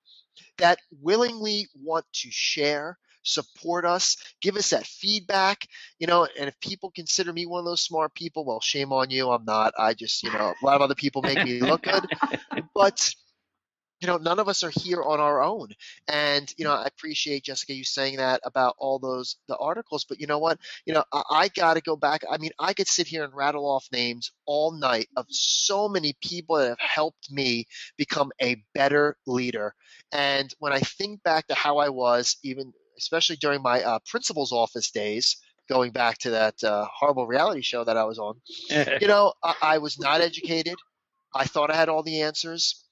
that 0.58 0.80
willingly 1.02 1.68
want 1.76 2.06
to 2.14 2.30
share, 2.32 2.98
support 3.24 3.86
us, 3.86 4.16
give 4.42 4.56
us 4.56 4.70
that 4.70 4.86
feedback, 4.86 5.68
you 6.00 6.08
know, 6.08 6.26
and 6.40 6.48
if 6.48 6.58
people 6.62 6.92
consider 6.96 7.34
me 7.34 7.46
one 7.46 7.60
of 7.60 7.66
those 7.66 7.82
smart 7.82 8.14
people, 8.16 8.46
well, 8.46 8.62
shame 8.62 8.94
on 8.94 9.10
you. 9.10 9.30
I'm 9.30 9.44
not. 9.44 9.74
I 9.78 9.94
just, 9.94 10.24
you 10.24 10.32
know, 10.32 10.54
a 10.62 10.66
lot 10.66 10.76
of 10.76 10.82
other 10.82 10.96
people 10.96 11.22
make 11.22 11.44
me 11.44 11.60
look 11.60 11.84
good. 11.84 12.08
But 12.74 13.14
you 14.02 14.08
know 14.08 14.18
none 14.18 14.40
of 14.40 14.50
us 14.50 14.64
are 14.64 14.72
here 14.72 15.02
on 15.02 15.20
our 15.20 15.42
own. 15.42 15.70
And 16.08 16.54
you 16.58 16.66
know 16.66 16.74
i 16.74 16.86
appreciate 16.86 17.44
jessica 17.44 17.74
you 17.74 17.84
saying 17.84 18.18
that 18.18 18.42
about 18.44 18.76
all 18.78 19.00
those 19.00 19.38
the 19.48 19.56
articles 19.58 20.04
but 20.06 20.20
you 20.20 20.28
know 20.28 20.40
what? 20.40 20.60
You 20.86 20.94
know 20.94 21.04
i, 21.14 21.24
I 21.32 21.48
got 21.50 21.76
to 21.76 21.82
go 21.82 21.96
back. 21.96 22.24
I 22.30 22.38
mean 22.38 22.52
i 22.60 22.74
could 22.74 22.88
sit 22.88 23.08
here 23.08 23.24
and 23.24 23.34
rattle 23.34 23.66
off 23.66 23.88
names 23.92 24.32
all 24.46 24.72
night 24.72 25.08
of 25.16 25.28
so 25.30 25.88
many 25.88 26.16
people 26.22 26.58
that 26.58 26.70
have 26.70 26.80
helped 26.80 27.32
me 27.32 27.68
become 27.98 28.32
a 28.42 28.62
better 28.74 29.16
leader. 29.26 29.74
And 30.12 30.54
when 30.60 30.74
i 30.74 30.80
think 30.80 31.24
back 31.24 31.48
to 31.48 31.56
how 31.56 31.78
i 31.78 31.90
was 31.90 32.38
even 32.44 32.74
especially 32.98 33.36
during 33.38 33.62
my 33.62 33.82
uh, 33.84 34.00
principal's 34.08 34.52
office 34.52 34.92
days 34.92 35.38
going 35.70 35.92
back 35.92 36.18
to 36.20 36.32
that 36.32 36.62
uh, 36.64 36.86
horrible 36.94 37.26
reality 37.28 37.62
show 37.62 37.84
that 37.84 37.98
i 37.98 38.04
was 38.04 38.20
on 38.20 38.36
you 39.02 39.08
know 39.08 39.34
I, 39.44 39.56
I 39.62 39.78
was 39.78 40.00
not 40.00 40.22
educated. 40.22 40.76
I 41.34 41.46
thought 41.46 41.72
i 41.72 41.76
had 41.76 41.90
all 41.90 42.04
the 42.04 42.22
answers 42.22 42.84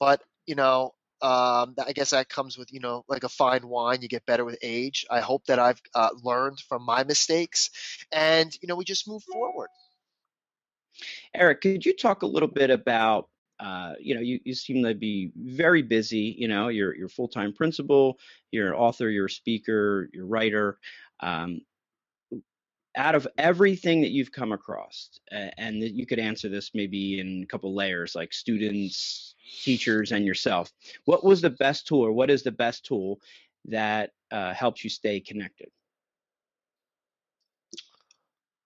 but 0.00 0.20
you 0.46 0.54
know, 0.54 0.94
um, 1.22 1.74
I 1.78 1.92
guess 1.94 2.10
that 2.10 2.28
comes 2.28 2.58
with 2.58 2.72
you 2.72 2.80
know 2.80 3.04
like 3.08 3.24
a 3.24 3.28
fine 3.28 3.66
wine. 3.66 4.02
You 4.02 4.08
get 4.08 4.26
better 4.26 4.44
with 4.44 4.58
age. 4.62 5.06
I 5.10 5.20
hope 5.20 5.44
that 5.46 5.58
I've 5.58 5.80
uh, 5.94 6.10
learned 6.22 6.60
from 6.60 6.84
my 6.84 7.04
mistakes, 7.04 7.70
and 8.12 8.52
you 8.60 8.68
know 8.68 8.76
we 8.76 8.84
just 8.84 9.08
move 9.08 9.22
forward. 9.22 9.68
Eric, 11.34 11.62
could 11.62 11.84
you 11.84 11.96
talk 11.96 12.22
a 12.22 12.26
little 12.26 12.48
bit 12.48 12.70
about 12.70 13.28
uh, 13.60 13.92
you 14.00 14.14
know, 14.14 14.20
you, 14.20 14.40
you 14.44 14.54
seem 14.54 14.82
to 14.84 14.94
be 14.94 15.30
very 15.36 15.82
busy. 15.82 16.34
You 16.36 16.48
know, 16.48 16.68
you're 16.68 16.94
you're 16.94 17.08
full 17.08 17.28
time 17.28 17.52
principal, 17.52 18.18
you're 18.50 18.68
an 18.68 18.74
author, 18.74 19.08
you're 19.08 19.26
a 19.26 19.30
speaker, 19.30 20.08
you're 20.12 20.24
a 20.24 20.28
writer. 20.28 20.78
Um, 21.20 21.60
out 22.96 23.14
of 23.14 23.26
everything 23.38 24.02
that 24.02 24.10
you've 24.10 24.32
come 24.32 24.52
across, 24.52 25.18
uh, 25.32 25.50
and 25.56 25.82
you 25.82 26.06
could 26.06 26.18
answer 26.18 26.48
this 26.48 26.70
maybe 26.74 27.18
in 27.20 27.42
a 27.42 27.46
couple 27.46 27.74
layers, 27.74 28.14
like 28.14 28.32
students, 28.32 29.33
teachers, 29.62 30.12
and 30.12 30.24
yourself. 30.24 30.72
What 31.04 31.24
was 31.24 31.40
the 31.40 31.50
best 31.50 31.86
tool, 31.86 32.00
or 32.00 32.12
what 32.12 32.30
is 32.30 32.42
the 32.42 32.52
best 32.52 32.84
tool 32.84 33.20
that 33.66 34.10
uh, 34.30 34.54
helps 34.54 34.84
you 34.84 34.90
stay 34.90 35.20
connected? 35.20 35.70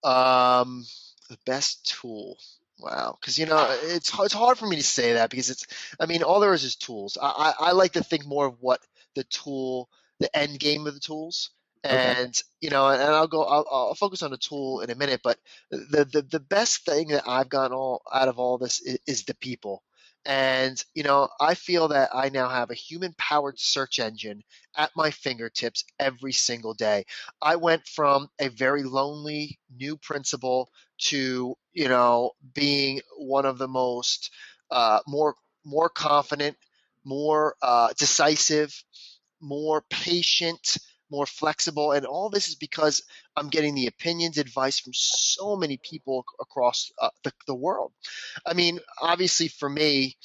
Um, 0.05 0.85
the 1.29 1.39
best 1.47 1.87
tool. 1.87 2.39
Wow, 2.81 3.19
because 3.21 3.39
you 3.39 3.47
know 3.47 3.77
it's 3.83 4.17
it's 4.21 4.35
hard 4.35 4.57
for 4.57 4.67
me 4.67 4.77
to 4.77 4.85
say 4.85 5.15
that 5.15 5.31
because 5.31 5.51
it's 5.51 5.67
I 5.99 6.07
mean 6.07 6.23
all 6.23 6.39
there 6.39 6.55
is 6.55 6.63
is 6.63 6.77
tools. 6.77 7.19
I, 7.21 7.55
I, 7.59 7.69
I 7.69 7.73
like 7.73 7.93
to 7.93 8.05
think 8.05 8.25
more 8.25 8.47
of 8.47 8.57
what 8.61 8.81
the 9.17 9.25
tool, 9.25 9.89
the 10.21 10.35
end 10.37 10.61
game 10.61 10.87
of 10.87 10.95
the 10.95 11.01
tools 11.01 11.51
and 11.85 12.29
okay. 12.29 12.43
you 12.61 12.71
know 12.71 12.89
and 12.89 13.03
i'll 13.03 13.27
go 13.27 13.43
I'll, 13.45 13.67
I'll, 13.71 13.95
focus 13.95 14.23
on 14.23 14.31
the 14.31 14.37
tool 14.37 14.81
in 14.81 14.91
a 14.91 14.95
minute 14.95 15.21
but 15.23 15.39
the, 15.71 16.05
the 16.05 16.23
the 16.23 16.41
best 16.41 16.85
thing 16.85 17.09
that 17.09 17.23
i've 17.27 17.49
gotten 17.49 17.73
all 17.73 18.03
out 18.13 18.29
of 18.29 18.39
all 18.39 18.59
this 18.59 18.81
is, 18.81 18.99
is 19.07 19.25
the 19.25 19.35
people 19.35 19.83
and 20.25 20.85
you 20.95 21.03
know 21.03 21.29
i 21.41 21.55
feel 21.55 21.89
that 21.89 22.11
i 22.15 22.29
now 22.29 22.49
have 22.49 22.71
a 22.71 22.75
human 22.75 23.15
powered 23.19 23.59
search 23.59 23.99
engine 23.99 24.43
at 24.77 24.91
my 24.97 25.11
fingertips 25.11 25.85
every 25.99 26.33
single 26.33 26.75
day 26.75 27.05
i 27.41 27.57
went 27.57 27.87
from 27.87 28.29
a 28.41 28.49
very 28.49 28.83
lonely 28.83 29.59
new 29.79 29.97
principal 29.97 30.71
to 30.99 31.55
you 31.73 31.89
know 31.89 32.33
being 32.55 33.01
one 33.17 33.47
of 33.47 33.59
the 33.59 33.69
most 33.69 34.31
uh, 34.71 35.01
more 35.07 35.35
more 35.65 35.89
confident, 35.89 36.57
more 37.05 37.55
uh, 37.63 37.93
decisive, 37.99 38.85
more 39.41 39.85
patient, 39.91 40.77
more 41.11 41.27
flexible. 41.27 41.93
And 41.93 42.07
all 42.07 42.31
this 42.31 42.49
is 42.49 42.55
because 42.55 43.03
I'm 43.39 43.49
getting 43.49 43.75
the 43.75 43.87
opinions, 43.87 44.39
advice 44.39 44.81
from 44.81 44.93
so 44.95 45.57
many 45.57 45.79
people 45.79 46.25
across 46.41 46.91
uh, 47.01 47.11
the, 47.23 47.33
the 47.47 47.55
world. 47.55 47.93
I 48.45 48.55
mean, 48.55 48.81
obviously, 49.01 49.49
for 49.49 49.69
me, 49.69 50.17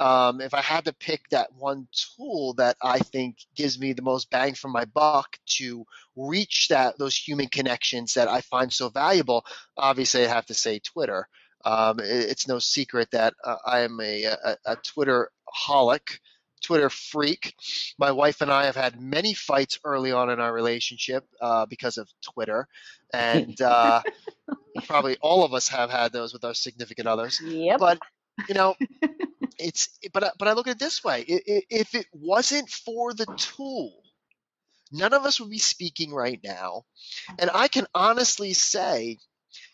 um, 0.00 0.40
if 0.40 0.54
I 0.54 0.62
had 0.62 0.86
to 0.86 0.92
pick 0.92 1.28
that 1.30 1.52
one 1.52 1.86
tool 2.16 2.54
that 2.54 2.76
I 2.82 2.98
think 2.98 3.36
gives 3.54 3.78
me 3.78 3.92
the 3.92 4.02
most 4.02 4.30
bang 4.30 4.54
for 4.54 4.68
my 4.68 4.84
buck 4.86 5.38
to 5.58 5.84
reach 6.16 6.68
that 6.68 6.98
those 6.98 7.14
human 7.16 7.48
connections 7.48 8.14
that 8.14 8.28
I 8.28 8.40
find 8.40 8.72
so 8.72 8.88
valuable, 8.88 9.44
obviously 9.76 10.24
I 10.24 10.28
have 10.28 10.46
to 10.46 10.54
say 10.54 10.78
Twitter. 10.78 11.28
Um, 11.64 12.00
it, 12.00 12.30
it's 12.30 12.48
no 12.48 12.58
secret 12.58 13.10
that 13.12 13.34
uh, 13.44 13.56
I 13.64 13.80
am 13.80 14.00
a, 14.00 14.24
a, 14.24 14.56
a 14.64 14.76
Twitter 14.76 15.30
holic. 15.46 16.18
Twitter 16.62 16.88
freak. 16.88 17.54
My 17.98 18.12
wife 18.12 18.40
and 18.40 18.50
I 18.50 18.66
have 18.66 18.76
had 18.76 19.00
many 19.00 19.34
fights 19.34 19.78
early 19.84 20.12
on 20.12 20.30
in 20.30 20.40
our 20.40 20.52
relationship 20.52 21.26
uh, 21.40 21.66
because 21.66 21.98
of 21.98 22.08
Twitter, 22.22 22.68
and 23.12 23.60
uh, 23.60 24.02
probably 24.86 25.16
all 25.20 25.44
of 25.44 25.54
us 25.54 25.68
have 25.68 25.90
had 25.90 26.12
those 26.12 26.32
with 26.32 26.44
our 26.44 26.54
significant 26.54 27.08
others. 27.08 27.40
Yep. 27.44 27.78
But 27.78 27.98
you 28.48 28.54
know, 28.54 28.74
it's 29.58 29.98
but 30.12 30.34
but 30.38 30.48
I 30.48 30.52
look 30.52 30.66
at 30.68 30.76
it 30.76 30.78
this 30.78 31.04
way: 31.04 31.24
if 31.26 31.94
it 31.94 32.06
wasn't 32.12 32.70
for 32.70 33.12
the 33.12 33.26
tool, 33.36 33.92
none 34.90 35.12
of 35.12 35.24
us 35.24 35.40
would 35.40 35.50
be 35.50 35.58
speaking 35.58 36.12
right 36.12 36.40
now, 36.42 36.84
and 37.38 37.50
I 37.52 37.68
can 37.68 37.86
honestly 37.94 38.52
say, 38.52 39.18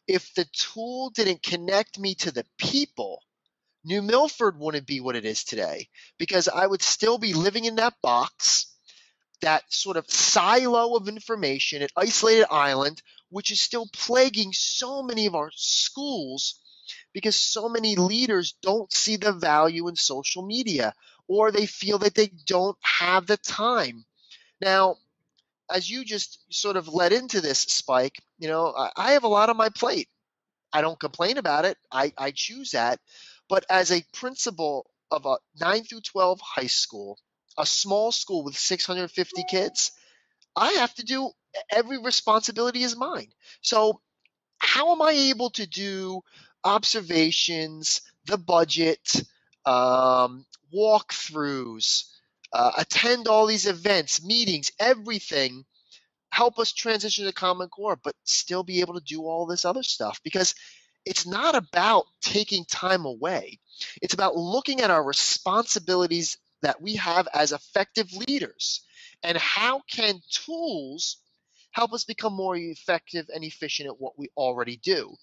if 0.07 0.35
the 0.35 0.47
tool 0.47 1.11
didn't 1.11 1.43
connect 1.43 1.99
me 1.99 2.15
to 2.17 2.31
the 2.31 2.45
people 2.59 3.23
New 3.89 4.03
Milford 4.03 4.59
wouldn't 4.59 4.87
be 4.87 5.01
what 5.01 5.17
it 5.17 5.25
is 5.25 5.45
today 5.45 5.89
because 6.19 6.47
I 6.47 6.67
would 6.67 6.83
still 6.83 7.17
be 7.17 7.33
living 7.33 7.65
in 7.65 7.77
that 7.77 7.95
box, 8.03 8.67
that 9.41 9.63
sort 9.73 9.97
of 9.97 10.11
silo 10.11 10.95
of 10.95 11.09
information, 11.09 11.81
an 11.81 11.89
isolated 11.97 12.47
island, 12.51 13.03
which 13.31 13.51
is 13.51 13.63
still 13.63 13.89
plaguing 13.93 14.53
so 14.53 15.03
many 15.03 15.25
of 15.25 15.35
our 15.35 15.51
schools 15.55 16.61
because 17.15 17.35
so 17.35 17.71
many 17.71 17.97
leaders 17.97 18.55
don't 18.63 18.93
see 18.93 19.17
the 19.17 19.33
value 19.33 19.89
in 19.89 19.97
social 19.97 20.47
media 20.47 20.93
or 21.27 21.51
they 21.51 21.65
feel 21.65 21.97
that 21.99 22.15
they 22.15 22.31
don't 22.47 22.77
have 22.83 23.27
the 23.27 23.39
time. 23.39 24.05
Now, 24.61 24.97
as 25.73 25.89
you 25.89 26.05
just 26.05 26.41
sort 26.53 26.77
of 26.77 26.89
led 26.89 27.13
into 27.13 27.41
this, 27.41 27.61
Spike, 27.61 28.19
you 28.39 28.49
know, 28.49 28.75
I 28.97 29.13
have 29.13 29.25
a 29.25 29.29
lot 29.29 29.49
on 29.49 29.57
my 29.57 29.71
plate. 29.71 30.09
I 30.73 30.83
don't 30.83 31.01
complain 31.01 31.39
about 31.39 31.65
it. 31.65 31.79
I, 31.91 32.13
I 32.19 32.31
choose 32.31 32.73
that. 32.73 33.01
But 33.49 33.65
as 33.71 33.91
a 33.91 34.05
principal 34.13 34.91
of 35.11 35.27
a 35.27 35.39
9 35.61 35.85
through 35.85 36.03
12 36.03 36.41
high 36.41 36.67
school, 36.67 37.19
a 37.57 37.67
small 37.67 38.13
school 38.13 38.45
with 38.45 38.57
650 38.57 39.45
kids, 39.51 39.93
I 40.55 40.73
have 40.73 40.95
to 40.95 41.05
do 41.05 41.31
every 41.71 41.99
responsibility 41.99 42.83
is 42.83 42.97
mine. 42.97 43.31
So, 43.63 44.01
how 44.59 44.93
am 44.93 45.03
I 45.03 45.13
able 45.13 45.51
to 45.51 45.67
do 45.67 46.23
observations, 46.65 48.03
the 48.27 48.37
budget, 48.39 49.23
um, 49.65 50.45
walkthroughs, 50.75 52.05
uh, 52.53 52.73
attend 52.77 53.29
all 53.29 53.47
these 53.47 53.67
events, 53.67 54.23
meetings, 54.23 54.73
everything? 54.79 55.65
Help 56.31 56.59
us 56.59 56.73
transition 56.73 57.25
to 57.25 57.33
Common 57.33 57.69
Core, 57.69 57.97
but 57.97 58.15
still 58.25 58.63
be 58.63 58.81
able 58.81 58.95
to 58.95 59.05
do 59.05 59.23
all 59.23 59.47
this 59.47 59.65
other 59.65 59.83
stuff 59.83 60.21
because 60.23 60.55
it's 61.09 61.27
not 61.27 61.55
about 61.55 62.05
taking 62.21 62.67
time 62.67 63.07
away. 63.07 63.59
It's 64.03 64.13
about 64.13 64.37
looking 64.37 64.83
at 64.83 64.91
our 64.91 65.03
responsibilities 65.03 66.37
that 66.61 66.83
we 66.83 66.97
have 66.97 67.27
as 67.33 67.53
effective 67.53 68.13
leaders 68.13 68.83
and 69.23 69.39
how 69.39 69.81
can 69.91 70.21
tools 70.31 71.17
help 71.71 71.95
us 71.95 72.05
become 72.05 72.35
more 72.35 72.57
effective 72.57 73.31
and 73.35 73.43
efficient 73.43 73.89
at 73.89 73.99
what 73.99 74.19
we 74.19 74.29
already 74.37 74.77
do. 74.77 75.15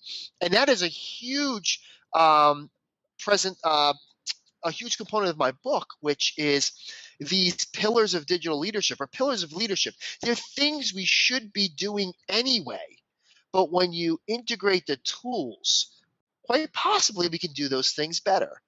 And 0.42 0.56
that 0.56 0.70
is 0.70 0.82
a 0.82 0.88
huge 0.88 1.82
um, 2.16 2.72
present 3.20 3.58
uh, 3.64 3.94
a 4.64 4.72
huge 4.72 4.98
component 4.98 5.30
of 5.30 5.38
my 5.38 5.52
book, 5.64 5.86
which 6.00 6.34
is 6.38 6.72
these 7.20 7.66
pillars 7.66 8.16
of 8.16 8.26
digital 8.26 8.58
leadership 8.58 9.00
or 9.00 9.06
pillars 9.06 9.44
of 9.44 9.54
leadership. 9.54 9.94
They're 10.22 10.34
things 10.34 10.96
we 10.96 11.06
should 11.06 11.54
be 11.54 11.68
doing 11.68 12.14
anyway 12.28 12.95
but 13.56 13.72
when 13.72 13.94
you 13.94 14.20
integrate 14.28 14.86
the 14.86 14.98
tools, 14.98 15.88
quite 16.44 16.74
possibly 16.74 17.30
we 17.30 17.38
can 17.38 17.54
do 17.54 17.70
those 17.70 17.92
things 17.92 18.20
better. 18.20 18.62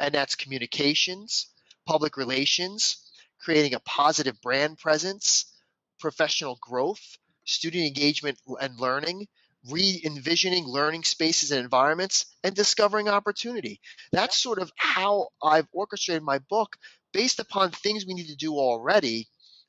And 0.00 0.12
that's 0.12 0.34
communications, 0.34 1.46
public 1.86 2.16
relations, 2.16 2.96
creating 3.38 3.74
a 3.74 3.78
positive 3.78 4.40
brand 4.42 4.78
presence, 4.78 5.54
professional 6.00 6.58
growth, 6.60 7.16
student 7.44 7.86
engagement 7.86 8.36
and 8.60 8.80
learning, 8.80 9.28
re 9.70 10.02
envisioning 10.04 10.64
learning 10.64 11.04
spaces 11.04 11.52
and 11.52 11.60
environments, 11.62 12.26
and 12.42 12.56
discovering 12.56 13.08
opportunity. 13.08 13.80
That's 14.10 14.36
sort 14.36 14.58
of 14.58 14.72
how 14.74 15.28
I've 15.44 15.68
orchestrated 15.70 16.24
my 16.24 16.40
book 16.40 16.76
based 17.12 17.38
upon 17.38 17.70
things 17.70 18.04
we 18.04 18.14
need 18.14 18.30
to 18.30 18.34
do 18.34 18.54
already, 18.54 19.28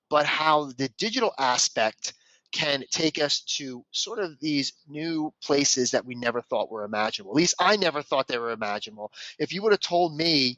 but 0.10 0.26
how 0.26 0.72
the 0.76 0.90
digital 0.98 1.36
aspect 1.38 2.14
can 2.56 2.86
take 2.90 3.22
us 3.22 3.42
to 3.42 3.84
sort 3.92 4.18
of 4.18 4.40
these 4.40 4.72
new 4.88 5.34
places 5.44 5.92
that 5.92 6.06
we 6.06 6.16
never 6.16 6.42
thought 6.42 6.72
were 6.72 6.86
imaginable. 6.86 7.34
At 7.34 7.36
least 7.36 7.56
I 7.60 7.76
never 7.76 8.02
thought 8.02 8.30
they 8.30 8.38
were 8.38 8.52
imaginable. 8.52 9.12
If 9.38 9.52
you 9.52 9.62
would 9.62 9.74
have 9.74 9.82
told 9.82 10.16
me 10.16 10.58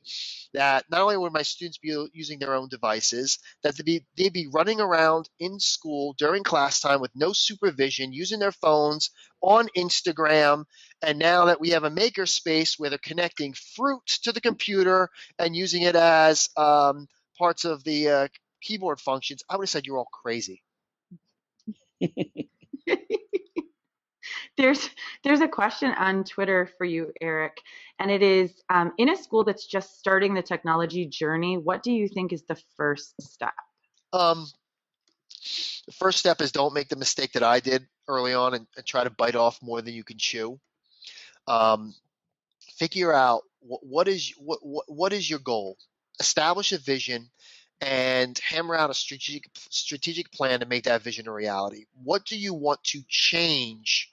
that 0.53 0.85
not 0.91 1.01
only 1.01 1.17
would 1.17 1.33
my 1.33 1.41
students 1.41 1.79
be 1.79 2.07
using 2.13 2.37
their 2.37 2.53
own 2.53 2.69
devices, 2.69 3.39
that 3.63 3.75
they'd 3.75 3.83
be, 3.83 4.05
they'd 4.15 4.31
be 4.31 4.45
running 4.45 4.79
around 4.79 5.27
in 5.39 5.59
school 5.59 6.13
during 6.19 6.43
class 6.43 6.81
time 6.81 7.01
with 7.01 7.09
no 7.15 7.33
supervision, 7.33 8.13
using 8.13 8.37
their 8.37 8.51
phones 8.51 9.09
on 9.41 9.67
Instagram, 9.75 10.65
and 11.01 11.17
now 11.17 11.45
that 11.45 11.59
we 11.59 11.71
have 11.71 11.83
a 11.83 11.89
maker 11.89 12.27
space 12.27 12.77
where 12.77 12.91
they're 12.91 12.99
connecting 12.99 13.55
fruit 13.75 14.05
to 14.21 14.31
the 14.31 14.41
computer 14.41 15.09
and 15.39 15.55
using 15.55 15.81
it 15.81 15.95
as 15.95 16.49
um, 16.57 17.07
parts 17.39 17.65
of 17.65 17.83
the 17.83 18.07
uh, 18.07 18.27
keyboard 18.61 18.99
functions, 18.99 19.41
I 19.49 19.57
would 19.57 19.63
have 19.63 19.69
said 19.69 19.87
you're 19.87 19.97
all 19.97 20.05
crazy. 20.05 20.61
There's 24.57 24.89
there's 25.23 25.41
a 25.41 25.47
question 25.47 25.91
on 25.91 26.23
Twitter 26.23 26.69
for 26.77 26.85
you, 26.85 27.11
Eric, 27.21 27.57
and 27.99 28.11
it 28.11 28.21
is 28.21 28.61
um, 28.69 28.93
in 28.97 29.09
a 29.09 29.15
school 29.15 29.43
that's 29.43 29.65
just 29.65 29.99
starting 29.99 30.33
the 30.33 30.41
technology 30.41 31.05
journey. 31.05 31.57
What 31.57 31.83
do 31.83 31.91
you 31.91 32.07
think 32.07 32.33
is 32.33 32.43
the 32.43 32.57
first 32.75 33.13
step? 33.21 33.53
Um, 34.13 34.47
the 35.85 35.93
first 35.93 36.19
step 36.19 36.41
is 36.41 36.51
don't 36.51 36.73
make 36.73 36.89
the 36.89 36.95
mistake 36.95 37.33
that 37.33 37.43
I 37.43 37.59
did 37.59 37.87
early 38.07 38.33
on 38.33 38.53
and, 38.53 38.67
and 38.75 38.85
try 38.85 39.03
to 39.03 39.09
bite 39.09 39.35
off 39.35 39.61
more 39.61 39.81
than 39.81 39.93
you 39.93 40.03
can 40.03 40.17
chew. 40.17 40.59
Um, 41.47 41.93
figure 42.77 43.13
out 43.13 43.43
what, 43.59 43.85
what 43.85 44.07
is 44.07 44.33
what, 44.37 44.59
what 44.61 44.85
what 44.87 45.13
is 45.13 45.29
your 45.29 45.39
goal. 45.39 45.77
Establish 46.19 46.71
a 46.71 46.79
vision 46.79 47.29
and 47.81 48.37
hammer 48.39 48.75
out 48.75 48.89
a 48.89 48.93
strategic 48.93 49.49
strategic 49.69 50.31
plan 50.31 50.59
to 50.59 50.65
make 50.65 50.85
that 50.85 51.01
vision 51.01 51.27
a 51.27 51.33
reality. 51.33 51.85
What 52.03 52.25
do 52.25 52.37
you 52.37 52.53
want 52.53 52.83
to 52.85 53.01
change 53.07 54.11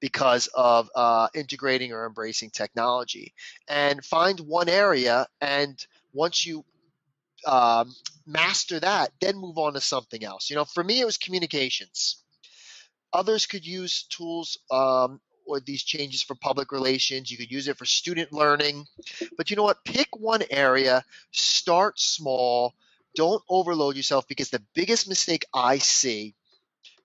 because 0.00 0.48
of 0.54 0.88
uh, 0.94 1.28
integrating 1.34 1.92
or 1.92 2.06
embracing 2.06 2.50
technology? 2.50 3.34
And 3.68 4.04
find 4.04 4.40
one 4.40 4.68
area, 4.68 5.26
and 5.40 5.84
once 6.12 6.46
you 6.46 6.64
um, 7.46 7.94
master 8.26 8.80
that, 8.80 9.12
then 9.20 9.36
move 9.36 9.58
on 9.58 9.74
to 9.74 9.80
something 9.80 10.24
else. 10.24 10.50
You 10.50 10.56
know, 10.56 10.64
for 10.64 10.82
me, 10.82 11.00
it 11.00 11.04
was 11.04 11.18
communications. 11.18 12.22
Others 13.12 13.46
could 13.46 13.66
use 13.66 14.04
tools 14.04 14.58
um, 14.70 15.20
or 15.48 15.60
these 15.60 15.82
changes 15.82 16.22
for 16.22 16.34
public 16.34 16.70
relations. 16.70 17.30
You 17.30 17.38
could 17.38 17.50
use 17.50 17.68
it 17.68 17.78
for 17.78 17.86
student 17.86 18.32
learning. 18.32 18.86
But 19.36 19.50
you 19.50 19.56
know 19.56 19.62
what? 19.64 19.84
Pick 19.84 20.08
one 20.16 20.42
area, 20.50 21.04
start 21.32 21.98
small, 21.98 22.74
don't 23.16 23.42
overload 23.48 23.96
yourself 23.96 24.28
because 24.28 24.50
the 24.50 24.62
biggest 24.74 25.08
mistake 25.08 25.44
I 25.52 25.78
see 25.78 26.34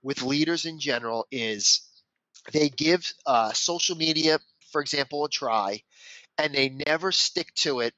with 0.04 0.22
leaders 0.22 0.66
in 0.66 0.80
general 0.80 1.26
is 1.32 1.82
they 2.52 2.70
give 2.70 3.12
uh, 3.26 3.54
social 3.54 3.96
media, 3.96 4.40
for 4.72 4.82
example, 4.82 5.24
a 5.26 5.30
try, 5.30 5.82
and 6.38 6.54
they 6.54 6.70
never 6.70 7.12
stick 7.12 7.54
to 7.56 7.80
it 7.80 7.94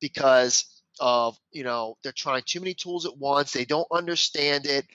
because 0.00 0.82
of 1.00 1.38
you 1.50 1.64
know 1.64 1.96
they're 2.02 2.12
trying 2.12 2.42
too 2.44 2.60
many 2.60 2.74
tools 2.74 3.06
at 3.06 3.16
once. 3.16 3.52
They 3.52 3.64
don't 3.64 3.88
understand 3.90 4.66
it. 4.66 4.86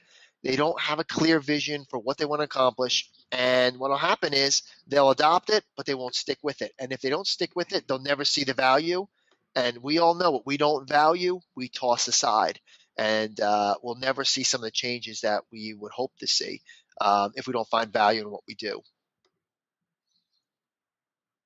They 0.44 0.56
don't 0.56 0.80
have 0.80 1.00
a 1.00 1.04
clear 1.04 1.40
vision 1.40 1.86
for 1.90 1.98
what 1.98 2.18
they 2.18 2.26
want 2.26 2.42
to 2.42 2.46
accomplish. 2.46 3.10
And 3.32 3.78
what 3.78 3.90
will 3.90 3.98
happen 3.98 4.34
is 4.34 4.62
they'll 4.88 5.10
adopt 5.10 5.50
it, 5.50 5.64
but 5.76 5.86
they 5.86 5.96
won't 5.96 6.16
stick 6.16 6.40
with 6.44 6.62
it. 6.62 6.72
And 6.80 6.92
if 6.92 7.02
they 7.02 7.10
don't 7.10 7.28
stick 7.28 7.52
with 7.56 7.74
it, 7.74 7.88
they'll 7.88 8.00
never 8.00 8.24
see 8.26 8.44
the 8.44 8.54
value. 8.54 9.08
And 9.56 9.78
we 9.80 10.00
all 10.00 10.16
know 10.16 10.32
what 10.32 10.46
we 10.46 10.58
don't 10.58 10.88
value, 10.88 11.40
we 11.56 11.70
toss 11.70 12.08
aside. 12.08 12.60
And 12.98 13.40
uh, 13.40 13.76
we'll 13.84 13.96
never 13.96 14.24
see 14.24 14.44
some 14.44 14.62
of 14.62 14.66
the 14.66 14.72
changes 14.72 15.22
that 15.22 15.44
we 15.52 15.74
would 15.74 15.92
hope 15.92 16.14
to 16.20 16.28
see 16.28 16.62
um, 17.02 17.32
if 17.36 17.48
we 17.48 17.54
don't 17.54 17.68
find 17.68 17.92
value 17.92 18.22
in 18.22 18.32
what 18.32 18.44
we 18.48 18.56
do. 18.56 18.82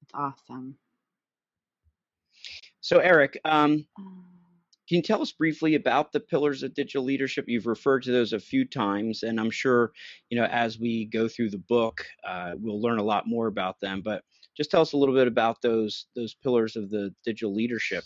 That's 0.01 0.13
awesome. 0.13 0.75
So, 2.81 2.99
Eric, 2.99 3.39
um, 3.45 3.85
can 4.89 4.95
you 4.97 5.01
tell 5.03 5.21
us 5.21 5.31
briefly 5.31 5.75
about 5.75 6.11
the 6.11 6.19
pillars 6.19 6.63
of 6.63 6.73
digital 6.73 7.03
leadership? 7.03 7.45
You've 7.47 7.67
referred 7.67 8.03
to 8.03 8.11
those 8.11 8.33
a 8.33 8.39
few 8.39 8.65
times, 8.65 9.21
and 9.21 9.39
I'm 9.39 9.51
sure 9.51 9.91
you 10.29 10.39
know 10.39 10.45
as 10.45 10.79
we 10.79 11.05
go 11.05 11.27
through 11.27 11.51
the 11.51 11.59
book, 11.59 12.03
uh, 12.27 12.53
we'll 12.57 12.81
learn 12.81 12.97
a 12.97 13.03
lot 13.03 13.27
more 13.27 13.45
about 13.45 13.79
them. 13.79 14.01
But 14.03 14.23
just 14.57 14.71
tell 14.71 14.81
us 14.81 14.93
a 14.93 14.97
little 14.97 15.13
bit 15.13 15.27
about 15.27 15.61
those 15.61 16.07
those 16.15 16.33
pillars 16.33 16.75
of 16.75 16.89
the 16.89 17.13
digital 17.23 17.53
leadership. 17.53 18.03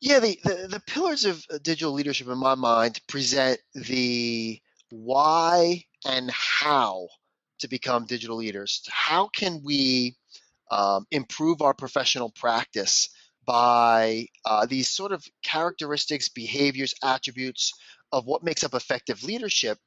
Yeah, 0.00 0.20
the, 0.20 0.38
the, 0.42 0.68
the 0.68 0.82
pillars 0.86 1.26
of 1.26 1.44
uh, 1.50 1.58
digital 1.62 1.92
leadership 1.92 2.28
in 2.28 2.38
my 2.38 2.54
mind 2.54 3.00
present 3.06 3.60
the 3.74 4.60
why 4.88 5.84
and 6.06 6.30
how 6.30 7.08
to 7.58 7.68
become 7.68 8.06
digital 8.06 8.36
leaders. 8.36 8.82
How 8.90 9.28
can 9.28 9.60
we 9.62 10.16
um, 10.70 11.06
improve 11.10 11.60
our 11.60 11.74
professional 11.74 12.30
practice 12.30 13.10
by 13.46 14.26
uh, 14.44 14.66
these 14.66 14.88
sort 14.88 15.12
of 15.12 15.24
characteristics, 15.42 16.28
behaviors, 16.28 16.94
attributes 17.02 17.72
of 18.12 18.26
what 18.26 18.44
makes 18.44 18.64
up 18.64 18.74
effective 18.74 19.22
leadership? 19.24 19.78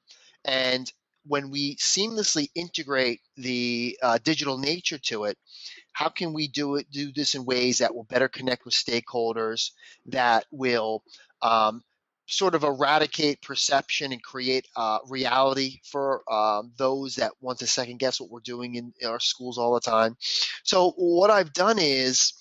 And 0.45 0.91
when 1.25 1.49
we 1.49 1.75
seamlessly 1.75 2.49
integrate 2.55 3.21
the 3.35 3.97
uh, 4.01 4.17
digital 4.23 4.57
nature 4.57 4.97
to 4.97 5.25
it, 5.25 5.37
how 5.97 6.09
can 6.09 6.31
we 6.31 6.47
do 6.47 6.75
it 6.75 6.89
do 6.91 7.11
this 7.11 7.35
in 7.35 7.43
ways 7.43 7.79
that 7.79 7.93
will 7.93 8.03
better 8.03 8.27
connect 8.27 8.65
with 8.65 8.73
stakeholders 8.73 9.71
that 10.05 10.45
will 10.51 11.03
um, 11.41 11.81
sort 12.27 12.55
of 12.55 12.63
eradicate 12.63 13.41
perception 13.41 14.11
and 14.11 14.21
create 14.21 14.67
uh, 14.75 14.99
reality 15.07 15.79
for 15.83 16.21
um, 16.31 16.71
those 16.77 17.15
that 17.15 17.31
want 17.41 17.57
to 17.59 17.67
second 17.67 17.97
guess 17.97 18.19
what 18.19 18.29
we're 18.29 18.39
doing 18.41 18.75
in, 18.75 18.93
in 18.99 19.07
our 19.07 19.19
schools 19.19 19.57
all 19.57 19.73
the 19.73 19.79
time 19.79 20.15
so 20.63 20.91
what 20.97 21.31
i've 21.31 21.53
done 21.53 21.77
is 21.79 22.33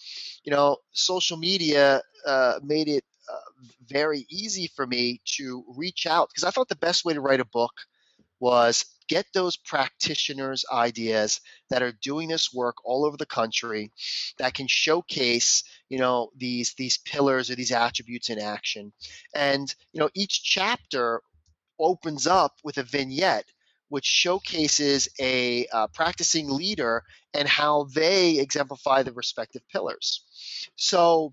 you 0.47 0.53
know 0.53 0.79
social 0.93 1.37
media 1.37 2.01
uh, 2.27 2.59
made 2.63 2.89
it 2.89 3.05
uh, 3.31 3.65
very 3.89 4.25
easy 4.31 4.71
for 4.75 4.87
me 4.87 5.21
to 5.25 5.65
reach 5.77 6.07
out 6.07 6.29
because 6.31 6.45
i 6.45 6.51
thought 6.51 6.69
the 6.69 6.77
best 6.77 7.05
way 7.05 7.13
to 7.13 7.21
write 7.21 7.41
a 7.41 7.45
book 7.45 7.73
was 8.41 8.85
get 9.09 9.27
those 9.33 9.57
practitioners 9.57 10.65
ideas 10.73 11.41
that 11.71 11.83
are 11.83 11.93
doing 12.03 12.29
this 12.29 12.53
work 12.53 12.77
all 12.85 13.05
over 13.05 13.17
the 13.17 13.27
country 13.27 13.93
that 14.39 14.55
can 14.55 14.67
showcase 14.67 15.63
you 15.89 15.99
know 15.99 16.31
these 16.37 16.75
these 16.75 16.99
pillars 16.99 17.51
or 17.51 17.55
these 17.55 17.73
attributes 17.73 18.31
in 18.31 18.39
action. 18.39 18.93
And 19.35 19.73
you 19.93 20.01
know 20.01 20.11
each 20.15 20.43
chapter 20.43 21.23
opens 21.79 22.27
up 22.27 22.55
with 22.65 22.79
a 22.79 22.83
vignette 22.83 23.47
which 23.88 24.05
showcases 24.05 25.09
a 25.20 25.66
uh, 25.68 25.87
practicing 25.88 26.49
leader 26.51 27.03
and 27.35 27.49
how 27.49 27.85
they 27.94 28.38
exemplify 28.38 29.03
the 29.03 29.12
respective 29.12 29.62
pillars 29.68 30.25
so 30.77 31.33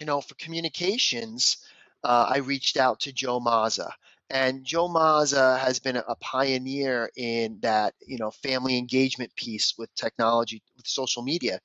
you 0.00 0.06
know 0.06 0.20
for 0.20 0.34
communications 0.36 1.58
uh, 2.04 2.26
i 2.30 2.38
reached 2.38 2.76
out 2.76 3.00
to 3.00 3.12
joe 3.12 3.40
mazza 3.40 3.90
and 4.30 4.64
Joe 4.64 4.88
Mazza 4.88 5.58
has 5.58 5.78
been 5.78 5.96
a 5.96 6.16
pioneer 6.16 7.10
in 7.16 7.58
that, 7.60 7.94
you 8.06 8.16
know, 8.18 8.30
family 8.30 8.78
engagement 8.78 9.34
piece 9.36 9.74
with 9.76 9.94
technology, 9.94 10.62
with 10.76 10.86
social 10.86 11.22
media. 11.22 11.60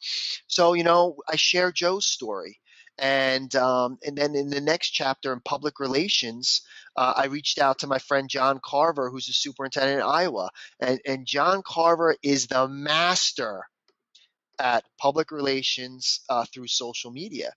So, 0.47 0.73
you 0.73 0.84
know, 0.84 1.15
I 1.27 1.36
share 1.38 1.71
Joe's 1.71 2.05
story. 2.05 2.60
And 2.99 3.53
um, 3.55 3.97
and 4.05 4.17
then 4.17 4.35
in 4.35 4.49
the 4.49 4.62
next 4.62 4.89
chapter 4.89 5.31
in 5.33 5.39
public 5.39 5.79
relations, 5.79 6.62
uh, 6.95 7.13
I 7.15 7.25
reached 7.25 7.59
out 7.59 7.79
to 7.79 7.88
my 7.88 7.99
friend 7.99 8.29
John 8.29 8.59
Carver, 8.63 9.09
who's 9.09 9.29
a 9.29 9.33
superintendent 9.33 10.01
in 10.01 10.05
Iowa, 10.05 10.49
and 10.79 10.99
and 11.05 11.25
John 11.25 11.62
Carver 11.65 12.15
is 12.21 12.47
the 12.47 12.67
master 12.67 13.63
at 14.60 14.84
public 14.98 15.32
relations 15.32 16.22
uh, 16.30 16.45
through 16.45 16.67
social 16.67 17.12
media. 17.12 17.54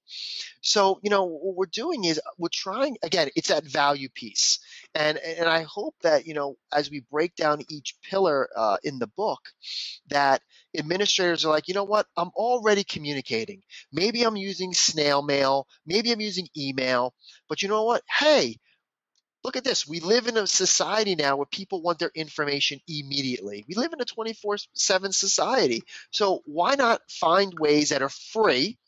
So, 0.61 1.01
you 1.03 1.11
know, 1.11 1.25
what 1.25 1.57
we're 1.57 1.67
doing 1.67 2.05
is 2.05 2.21
we're 2.39 2.49
trying, 2.53 2.97
again, 3.03 3.29
it's 3.35 3.49
that 3.49 3.65
value 3.65 4.09
piece. 4.15 4.61
And, 4.95 5.19
and 5.19 5.49
I 5.49 5.63
hope 5.63 5.95
that, 6.03 6.27
you 6.27 6.35
know, 6.35 6.57
as 6.73 6.91
we 6.91 7.05
break 7.11 7.35
down 7.35 7.63
each 7.69 7.97
pillar 8.09 8.49
uh, 8.57 8.77
in 8.85 8.99
the 8.99 9.09
book, 9.09 9.41
that 10.09 10.43
administrators 10.79 11.45
are 11.45 11.51
like, 11.51 11.69
you 11.69 11.75
know 11.75 11.85
what, 11.85 12.07
I'm 12.17 12.31
already 12.35 12.85
communicating. 12.85 13.63
Maybe 13.93 14.23
I'm 14.23 14.37
using 14.37 14.73
snail 14.73 15.23
mail, 15.23 15.67
maybe 15.87 16.13
I'm 16.13 16.21
using 16.21 16.49
email, 16.57 17.15
but 17.49 17.63
you 17.63 17.69
know 17.69 17.85
what? 17.85 18.03
Hey, 18.19 18.59
look 19.45 19.57
at 19.57 19.65
this. 19.65 19.87
We 19.87 20.01
live 20.01 20.27
in 20.27 20.37
a 20.37 20.47
society 20.47 21.15
now 21.15 21.37
where 21.37 21.47
people 21.47 21.83
want 21.83 21.99
their 21.99 22.13
information 22.15 22.81
immediately. 22.89 23.65
We 23.69 23.75
live 23.75 23.93
in 23.93 24.01
a 24.01 24.05
24 24.05 24.57
7 24.75 25.13
society. 25.13 25.83
So 26.11 26.43
why 26.47 26.75
not 26.75 27.01
find 27.11 27.59
ways 27.59 27.91
that 27.91 28.03
are 28.03 28.09
free 28.09 28.79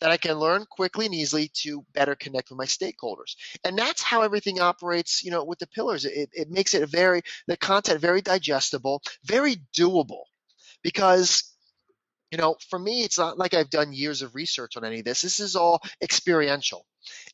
that 0.00 0.10
I 0.10 0.16
can 0.16 0.38
learn 0.38 0.66
quickly 0.68 1.06
and 1.06 1.14
easily 1.14 1.50
to 1.62 1.84
better 1.92 2.14
connect 2.14 2.50
with 2.50 2.58
my 2.58 2.66
stakeholders? 2.66 3.36
And 3.64 3.78
that's 3.78 4.02
how 4.02 4.22
everything 4.22 4.60
operates, 4.60 5.24
you 5.24 5.30
know, 5.30 5.44
with 5.44 5.58
the 5.58 5.66
pillars. 5.66 6.04
It, 6.04 6.30
it 6.32 6.50
makes 6.50 6.74
it 6.74 6.88
very, 6.88 7.22
the 7.46 7.56
content 7.56 8.00
very 8.00 8.22
digestible, 8.22 9.02
very 9.24 9.56
doable 9.76 10.24
because 10.82 11.50
you 12.30 12.38
know, 12.38 12.56
for 12.68 12.80
me, 12.80 13.04
it's 13.04 13.18
not 13.18 13.38
like 13.38 13.54
I've 13.54 13.70
done 13.70 13.92
years 13.92 14.20
of 14.20 14.34
research 14.34 14.76
on 14.76 14.84
any 14.84 14.98
of 14.98 15.04
this. 15.04 15.22
This 15.22 15.38
is 15.38 15.54
all 15.54 15.80
experiential. 16.02 16.84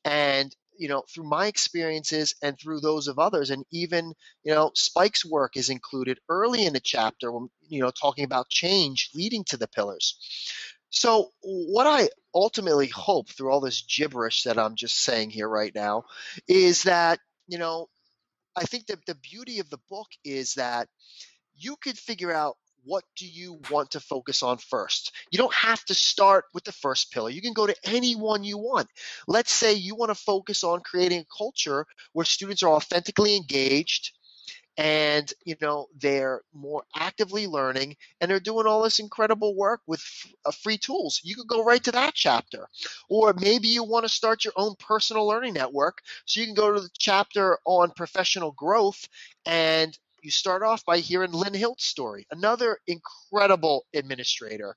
And 0.04 0.54
you 0.80 0.88
know 0.88 1.04
through 1.14 1.28
my 1.28 1.46
experiences 1.46 2.34
and 2.42 2.58
through 2.58 2.80
those 2.80 3.06
of 3.08 3.20
others 3.20 3.50
and 3.50 3.66
even 3.70 4.14
you 4.44 4.54
know 4.54 4.72
spike's 4.74 5.26
work 5.26 5.56
is 5.56 5.70
included 5.70 6.18
early 6.30 6.66
in 6.66 6.72
the 6.72 6.80
chapter 6.80 7.30
when 7.30 7.48
you 7.68 7.82
know 7.82 7.92
talking 7.92 8.24
about 8.24 8.48
change 8.48 9.10
leading 9.14 9.44
to 9.44 9.58
the 9.58 9.68
pillars. 9.68 10.18
So 10.90 11.30
what 11.42 11.86
i 11.86 12.08
ultimately 12.34 12.88
hope 12.88 13.30
through 13.30 13.52
all 13.52 13.60
this 13.60 13.82
gibberish 13.82 14.44
that 14.44 14.58
i'm 14.58 14.76
just 14.76 14.98
saying 15.04 15.30
here 15.30 15.48
right 15.48 15.74
now 15.74 16.04
is 16.48 16.84
that 16.84 17.20
you 17.48 17.58
know 17.58 17.88
i 18.56 18.64
think 18.64 18.86
that 18.86 19.04
the 19.06 19.16
beauty 19.16 19.60
of 19.60 19.70
the 19.70 19.80
book 19.90 20.08
is 20.24 20.54
that 20.54 20.88
you 21.56 21.76
could 21.82 21.98
figure 21.98 22.32
out 22.32 22.56
what 22.84 23.04
do 23.16 23.26
you 23.26 23.60
want 23.70 23.90
to 23.92 24.00
focus 24.00 24.42
on 24.42 24.58
first? 24.58 25.12
You 25.30 25.38
don't 25.38 25.54
have 25.54 25.84
to 25.86 25.94
start 25.94 26.46
with 26.54 26.64
the 26.64 26.72
first 26.72 27.12
pillar. 27.12 27.30
You 27.30 27.42
can 27.42 27.52
go 27.52 27.66
to 27.66 27.76
any 27.84 28.14
one 28.14 28.44
you 28.44 28.58
want. 28.58 28.88
Let's 29.26 29.52
say 29.52 29.74
you 29.74 29.94
want 29.94 30.10
to 30.10 30.14
focus 30.14 30.64
on 30.64 30.80
creating 30.80 31.20
a 31.20 31.36
culture 31.36 31.86
where 32.12 32.24
students 32.24 32.62
are 32.62 32.70
authentically 32.70 33.36
engaged 33.36 34.12
and 34.76 35.32
you 35.44 35.54
know 35.60 35.88
they're 35.98 36.40
more 36.54 36.84
actively 36.96 37.46
learning 37.46 37.96
and 38.20 38.30
they're 38.30 38.40
doing 38.40 38.66
all 38.66 38.82
this 38.82 38.98
incredible 38.98 39.54
work 39.54 39.80
with 39.86 40.02
uh, 40.46 40.50
free 40.50 40.78
tools 40.78 41.20
you 41.24 41.34
could 41.34 41.48
go 41.48 41.64
right 41.64 41.84
to 41.84 41.92
that 41.92 42.14
chapter 42.14 42.66
or 43.08 43.34
maybe 43.34 43.68
you 43.68 43.84
want 43.84 44.04
to 44.04 44.08
start 44.08 44.44
your 44.44 44.54
own 44.56 44.74
personal 44.78 45.26
learning 45.26 45.54
network 45.54 45.98
so 46.24 46.40
you 46.40 46.46
can 46.46 46.54
go 46.54 46.72
to 46.72 46.80
the 46.80 46.90
chapter 46.98 47.58
on 47.66 47.90
professional 47.90 48.52
growth 48.52 49.08
and 49.44 49.98
you 50.22 50.30
start 50.30 50.62
off 50.62 50.84
by 50.84 50.98
hearing 50.98 51.32
Lynn 51.32 51.54
Hilt's 51.54 51.84
story, 51.84 52.26
another 52.30 52.78
incredible 52.86 53.86
administrator. 53.94 54.76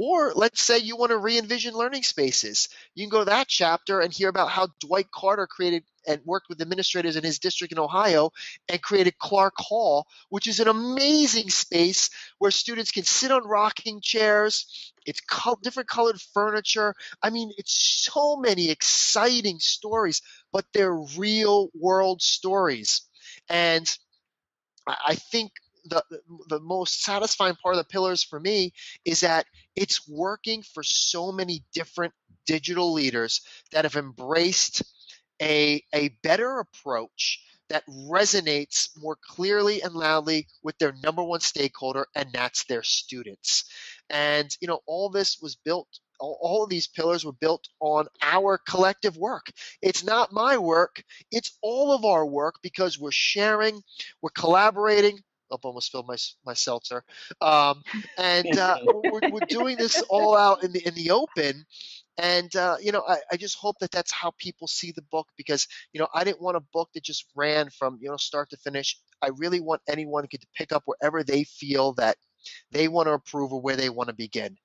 Or 0.00 0.32
let's 0.34 0.62
say 0.62 0.78
you 0.78 0.96
want 0.96 1.10
to 1.10 1.18
re 1.18 1.38
envision 1.38 1.74
learning 1.74 2.04
spaces. 2.04 2.68
You 2.94 3.04
can 3.04 3.10
go 3.10 3.18
to 3.18 3.24
that 3.24 3.48
chapter 3.48 3.98
and 4.00 4.12
hear 4.12 4.28
about 4.28 4.48
how 4.48 4.68
Dwight 4.80 5.10
Carter 5.10 5.48
created 5.48 5.82
and 6.06 6.24
worked 6.24 6.48
with 6.48 6.62
administrators 6.62 7.16
in 7.16 7.24
his 7.24 7.40
district 7.40 7.72
in 7.72 7.80
Ohio 7.80 8.30
and 8.68 8.80
created 8.80 9.18
Clark 9.18 9.54
Hall, 9.58 10.06
which 10.28 10.46
is 10.46 10.60
an 10.60 10.68
amazing 10.68 11.50
space 11.50 12.10
where 12.38 12.52
students 12.52 12.92
can 12.92 13.02
sit 13.02 13.32
on 13.32 13.44
rocking 13.44 14.00
chairs. 14.00 14.92
It's 15.04 15.20
different 15.62 15.88
colored 15.88 16.20
furniture. 16.32 16.94
I 17.20 17.30
mean, 17.30 17.50
it's 17.58 17.72
so 18.12 18.36
many 18.36 18.70
exciting 18.70 19.58
stories, 19.58 20.22
but 20.52 20.64
they're 20.72 20.94
real 20.94 21.70
world 21.74 22.22
stories. 22.22 23.02
And 23.48 23.98
I 25.06 25.14
think 25.14 25.52
the 25.84 26.02
the 26.48 26.60
most 26.60 27.02
satisfying 27.02 27.54
part 27.56 27.74
of 27.74 27.78
the 27.78 27.84
pillars 27.92 28.22
for 28.22 28.38
me 28.40 28.72
is 29.04 29.20
that 29.20 29.46
it's 29.76 30.08
working 30.08 30.62
for 30.62 30.82
so 30.82 31.32
many 31.32 31.64
different 31.72 32.12
digital 32.46 32.92
leaders 32.92 33.40
that 33.72 33.84
have 33.84 33.96
embraced 33.96 34.82
a 35.40 35.82
a 35.94 36.08
better 36.22 36.58
approach 36.58 37.44
that 37.68 37.84
resonates 37.86 38.88
more 38.96 39.16
clearly 39.22 39.82
and 39.82 39.94
loudly 39.94 40.46
with 40.62 40.76
their 40.78 40.94
number 41.02 41.22
one 41.22 41.40
stakeholder 41.40 42.06
and 42.14 42.30
that's 42.32 42.64
their 42.64 42.82
students. 42.82 43.64
And 44.10 44.54
you 44.60 44.68
know 44.68 44.80
all 44.86 45.10
this 45.10 45.38
was 45.40 45.56
built 45.56 45.88
all, 46.18 46.64
of 46.64 46.70
these 46.70 46.86
pillars 46.86 47.24
were 47.24 47.32
built 47.32 47.68
on 47.80 48.06
our 48.22 48.58
collective 48.58 49.16
work. 49.16 49.50
It's 49.82 50.04
not 50.04 50.32
my 50.32 50.58
work, 50.58 51.02
it's 51.30 51.56
all 51.62 51.92
of 51.92 52.04
our 52.04 52.26
work 52.26 52.56
because 52.62 52.98
we're 52.98 53.10
sharing, 53.10 53.82
we're 54.22 54.30
collaborating. 54.30 55.20
I've 55.50 55.60
almost 55.62 55.90
filled 55.90 56.06
my 56.06 56.16
my 56.44 56.52
seltzer, 56.52 57.02
um, 57.40 57.82
and 58.18 58.58
uh, 58.58 58.78
we're, 58.84 59.30
we're 59.30 59.46
doing 59.48 59.78
this 59.78 60.02
all 60.10 60.36
out 60.36 60.62
in 60.62 60.72
the 60.72 60.86
in 60.86 60.94
the 60.94 61.10
open, 61.12 61.64
and 62.18 62.54
uh, 62.54 62.76
you 62.82 62.92
know 62.92 63.02
I, 63.08 63.16
I, 63.32 63.36
just 63.38 63.56
hope 63.56 63.78
that 63.78 63.90
that's 63.90 64.12
how 64.12 64.32
people 64.36 64.68
see 64.68 64.92
the 64.92 65.06
book 65.10 65.26
because 65.38 65.66
you 65.94 66.00
know 66.00 66.08
i 66.12 66.22
didn't 66.22 66.42
want 66.42 66.58
a 66.58 66.64
book 66.72 66.90
that 66.92 67.02
just 67.02 67.24
ran 67.34 67.70
from 67.70 67.98
you 68.02 68.10
know 68.10 68.18
start 68.18 68.50
to 68.50 68.58
finish. 68.58 69.00
I 69.22 69.30
really 69.38 69.60
want 69.60 69.80
anyone 69.88 70.28
to 70.28 70.38
pick 70.54 70.70
up 70.70 70.82
wherever 70.84 71.24
they 71.24 71.44
feel 71.44 71.94
that 71.94 72.16
they 72.70 72.88
want 72.88 73.08
to 73.08 73.14
improve 73.14 73.52
or 73.52 73.60
where 73.60 73.76
they 73.76 73.88
want 73.88 74.08
to 74.08 74.14
begin. 74.14 74.56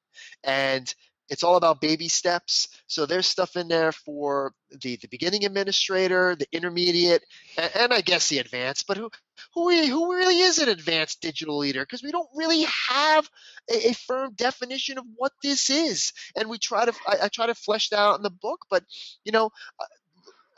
And 0.43 0.93
it's 1.33 1.43
all 1.43 1.55
about 1.55 1.81
baby 1.81 2.07
steps. 2.07 2.67
So 2.85 3.07
there's 3.07 3.25
stuff 3.25 3.55
in 3.55 3.67
there 3.67 3.91
for 3.91 4.53
the, 4.83 4.97
the 4.97 5.07
beginning 5.07 5.45
administrator, 5.45 6.35
the 6.35 6.45
intermediate, 6.51 7.23
and, 7.57 7.71
and 7.75 7.93
I 7.93 8.01
guess 8.01 8.29
the 8.29 8.37
advanced. 8.37 8.85
But 8.87 8.97
who 8.97 9.09
who 9.55 9.67
really, 9.67 9.87
who 9.87 10.13
really 10.13 10.39
is 10.39 10.59
an 10.59 10.69
advanced 10.69 11.21
digital 11.21 11.57
leader? 11.57 11.81
Because 11.81 12.03
we 12.03 12.11
don't 12.11 12.29
really 12.35 12.67
have 12.87 13.27
a, 13.67 13.89
a, 13.89 13.93
firm 13.93 14.33
definition 14.35 14.99
of 14.99 15.05
what 15.15 15.31
this 15.41 15.71
is, 15.71 16.13
and 16.37 16.47
we 16.47 16.59
try 16.59 16.85
to 16.85 16.93
I, 17.07 17.15
I, 17.23 17.27
try 17.29 17.47
to 17.47 17.55
flesh 17.55 17.89
that 17.89 17.97
out 17.97 18.17
in 18.17 18.23
the 18.23 18.29
book. 18.29 18.59
But 18.69 18.83
you 19.25 19.31
know, 19.31 19.49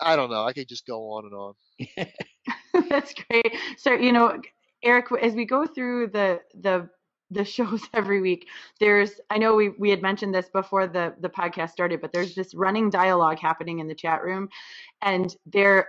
I 0.02 0.18
don't 0.18 0.30
know. 0.30 0.44
I 0.44 0.52
could 0.52 0.68
just 0.68 0.86
go 0.86 1.12
on 1.12 1.26
and 1.26 1.34
on. 1.34 2.10
That's 2.90 3.14
great. 3.14 3.54
So 3.78 3.94
you 3.94 4.12
know, 4.12 4.42
Eric, 4.84 5.06
as 5.22 5.36
we 5.36 5.46
go 5.46 5.66
through 5.66 6.08
the 6.08 6.42
the 6.54 6.90
the 7.32 7.46
shows 7.56 7.82
every 7.94 8.22
week. 8.22 8.48
There's 8.80 9.20
i 9.30 9.38
know 9.38 9.56
we 9.56 9.70
we 9.70 9.90
had 9.90 10.02
mentioned 10.02 10.34
this 10.34 10.50
before 10.50 10.88
the 10.88 11.16
the 11.20 11.30
podcast 11.30 11.72
started 11.72 12.02
but 12.02 12.12
there's 12.12 12.36
this 12.36 12.54
running 12.54 12.90
dialogue 12.90 13.40
happening 13.40 13.80
in 13.80 13.88
the 13.88 13.96
chat 13.96 14.24
room 14.24 14.50
and 15.06 15.38
there 15.46 15.88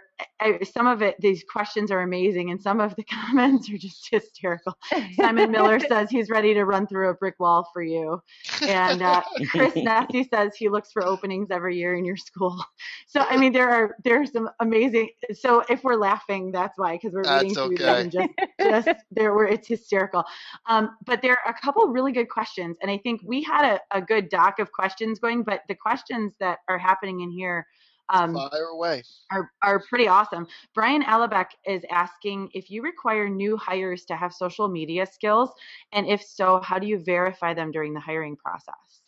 some 0.64 0.86
of 0.86 1.02
it 1.02 1.14
these 1.18 1.44
questions 1.44 1.90
are 1.90 2.00
amazing 2.00 2.50
and 2.50 2.62
some 2.62 2.80
of 2.80 2.94
the 2.96 3.02
comments 3.26 3.68
are 3.68 3.76
just 3.76 4.08
hysterical. 4.10 4.74
Simon 5.14 5.50
miller 5.50 5.78
says 5.88 6.08
he's 6.08 6.30
ready 6.30 6.54
to 6.54 6.64
run 6.64 6.86
through 6.86 7.10
a 7.10 7.14
brick 7.14 7.34
wall 7.38 7.68
for 7.72 7.82
you 7.82 8.22
and 8.62 9.02
uh, 9.02 9.22
chris 9.50 9.74
Nesi 9.76 10.28
says 10.28 10.52
he 10.56 10.68
looks 10.68 10.92
for 10.92 11.04
openings 11.04 11.48
every 11.50 11.76
year 11.76 11.96
in 11.96 12.04
your 12.04 12.16
school. 12.16 12.62
So 13.08 13.20
i 13.28 13.36
mean 13.36 13.52
there 13.52 13.68
are 13.70 13.96
there 14.04 14.20
are 14.20 14.26
some 14.26 14.50
amazing 14.60 15.10
so 15.32 15.64
if 15.68 15.82
we're 15.82 15.96
laughing 15.96 16.52
that's 16.52 16.78
why 16.78 16.96
because 16.96 17.12
we're 17.12 17.24
that's 17.24 17.42
reading 17.42 17.58
okay. 17.58 17.76
through 17.76 17.86
them 17.86 17.96
and 17.96 18.12
just 18.12 18.28
just 18.60 19.04
there 19.10 19.32
were 19.32 19.46
it's 19.46 19.68
hysterical. 19.68 20.24
Um, 20.66 20.96
but 21.04 21.22
there 21.22 21.32
are 21.32 21.50
a 21.50 21.60
couple 21.60 21.86
really 21.88 22.12
good 22.12 22.28
questions 22.28 22.76
and 22.82 22.90
i 22.90 22.98
think 22.98 23.20
we 23.24 23.42
had 23.42 23.64
a, 23.64 23.98
a 23.98 24.02
good 24.02 24.28
doc 24.28 24.58
of 24.58 24.72
questions 24.72 25.18
going 25.18 25.42
but 25.42 25.62
the 25.68 25.74
questions 25.74 26.34
that 26.40 26.58
are 26.68 26.78
happening 26.78 27.20
in 27.20 27.30
here 27.30 27.66
um, 28.08 28.34
Fire 28.34 28.66
away. 28.72 29.02
Are, 29.30 29.50
are 29.62 29.82
pretty 29.88 30.08
awesome. 30.08 30.46
Brian 30.74 31.02
Alabeck 31.02 31.50
is 31.66 31.82
asking 31.90 32.50
if 32.54 32.70
you 32.70 32.82
require 32.82 33.28
new 33.28 33.56
hires 33.56 34.04
to 34.06 34.16
have 34.16 34.32
social 34.32 34.68
media 34.68 35.06
skills, 35.06 35.50
and 35.92 36.06
if 36.06 36.22
so, 36.22 36.60
how 36.62 36.78
do 36.78 36.86
you 36.86 36.98
verify 36.98 37.54
them 37.54 37.70
during 37.70 37.94
the 37.94 38.00
hiring 38.00 38.36
process? 38.36 39.02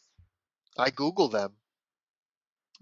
I 0.77 0.91
Google 0.91 1.29
them. 1.29 1.53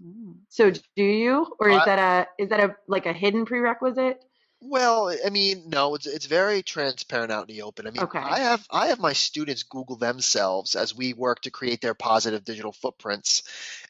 Mm. 0.03 0.35
So 0.49 0.71
do 0.71 1.03
you, 1.03 1.47
or 1.59 1.69
is 1.69 1.81
I, 1.81 1.85
that 1.85 1.99
a 1.99 2.43
is 2.43 2.49
that 2.49 2.59
a 2.59 2.75
like 2.87 3.05
a 3.05 3.13
hidden 3.13 3.45
prerequisite? 3.45 4.23
Well, 4.59 5.15
I 5.23 5.29
mean, 5.29 5.69
no, 5.69 5.93
it's 5.93 6.07
it's 6.07 6.25
very 6.25 6.63
transparent 6.63 7.31
out 7.31 7.47
in 7.47 7.55
the 7.55 7.61
open. 7.61 7.85
I 7.85 7.91
mean, 7.91 8.01
okay. 8.01 8.17
I 8.17 8.39
have 8.39 8.65
I 8.71 8.87
have 8.87 8.97
my 8.97 9.13
students 9.13 9.61
Google 9.61 9.97
themselves 9.97 10.75
as 10.75 10.95
we 10.95 11.13
work 11.13 11.41
to 11.41 11.51
create 11.51 11.79
their 11.79 11.93
positive 11.93 12.43
digital 12.43 12.71
footprints, 12.71 13.43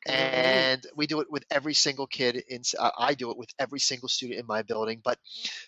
and 0.06 0.86
we 0.93 1.08
do 1.08 1.21
it 1.21 1.32
with 1.32 1.45
every 1.49 1.73
single 1.73 2.06
kid. 2.06 2.43
In 2.49 2.63
uh, 2.77 2.91
I 2.97 3.13
do 3.13 3.32
it 3.32 3.38
with 3.38 3.49
every 3.58 3.80
single 3.80 4.10
student 4.10 4.41
in 4.41 4.45
my 4.45 4.62
building. 4.62 4.99
But 5.01 5.19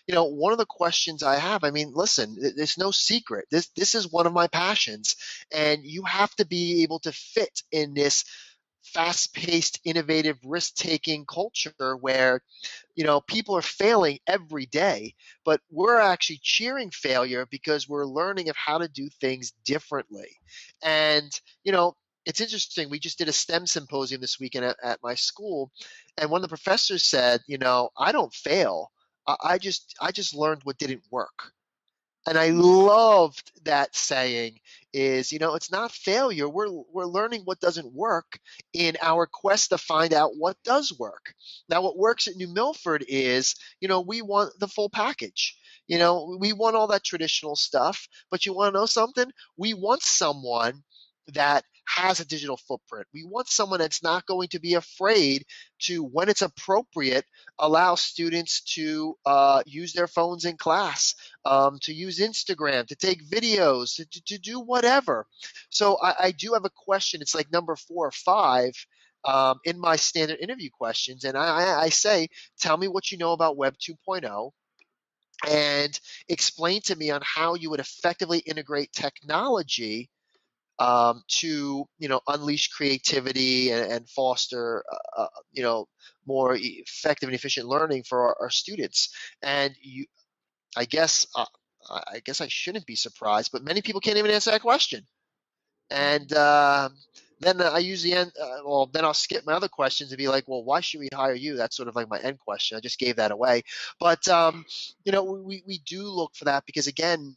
you 0.06 0.14
know, 0.14 0.24
one 0.24 0.52
of 0.52 0.58
the 0.58 0.66
questions 0.66 1.22
I 1.22 1.36
have, 1.36 1.64
I 1.64 1.70
mean, 1.70 1.92
listen, 1.94 2.36
there's 2.54 2.76
no 2.76 2.90
secret. 2.90 3.46
This 3.50 3.68
this 3.68 3.94
is 3.94 4.12
one 4.12 4.26
of 4.26 4.34
my 4.34 4.48
passions, 4.48 5.16
and 5.50 5.82
you 5.82 6.02
have 6.02 6.34
to 6.36 6.44
be 6.44 6.82
able 6.82 6.98
to 7.00 7.12
fit 7.12 7.62
in 7.72 7.94
this 7.94 8.26
fast-paced 8.82 9.80
innovative 9.84 10.38
risk-taking 10.44 11.24
culture 11.26 11.96
where 12.00 12.42
you 12.94 13.04
know 13.04 13.20
people 13.20 13.56
are 13.56 13.62
failing 13.62 14.18
every 14.26 14.66
day 14.66 15.14
but 15.44 15.60
we're 15.70 16.00
actually 16.00 16.40
cheering 16.42 16.90
failure 16.90 17.46
because 17.50 17.88
we're 17.88 18.06
learning 18.06 18.48
of 18.48 18.56
how 18.56 18.78
to 18.78 18.88
do 18.88 19.08
things 19.20 19.52
differently. 19.64 20.28
And 20.82 21.30
you 21.64 21.72
know 21.72 21.96
it's 22.26 22.40
interesting 22.40 22.90
we 22.90 22.98
just 22.98 23.18
did 23.18 23.28
a 23.28 23.32
stem 23.32 23.66
symposium 23.66 24.20
this 24.20 24.38
weekend 24.38 24.64
at, 24.64 24.76
at 24.82 25.02
my 25.02 25.14
school 25.14 25.70
and 26.18 26.30
one 26.30 26.38
of 26.38 26.42
the 26.42 26.48
professors 26.48 27.04
said 27.04 27.40
you 27.46 27.58
know 27.58 27.90
i 27.96 28.12
don't 28.12 28.32
fail. 28.34 28.90
I, 29.26 29.36
I 29.42 29.58
just 29.58 29.94
i 30.00 30.10
just 30.10 30.34
learned 30.34 30.62
what 30.64 30.78
didn't 30.78 31.02
work 31.10 31.52
and 32.26 32.38
I 32.38 32.50
loved 32.50 33.50
that 33.64 33.96
saying 33.96 34.58
is, 34.92 35.32
you 35.32 35.38
know, 35.38 35.54
it's 35.54 35.70
not 35.72 35.92
failure. 35.92 36.48
We're 36.48 36.70
we're 36.92 37.06
learning 37.06 37.42
what 37.44 37.60
doesn't 37.60 37.92
work 37.94 38.38
in 38.72 38.96
our 39.02 39.26
quest 39.26 39.70
to 39.70 39.78
find 39.78 40.12
out 40.12 40.36
what 40.36 40.56
does 40.64 40.92
work. 40.98 41.34
Now 41.68 41.82
what 41.82 41.98
works 41.98 42.28
at 42.28 42.36
New 42.36 42.52
Milford 42.52 43.04
is, 43.08 43.54
you 43.80 43.88
know, 43.88 44.00
we 44.00 44.22
want 44.22 44.52
the 44.60 44.68
full 44.68 44.90
package. 44.90 45.56
You 45.88 45.98
know, 45.98 46.36
we 46.38 46.52
want 46.52 46.76
all 46.76 46.86
that 46.88 47.04
traditional 47.04 47.56
stuff, 47.56 48.06
but 48.30 48.46
you 48.46 48.52
want 48.54 48.72
to 48.74 48.78
know 48.78 48.86
something? 48.86 49.30
We 49.56 49.74
want 49.74 50.02
someone 50.02 50.84
that 51.28 51.64
has 51.96 52.20
a 52.20 52.24
digital 52.24 52.56
footprint. 52.56 53.06
We 53.12 53.24
want 53.24 53.48
someone 53.48 53.80
that's 53.80 54.02
not 54.02 54.26
going 54.26 54.48
to 54.48 54.60
be 54.60 54.74
afraid 54.74 55.44
to, 55.80 56.02
when 56.04 56.28
it's 56.28 56.42
appropriate, 56.42 57.24
allow 57.58 57.94
students 57.94 58.60
to 58.74 59.16
uh, 59.26 59.62
use 59.66 59.92
their 59.92 60.06
phones 60.06 60.44
in 60.44 60.56
class, 60.56 61.14
um, 61.44 61.78
to 61.82 61.92
use 61.92 62.18
Instagram, 62.18 62.86
to 62.86 62.96
take 62.96 63.28
videos, 63.28 63.96
to, 63.96 64.22
to, 64.26 64.38
do 64.38 64.60
whatever. 64.60 65.26
So 65.70 65.98
I, 66.02 66.14
I, 66.20 66.30
do 66.30 66.54
have 66.54 66.64
a 66.64 66.70
question. 66.70 67.20
It's 67.20 67.34
like 67.34 67.52
number 67.52 67.76
four 67.76 68.06
or 68.06 68.12
five. 68.12 68.72
Um, 69.22 69.58
in 69.64 69.78
my 69.78 69.96
standard 69.96 70.38
interview 70.40 70.70
questions, 70.70 71.24
and 71.24 71.36
I, 71.36 71.78
I 71.78 71.88
say, 71.90 72.28
tell 72.58 72.78
me 72.78 72.88
what 72.88 73.12
you 73.12 73.18
know 73.18 73.32
about 73.32 73.58
Web 73.58 73.74
2.0 73.76 74.50
and 75.46 76.00
explain 76.30 76.80
to 76.82 76.96
me 76.96 77.10
on 77.10 77.20
how 77.22 77.54
you 77.54 77.68
would 77.68 77.80
effectively 77.80 78.38
integrate 78.38 78.92
technology 78.92 80.08
um, 80.80 81.22
to 81.28 81.84
you 81.98 82.08
know 82.08 82.20
unleash 82.26 82.68
creativity 82.68 83.70
and, 83.70 83.92
and 83.92 84.08
foster 84.08 84.82
uh, 84.90 85.22
uh, 85.22 85.28
you 85.52 85.62
know 85.62 85.86
more 86.26 86.56
effective 86.58 87.28
and 87.28 87.36
efficient 87.36 87.68
learning 87.68 88.02
for 88.02 88.28
our, 88.28 88.36
our 88.40 88.50
students. 88.50 89.14
And 89.42 89.74
you, 89.80 90.06
I 90.76 90.86
guess 90.86 91.26
uh, 91.36 91.44
I 91.88 92.20
guess 92.24 92.40
I 92.40 92.48
shouldn't 92.48 92.86
be 92.86 92.96
surprised, 92.96 93.52
but 93.52 93.62
many 93.62 93.82
people 93.82 94.00
can't 94.00 94.18
even 94.18 94.30
answer 94.30 94.50
that 94.50 94.62
question. 94.62 95.06
And 95.90 96.32
uh, 96.32 96.88
then 97.40 97.60
I 97.60 97.78
use 97.78 98.02
the 98.02 98.12
end, 98.12 98.32
uh, 98.40 98.58
well, 98.64 98.86
then 98.92 99.04
I'll 99.04 99.14
skip 99.14 99.44
my 99.46 99.54
other 99.54 99.68
questions 99.68 100.10
and 100.10 100.18
be 100.18 100.28
like, 100.28 100.44
well, 100.46 100.62
why 100.62 100.80
should 100.80 101.00
we 101.00 101.08
hire 101.12 101.34
you? 101.34 101.56
That's 101.56 101.76
sort 101.76 101.88
of 101.88 101.96
like 101.96 102.08
my 102.08 102.20
end 102.20 102.38
question. 102.38 102.76
I 102.76 102.80
just 102.80 102.98
gave 102.98 103.16
that 103.16 103.32
away. 103.32 103.62
But, 103.98 104.28
um, 104.28 104.64
you 105.04 105.12
know, 105.12 105.24
we, 105.24 105.62
we 105.66 105.78
do 105.78 106.02
look 106.04 106.36
for 106.36 106.44
that 106.44 106.64
because, 106.66 106.86
again, 106.86 107.34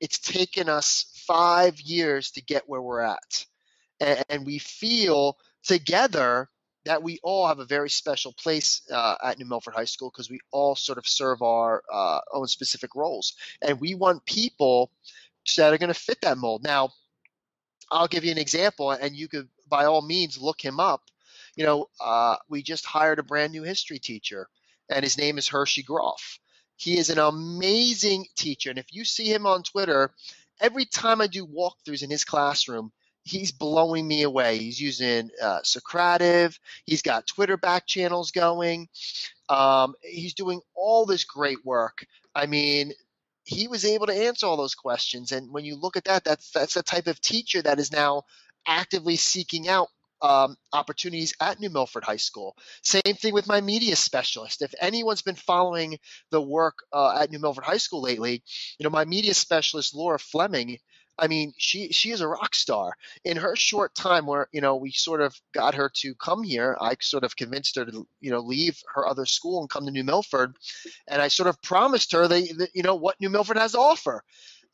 it's 0.00 0.18
taken 0.18 0.68
us 0.68 1.06
five 1.26 1.80
years 1.80 2.32
to 2.32 2.42
get 2.42 2.68
where 2.68 2.82
we're 2.82 3.00
at. 3.00 3.46
And, 4.00 4.24
and 4.28 4.46
we 4.46 4.58
feel 4.58 5.38
together 5.62 6.48
that 6.84 7.02
we 7.02 7.18
all 7.22 7.46
have 7.46 7.60
a 7.60 7.64
very 7.64 7.88
special 7.88 8.32
place 8.32 8.82
uh, 8.92 9.16
at 9.24 9.38
New 9.38 9.46
Milford 9.46 9.74
High 9.74 9.86
School 9.86 10.10
because 10.10 10.28
we 10.28 10.40
all 10.52 10.76
sort 10.76 10.98
of 10.98 11.08
serve 11.08 11.40
our 11.42 11.82
uh, 11.90 12.20
own 12.32 12.46
specific 12.46 12.94
roles. 12.94 13.34
And 13.62 13.80
we 13.80 13.94
want 13.94 14.26
people 14.26 14.90
that 15.56 15.72
are 15.72 15.78
going 15.78 15.92
to 15.92 15.98
fit 15.98 16.20
that 16.22 16.38
mold. 16.38 16.62
Now, 16.62 16.90
I'll 17.90 18.08
give 18.08 18.24
you 18.24 18.32
an 18.32 18.38
example, 18.38 18.90
and 18.90 19.14
you 19.14 19.28
could, 19.28 19.48
by 19.68 19.84
all 19.84 20.02
means, 20.02 20.40
look 20.40 20.60
him 20.60 20.80
up. 20.80 21.02
You 21.56 21.64
know, 21.64 21.88
uh, 22.00 22.36
we 22.48 22.62
just 22.62 22.84
hired 22.84 23.18
a 23.18 23.22
brand 23.22 23.52
new 23.52 23.62
history 23.62 23.98
teacher, 23.98 24.48
and 24.90 25.04
his 25.04 25.16
name 25.16 25.38
is 25.38 25.48
Hershey 25.48 25.82
Groff. 25.82 26.38
He 26.76 26.98
is 26.98 27.10
an 27.10 27.18
amazing 27.18 28.26
teacher. 28.36 28.70
And 28.70 28.78
if 28.78 28.92
you 28.92 29.04
see 29.04 29.32
him 29.32 29.46
on 29.46 29.62
Twitter, 29.62 30.10
every 30.60 30.84
time 30.84 31.20
I 31.20 31.26
do 31.26 31.46
walkthroughs 31.46 32.02
in 32.02 32.10
his 32.10 32.24
classroom, 32.24 32.92
he's 33.22 33.52
blowing 33.52 34.06
me 34.06 34.22
away. 34.22 34.58
He's 34.58 34.80
using 34.80 35.30
uh, 35.42 35.60
Socrative. 35.60 36.58
He's 36.84 37.02
got 37.02 37.26
Twitter 37.26 37.56
back 37.56 37.86
channels 37.86 38.30
going. 38.30 38.88
Um, 39.48 39.94
he's 40.02 40.34
doing 40.34 40.60
all 40.74 41.06
this 41.06 41.24
great 41.24 41.64
work. 41.64 42.06
I 42.34 42.46
mean, 42.46 42.92
he 43.44 43.68
was 43.68 43.84
able 43.84 44.06
to 44.06 44.14
answer 44.26 44.46
all 44.46 44.56
those 44.56 44.74
questions. 44.74 45.32
And 45.32 45.52
when 45.52 45.64
you 45.64 45.76
look 45.76 45.96
at 45.96 46.04
that, 46.04 46.24
that's 46.24 46.50
that's 46.50 46.74
the 46.74 46.82
type 46.82 47.06
of 47.06 47.20
teacher 47.20 47.62
that 47.62 47.78
is 47.78 47.92
now 47.92 48.22
actively 48.66 49.16
seeking 49.16 49.68
out 49.68 49.88
um, 50.22 50.56
opportunities 50.72 51.34
at 51.40 51.60
New 51.60 51.70
Milford 51.70 52.04
High 52.04 52.16
School. 52.16 52.56
Same 52.82 53.14
thing 53.14 53.34
with 53.34 53.46
my 53.46 53.60
media 53.60 53.96
specialist. 53.96 54.62
If 54.62 54.74
anyone's 54.80 55.22
been 55.22 55.34
following 55.34 55.98
the 56.30 56.40
work 56.40 56.78
uh, 56.92 57.18
at 57.20 57.30
New 57.30 57.38
Milford 57.38 57.64
High 57.64 57.78
School 57.78 58.02
lately, 58.02 58.42
you 58.78 58.84
know, 58.84 58.90
my 58.90 59.04
media 59.04 59.34
specialist, 59.34 59.94
Laura 59.94 60.18
Fleming, 60.18 60.78
I 61.18 61.28
mean, 61.28 61.52
she 61.56 61.92
she 61.92 62.10
is 62.10 62.20
a 62.20 62.28
rock 62.28 62.54
star. 62.54 62.92
In 63.24 63.36
her 63.36 63.54
short 63.54 63.94
time, 63.94 64.26
where 64.26 64.48
you 64.52 64.60
know 64.60 64.76
we 64.76 64.90
sort 64.90 65.20
of 65.20 65.34
got 65.52 65.74
her 65.74 65.90
to 66.00 66.14
come 66.16 66.42
here, 66.42 66.76
I 66.80 66.96
sort 67.00 67.24
of 67.24 67.36
convinced 67.36 67.76
her 67.76 67.84
to 67.84 68.06
you 68.20 68.30
know 68.30 68.40
leave 68.40 68.80
her 68.94 69.06
other 69.06 69.24
school 69.26 69.60
and 69.60 69.70
come 69.70 69.84
to 69.86 69.92
New 69.92 70.04
Milford, 70.04 70.56
and 71.06 71.22
I 71.22 71.28
sort 71.28 71.48
of 71.48 71.62
promised 71.62 72.12
her 72.12 72.26
that, 72.26 72.58
that 72.58 72.70
you 72.74 72.82
know 72.82 72.96
what 72.96 73.20
New 73.20 73.30
Milford 73.30 73.58
has 73.58 73.72
to 73.72 73.78
offer. 73.78 74.24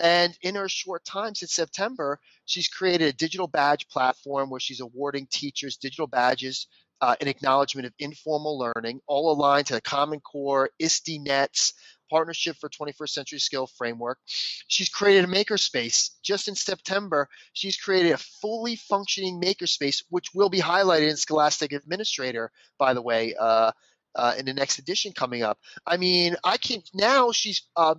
And 0.01 0.36
in 0.42 0.55
her 0.55 0.68
short 0.68 1.05
time 1.05 1.34
since 1.34 1.55
September, 1.55 2.18
she's 2.46 2.68
created 2.68 3.09
a 3.09 3.12
digital 3.16 3.46
badge 3.46 3.86
platform 3.88 4.51
where 4.51 4.61
she's 4.61 4.80
awarding 4.80 5.26
teachers 5.30 5.76
digital 5.76 6.07
badges 6.07 6.66
uh, 7.03 7.16
in 7.20 7.28
acknowledgement 7.28 7.86
of 7.86 7.94
informal 7.98 8.59
learning, 8.59 9.01
all 9.07 9.32
aligned 9.32 9.66
to 9.66 9.74
the 9.74 9.80
Common 9.80 10.20
Core, 10.20 10.70
ISTE 10.78 11.18
nets, 11.20 11.74
Partnership 12.11 12.57
for 12.57 12.68
21st 12.68 13.09
Century 13.11 13.38
Skill 13.38 13.68
Framework. 13.78 14.18
She's 14.66 14.88
created 14.88 15.24
a 15.24 15.28
makerspace. 15.28 16.11
Just 16.24 16.48
in 16.48 16.57
September, 16.57 17.28
she's 17.53 17.76
created 17.76 18.12
a 18.12 18.18
fully 18.18 18.74
functioning 18.74 19.40
makerspace, 19.40 20.03
which 20.11 20.34
will 20.34 20.48
be 20.48 20.61
highlighted 20.61 21.09
in 21.09 21.16
Scholastic 21.16 21.72
Administrator, 21.72 22.51
by 22.78 22.94
the 22.94 23.03
way, 23.03 23.34
uh, 23.38 23.70
uh, 24.16 24.34
in 24.36 24.44
the 24.44 24.53
next 24.53 24.78
edition 24.80 25.12
coming 25.12 25.42
up. 25.44 25.59
I 25.86 25.96
mean, 25.98 26.34
I 26.42 26.57
can 26.57 26.82
now 26.94 27.30
she's 27.30 27.62
uh, 27.76 27.94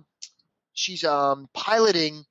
she's 0.72 1.04
um, 1.04 1.48
piloting 1.52 2.24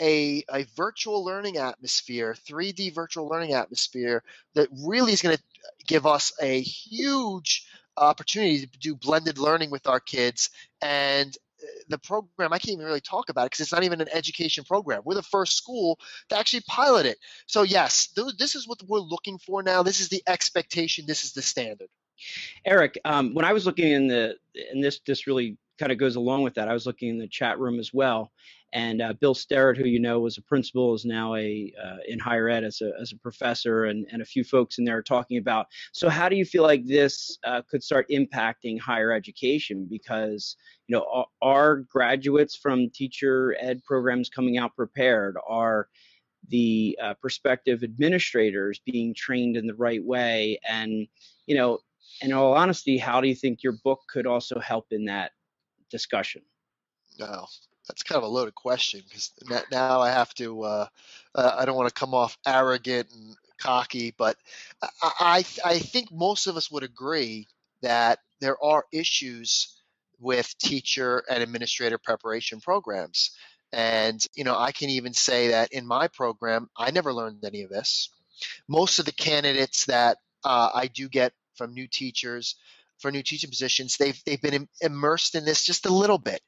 a, 0.00 0.44
a 0.52 0.64
virtual 0.76 1.24
learning 1.24 1.56
atmosphere, 1.56 2.34
3D 2.46 2.94
virtual 2.94 3.28
learning 3.28 3.54
atmosphere 3.54 4.22
that 4.54 4.68
really 4.86 5.12
is 5.12 5.22
going 5.22 5.36
to 5.36 5.42
give 5.86 6.06
us 6.06 6.32
a 6.40 6.60
huge 6.60 7.66
opportunity 7.96 8.60
to 8.66 8.78
do 8.78 8.94
blended 8.94 9.38
learning 9.38 9.70
with 9.70 9.86
our 9.88 10.00
kids. 10.00 10.50
And 10.80 11.36
uh, 11.60 11.66
the 11.88 11.98
program, 11.98 12.52
I 12.52 12.58
can't 12.58 12.74
even 12.74 12.84
really 12.84 13.00
talk 13.00 13.28
about 13.28 13.42
it 13.42 13.46
because 13.46 13.60
it's 13.60 13.72
not 13.72 13.82
even 13.82 14.00
an 14.00 14.08
education 14.12 14.64
program. 14.64 15.02
We're 15.04 15.14
the 15.14 15.22
first 15.22 15.56
school 15.56 15.98
to 16.28 16.38
actually 16.38 16.62
pilot 16.68 17.06
it. 17.06 17.18
So, 17.46 17.62
yes, 17.62 18.06
th- 18.08 18.36
this 18.38 18.54
is 18.54 18.68
what 18.68 18.80
we're 18.86 19.00
looking 19.00 19.38
for 19.38 19.62
now. 19.62 19.82
This 19.82 20.00
is 20.00 20.08
the 20.08 20.22
expectation. 20.28 21.06
This 21.06 21.24
is 21.24 21.32
the 21.32 21.42
standard. 21.42 21.88
Eric, 22.64 22.98
um, 23.04 23.34
when 23.34 23.44
I 23.44 23.52
was 23.52 23.66
looking 23.66 23.92
in 23.92 24.08
the, 24.08 24.36
and 24.70 24.82
this 24.82 25.00
this 25.06 25.26
really 25.26 25.56
kind 25.78 25.92
of 25.92 25.98
goes 25.98 26.16
along 26.16 26.42
with 26.42 26.54
that. 26.54 26.68
I 26.68 26.72
was 26.72 26.86
looking 26.86 27.08
in 27.08 27.18
the 27.18 27.28
chat 27.28 27.58
room 27.58 27.78
as 27.78 27.92
well, 27.92 28.30
and 28.72 29.00
uh, 29.00 29.14
Bill 29.14 29.34
Sterrett, 29.34 29.78
who 29.78 29.86
you 29.86 30.00
know 30.00 30.20
was 30.20 30.36
a 30.36 30.42
principal, 30.42 30.94
is 30.94 31.04
now 31.04 31.34
a 31.34 31.72
uh, 31.82 31.96
in 32.06 32.18
higher 32.18 32.48
ed 32.48 32.64
as 32.64 32.80
a 32.82 32.92
as 33.00 33.12
a 33.12 33.18
professor, 33.18 33.84
and 33.86 34.06
and 34.12 34.20
a 34.20 34.26
few 34.26 34.44
folks 34.44 34.78
in 34.78 34.84
there 34.84 34.98
are 34.98 35.02
talking 35.02 35.38
about. 35.38 35.66
So 35.92 36.08
how 36.08 36.28
do 36.28 36.36
you 36.36 36.44
feel 36.44 36.62
like 36.62 36.84
this 36.84 37.38
uh, 37.44 37.62
could 37.70 37.82
start 37.82 38.08
impacting 38.10 38.78
higher 38.78 39.12
education? 39.12 39.86
Because 39.88 40.56
you 40.86 40.96
know, 40.96 41.26
are 41.40 41.76
graduates 41.76 42.56
from 42.56 42.90
teacher 42.90 43.56
ed 43.60 43.82
programs 43.84 44.28
coming 44.28 44.58
out 44.58 44.76
prepared? 44.76 45.36
Are 45.48 45.88
the 46.48 46.98
uh, 47.02 47.14
prospective 47.14 47.82
administrators 47.82 48.80
being 48.84 49.14
trained 49.14 49.56
in 49.56 49.66
the 49.66 49.74
right 49.74 50.04
way? 50.04 50.60
And 50.68 51.06
you 51.46 51.56
know, 51.56 51.78
in 52.20 52.32
all 52.32 52.54
honesty, 52.54 52.98
how 52.98 53.20
do 53.20 53.28
you 53.28 53.34
think 53.34 53.62
your 53.62 53.74
book 53.84 54.00
could 54.08 54.26
also 54.26 54.58
help 54.60 54.86
in 54.90 55.06
that 55.06 55.32
discussion? 55.90 56.42
No, 57.18 57.46
that's 57.88 58.02
kind 58.02 58.18
of 58.18 58.24
a 58.24 58.32
loaded 58.32 58.54
question 58.54 59.02
because 59.08 59.32
now 59.70 60.00
I 60.00 60.10
have 60.10 60.32
to. 60.34 60.62
Uh, 60.62 60.86
uh, 61.34 61.56
I 61.58 61.64
don't 61.64 61.76
want 61.76 61.88
to 61.88 61.98
come 61.98 62.14
off 62.14 62.38
arrogant 62.46 63.08
and 63.12 63.36
cocky, 63.58 64.14
but 64.16 64.36
I 65.02 65.44
I 65.64 65.78
think 65.78 66.12
most 66.12 66.46
of 66.46 66.56
us 66.56 66.70
would 66.70 66.82
agree 66.84 67.48
that 67.82 68.20
there 68.40 68.62
are 68.62 68.84
issues 68.92 69.74
with 70.20 70.56
teacher 70.58 71.22
and 71.30 71.42
administrator 71.42 71.98
preparation 71.98 72.60
programs. 72.60 73.32
And 73.72 74.24
you 74.34 74.44
know, 74.44 74.56
I 74.56 74.72
can 74.72 74.90
even 74.90 75.12
say 75.14 75.48
that 75.48 75.72
in 75.72 75.86
my 75.86 76.08
program, 76.08 76.70
I 76.76 76.90
never 76.90 77.12
learned 77.12 77.44
any 77.44 77.62
of 77.62 77.70
this. 77.70 78.10
Most 78.68 78.98
of 78.98 79.04
the 79.04 79.12
candidates 79.12 79.86
that 79.86 80.18
uh, 80.44 80.70
I 80.74 80.86
do 80.86 81.08
get 81.08 81.32
from 81.56 81.74
new 81.74 81.88
teachers 81.88 82.56
for 82.98 83.10
new 83.10 83.22
teaching 83.22 83.50
positions, 83.50 83.96
they've 83.96 84.20
they've 84.24 84.40
been 84.40 84.68
immersed 84.80 85.34
in 85.34 85.44
this 85.44 85.64
just 85.64 85.86
a 85.86 85.92
little 85.92 86.18
bit. 86.18 86.40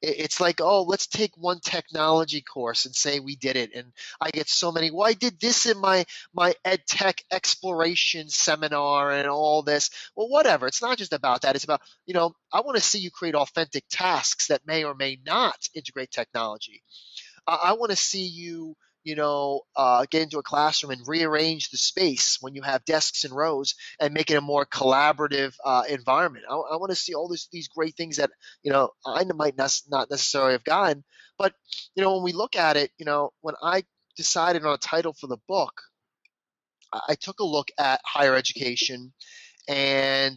It's 0.00 0.40
like, 0.40 0.60
oh, 0.60 0.82
let's 0.82 1.08
take 1.08 1.36
one 1.36 1.58
technology 1.58 2.40
course 2.40 2.84
and 2.86 2.94
say 2.94 3.18
we 3.18 3.34
did 3.34 3.56
it. 3.56 3.74
And 3.74 3.92
I 4.20 4.30
get 4.30 4.48
so 4.48 4.70
many, 4.70 4.92
well, 4.92 5.08
I 5.08 5.12
did 5.12 5.40
this 5.40 5.66
in 5.66 5.76
my 5.78 6.04
my 6.32 6.54
ed 6.64 6.82
tech 6.86 7.24
exploration 7.32 8.28
seminar 8.28 9.10
and 9.10 9.26
all 9.26 9.62
this. 9.62 9.90
Well, 10.14 10.28
whatever. 10.28 10.68
It's 10.68 10.82
not 10.82 10.98
just 10.98 11.12
about 11.12 11.42
that. 11.42 11.56
It's 11.56 11.64
about, 11.64 11.80
you 12.06 12.14
know, 12.14 12.32
I 12.52 12.60
want 12.60 12.76
to 12.76 12.82
see 12.82 13.00
you 13.00 13.10
create 13.10 13.34
authentic 13.34 13.84
tasks 13.90 14.46
that 14.48 14.66
may 14.66 14.84
or 14.84 14.94
may 14.94 15.18
not 15.26 15.56
integrate 15.74 16.12
technology. 16.12 16.82
I 17.48 17.72
want 17.72 17.90
to 17.90 17.96
see 17.96 18.26
you 18.26 18.76
you 19.08 19.16
know, 19.16 19.62
uh, 19.74 20.04
get 20.10 20.20
into 20.20 20.38
a 20.38 20.42
classroom 20.42 20.92
and 20.92 21.00
rearrange 21.08 21.70
the 21.70 21.78
space 21.78 22.36
when 22.42 22.54
you 22.54 22.60
have 22.60 22.84
desks 22.84 23.24
and 23.24 23.34
rows 23.34 23.74
and 23.98 24.12
make 24.12 24.30
it 24.30 24.36
a 24.36 24.42
more 24.42 24.66
collaborative 24.66 25.54
uh, 25.64 25.84
environment. 25.88 26.44
I, 26.46 26.52
I 26.52 26.76
want 26.76 26.90
to 26.90 26.94
see 26.94 27.14
all 27.14 27.26
this, 27.26 27.48
these 27.50 27.68
great 27.68 27.96
things 27.96 28.18
that, 28.18 28.30
you 28.62 28.70
know, 28.70 28.90
I 29.06 29.24
might 29.24 29.56
not 29.56 30.10
necessarily 30.10 30.52
have 30.52 30.64
gotten. 30.64 31.04
But, 31.38 31.54
you 31.94 32.02
know, 32.02 32.16
when 32.16 32.22
we 32.22 32.32
look 32.32 32.54
at 32.54 32.76
it, 32.76 32.90
you 32.98 33.06
know, 33.06 33.30
when 33.40 33.54
I 33.62 33.84
decided 34.14 34.66
on 34.66 34.74
a 34.74 34.78
title 34.78 35.14
for 35.14 35.26
the 35.26 35.38
book, 35.48 35.72
I 36.92 37.14
took 37.14 37.40
a 37.40 37.46
look 37.46 37.70
at 37.78 38.02
higher 38.04 38.34
education 38.34 39.14
and 39.68 40.36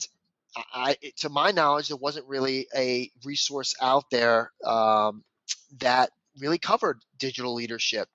I, 0.74 0.96
to 1.18 1.30
my 1.30 1.52
knowledge, 1.52 1.90
there 1.90 1.98
wasn't 1.98 2.28
really 2.30 2.68
a 2.74 3.12
resource 3.26 3.76
out 3.82 4.06
there 4.12 4.52
um, 4.66 5.26
that 5.80 6.12
really 6.40 6.58
covered 6.58 7.02
digital 7.18 7.54
leadership. 7.54 8.08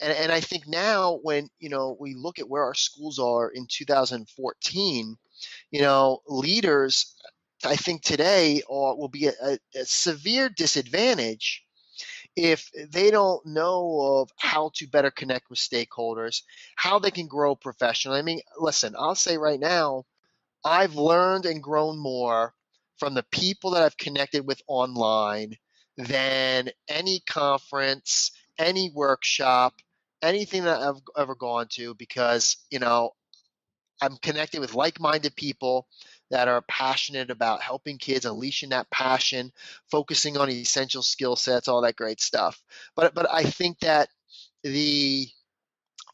And, 0.00 0.12
and 0.12 0.32
I 0.32 0.40
think 0.40 0.66
now 0.66 1.18
when, 1.22 1.48
you 1.58 1.68
know, 1.68 1.96
we 1.98 2.14
look 2.14 2.38
at 2.38 2.48
where 2.48 2.64
our 2.64 2.74
schools 2.74 3.18
are 3.18 3.48
in 3.48 3.66
2014, 3.68 5.16
you 5.70 5.80
know, 5.80 6.20
leaders, 6.26 7.14
I 7.64 7.76
think 7.76 8.02
today 8.02 8.62
are, 8.68 8.96
will 8.96 9.08
be 9.08 9.26
a, 9.26 9.58
a 9.74 9.84
severe 9.84 10.48
disadvantage 10.48 11.64
if 12.36 12.70
they 12.92 13.10
don't 13.10 13.44
know 13.44 14.20
of 14.20 14.30
how 14.36 14.70
to 14.76 14.86
better 14.86 15.10
connect 15.10 15.50
with 15.50 15.58
stakeholders, 15.58 16.42
how 16.76 17.00
they 17.00 17.10
can 17.10 17.26
grow 17.26 17.56
professionally. 17.56 18.18
I 18.18 18.22
mean, 18.22 18.40
listen, 18.58 18.94
I'll 18.96 19.16
say 19.16 19.38
right 19.38 19.58
now, 19.58 20.04
I've 20.64 20.94
learned 20.94 21.46
and 21.46 21.62
grown 21.62 21.98
more 21.98 22.54
from 22.98 23.14
the 23.14 23.24
people 23.24 23.70
that 23.70 23.82
I've 23.82 23.96
connected 23.96 24.46
with 24.46 24.62
online 24.68 25.56
than 25.98 26.70
any 26.88 27.20
conference, 27.26 28.30
any 28.56 28.90
workshop, 28.94 29.74
anything 30.22 30.64
that 30.64 30.80
I've 30.80 31.02
ever 31.16 31.34
gone 31.34 31.66
to 31.72 31.94
because, 31.94 32.56
you 32.70 32.78
know, 32.78 33.10
I'm 34.00 34.16
connected 34.18 34.60
with 34.60 34.74
like 34.74 35.00
minded 35.00 35.34
people 35.34 35.88
that 36.30 36.46
are 36.46 36.62
passionate 36.62 37.30
about 37.30 37.62
helping 37.62 37.98
kids, 37.98 38.26
unleashing 38.26 38.68
that 38.68 38.90
passion, 38.90 39.52
focusing 39.90 40.36
on 40.36 40.48
essential 40.48 41.02
skill 41.02 41.34
sets, 41.34 41.66
all 41.66 41.82
that 41.82 41.96
great 41.96 42.20
stuff. 42.20 42.62
But 42.94 43.14
but 43.14 43.26
I 43.32 43.42
think 43.42 43.80
that 43.80 44.08
the 44.62 45.26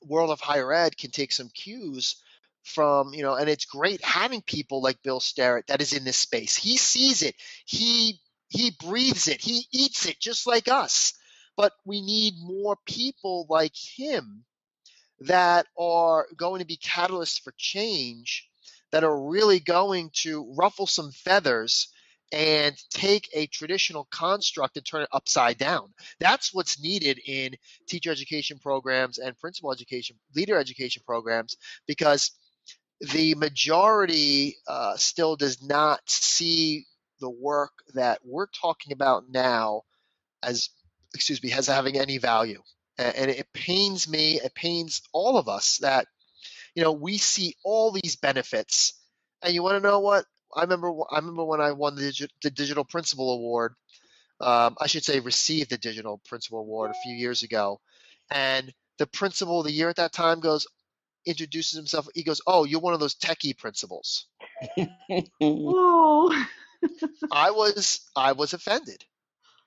world 0.03 0.30
of 0.30 0.41
higher 0.41 0.72
ed 0.72 0.97
can 0.97 1.11
take 1.11 1.32
some 1.32 1.51
cues 1.51 2.16
from 2.62 3.12
you 3.12 3.22
know 3.22 3.35
and 3.35 3.49
it's 3.49 3.66
great 3.66 4.03
having 4.03 4.41
people 4.41 4.82
like 4.82 5.03
bill 5.03 5.20
sterrett 5.20 5.66
that 5.66 5.82
is 5.82 5.93
in 5.93 6.05
this 6.05 6.16
space 6.16 6.57
he 6.57 6.78
sees 6.78 7.22
it 7.22 7.35
he 7.66 8.18
he 8.55 8.71
breathes 8.71 9.29
it, 9.29 9.41
he 9.41 9.67
eats 9.73 10.07
it 10.07 10.21
just 10.21 10.47
like 10.47 10.69
us. 10.69 11.15
But 11.57 11.73
we 11.85 12.01
need 12.01 12.35
more 12.41 12.77
people 12.87 13.47
like 13.49 13.75
him 13.77 14.45
that 15.21 15.67
are 15.79 16.27
going 16.37 16.61
to 16.61 16.67
be 16.67 16.77
catalysts 16.77 17.41
for 17.41 17.53
change, 17.57 18.49
that 18.93 19.05
are 19.05 19.29
really 19.29 19.61
going 19.61 20.11
to 20.23 20.53
ruffle 20.57 20.87
some 20.87 21.11
feathers 21.13 21.89
and 22.33 22.77
take 22.91 23.29
a 23.33 23.47
traditional 23.47 24.07
construct 24.11 24.77
and 24.77 24.87
turn 24.87 25.03
it 25.03 25.09
upside 25.13 25.59
down. 25.59 25.93
That's 26.19 26.55
what's 26.55 26.83
needed 26.83 27.21
in 27.27 27.55
teacher 27.89 28.11
education 28.11 28.59
programs 28.59 29.19
and 29.19 29.39
principal 29.39 29.73
education, 29.73 30.17
leader 30.35 30.59
education 30.59 31.03
programs, 31.07 31.57
because 31.87 32.33
the 33.13 33.35
majority 33.35 34.57
uh, 34.67 34.97
still 34.97 35.37
does 35.37 35.63
not 35.63 36.01
see 36.07 36.87
the 37.25 37.31
work 37.31 37.72
that 37.95 38.20
we're 38.22 38.49
talking 38.49 38.93
about 38.93 39.25
now 39.31 39.81
as 40.43 40.68
excuse 41.14 41.43
me 41.43 41.53
as 41.53 41.66
having 41.66 41.97
any 41.97 42.18
value. 42.18 42.61
And 42.99 43.31
it 43.31 43.49
pains 43.55 44.07
me 44.07 44.39
it 44.41 44.55
pains 44.55 45.01
all 45.12 45.39
of 45.39 45.49
us 45.49 45.79
that 45.79 46.07
you 46.75 46.83
know 46.83 46.93
we 46.93 47.16
see 47.16 47.57
all 47.64 47.91
these 47.91 48.16
benefits. 48.16 48.93
And 49.43 49.55
you 49.55 49.62
want 49.62 49.83
to 49.83 49.89
know 49.89 50.01
what? 50.01 50.27
I 50.55 50.61
remember 50.61 50.93
i 51.11 51.16
remember 51.16 51.45
when 51.45 51.62
i 51.62 51.72
won 51.72 51.97
the, 51.97 52.29
the 52.43 52.51
digital 52.51 52.85
principal 52.85 53.33
award. 53.33 53.75
Um, 54.41 54.77
i 54.81 54.87
should 54.87 55.05
say 55.05 55.18
received 55.20 55.70
the 55.70 55.79
digital 55.79 56.20
principal 56.29 56.61
award 56.61 56.91
a 56.91 57.03
few 57.03 57.14
years 57.14 57.43
ago. 57.43 57.81
And 58.31 58.70
the 58.99 59.07
principal 59.07 59.61
of 59.61 59.66
the 59.66 59.72
year 59.72 59.89
at 59.89 59.97
that 59.97 60.12
time 60.12 60.41
goes 60.41 60.66
introduces 61.27 61.75
himself 61.75 62.07
he 62.14 62.22
goes 62.22 62.43
oh 62.47 62.64
you're 62.64 62.81
one 62.81 62.93
of 62.93 63.01
those 63.01 63.14
techie 63.14 63.57
principals. 63.57 64.27
Whoa. 65.41 66.31
I 67.32 67.51
was 67.51 68.01
I 68.16 68.32
was 68.32 68.53
offended. 68.53 69.05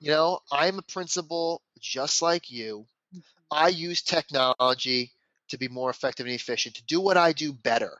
You 0.00 0.10
know, 0.12 0.40
I'm 0.52 0.78
a 0.78 0.82
principal 0.82 1.62
just 1.80 2.22
like 2.22 2.50
you. 2.50 2.86
Mm-hmm. 3.14 3.20
I 3.50 3.68
use 3.68 4.02
technology 4.02 5.12
to 5.48 5.58
be 5.58 5.68
more 5.68 5.90
effective 5.90 6.26
and 6.26 6.34
efficient, 6.34 6.76
to 6.76 6.84
do 6.84 7.00
what 7.00 7.16
I 7.16 7.32
do 7.32 7.52
better. 7.52 7.98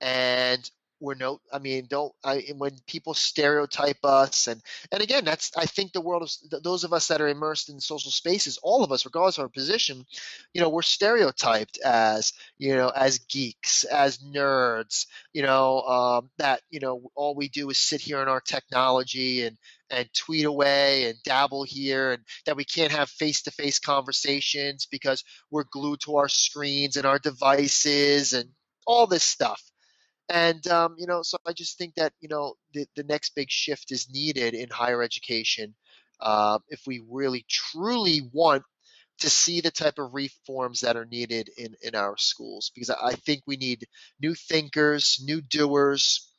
And 0.00 0.68
we're 1.00 1.14
no 1.14 1.40
i 1.52 1.58
mean 1.58 1.86
don't 1.88 2.12
i 2.24 2.44
when 2.56 2.72
people 2.86 3.14
stereotype 3.14 3.98
us 4.04 4.46
and 4.46 4.60
and 4.92 5.02
again 5.02 5.24
that's 5.24 5.52
i 5.56 5.64
think 5.66 5.92
the 5.92 6.00
world 6.00 6.22
of 6.22 6.62
those 6.62 6.84
of 6.84 6.92
us 6.92 7.08
that 7.08 7.20
are 7.20 7.28
immersed 7.28 7.68
in 7.68 7.80
social 7.80 8.10
spaces 8.10 8.58
all 8.62 8.82
of 8.82 8.92
us 8.92 9.04
regardless 9.04 9.38
of 9.38 9.42
our 9.42 9.48
position 9.48 10.04
you 10.52 10.60
know 10.60 10.68
we're 10.68 10.82
stereotyped 10.82 11.78
as 11.84 12.32
you 12.58 12.74
know 12.74 12.88
as 12.88 13.18
geeks 13.20 13.84
as 13.84 14.18
nerds 14.18 15.06
you 15.32 15.42
know 15.42 15.80
um, 15.82 16.30
that 16.38 16.60
you 16.70 16.80
know 16.80 17.10
all 17.14 17.34
we 17.34 17.48
do 17.48 17.70
is 17.70 17.78
sit 17.78 18.00
here 18.00 18.20
in 18.22 18.28
our 18.28 18.40
technology 18.40 19.44
and 19.44 19.56
and 19.90 20.12
tweet 20.12 20.44
away 20.44 21.06
and 21.06 21.18
dabble 21.24 21.62
here 21.62 22.12
and 22.12 22.22
that 22.44 22.56
we 22.56 22.64
can't 22.64 22.92
have 22.92 23.08
face-to-face 23.08 23.78
conversations 23.78 24.86
because 24.90 25.24
we're 25.50 25.64
glued 25.70 26.00
to 26.00 26.16
our 26.16 26.28
screens 26.28 26.96
and 26.96 27.06
our 27.06 27.18
devices 27.18 28.34
and 28.34 28.50
all 28.86 29.06
this 29.06 29.22
stuff 29.22 29.62
and 30.28 30.66
um, 30.68 30.94
you 30.98 31.06
know 31.06 31.22
so 31.22 31.38
i 31.46 31.52
just 31.52 31.78
think 31.78 31.94
that 31.94 32.12
you 32.20 32.28
know 32.28 32.54
the, 32.74 32.86
the 32.96 33.04
next 33.04 33.34
big 33.34 33.50
shift 33.50 33.92
is 33.92 34.08
needed 34.10 34.54
in 34.54 34.68
higher 34.70 35.02
education 35.02 35.74
uh, 36.20 36.58
if 36.68 36.82
we 36.86 37.02
really 37.10 37.44
truly 37.48 38.22
want 38.32 38.62
to 39.18 39.30
see 39.30 39.60
the 39.60 39.70
type 39.70 39.98
of 39.98 40.14
reforms 40.14 40.80
that 40.80 40.96
are 40.96 41.04
needed 41.04 41.50
in, 41.56 41.74
in 41.82 41.94
our 41.94 42.16
schools. 42.16 42.70
Because 42.74 42.90
I 42.90 43.12
think 43.14 43.42
we 43.46 43.56
need 43.56 43.86
new 44.20 44.34
thinkers, 44.34 45.20
new 45.24 45.40
doers, 45.40 46.30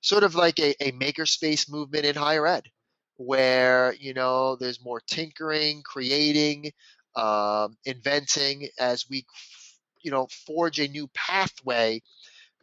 sort 0.00 0.24
of 0.24 0.34
like 0.34 0.58
a, 0.58 0.74
a 0.82 0.92
makerspace 0.92 1.70
movement 1.70 2.06
in 2.06 2.14
higher 2.14 2.46
ed 2.46 2.64
where 3.16 3.94
you 4.00 4.14
know 4.14 4.56
there's 4.56 4.82
more 4.82 5.00
tinkering 5.06 5.82
creating 5.84 6.72
um, 7.14 7.76
inventing 7.84 8.68
as 8.78 9.04
we 9.08 9.24
you 10.02 10.10
know 10.10 10.26
forge 10.46 10.80
a 10.80 10.88
new 10.88 11.08
pathway 11.08 12.00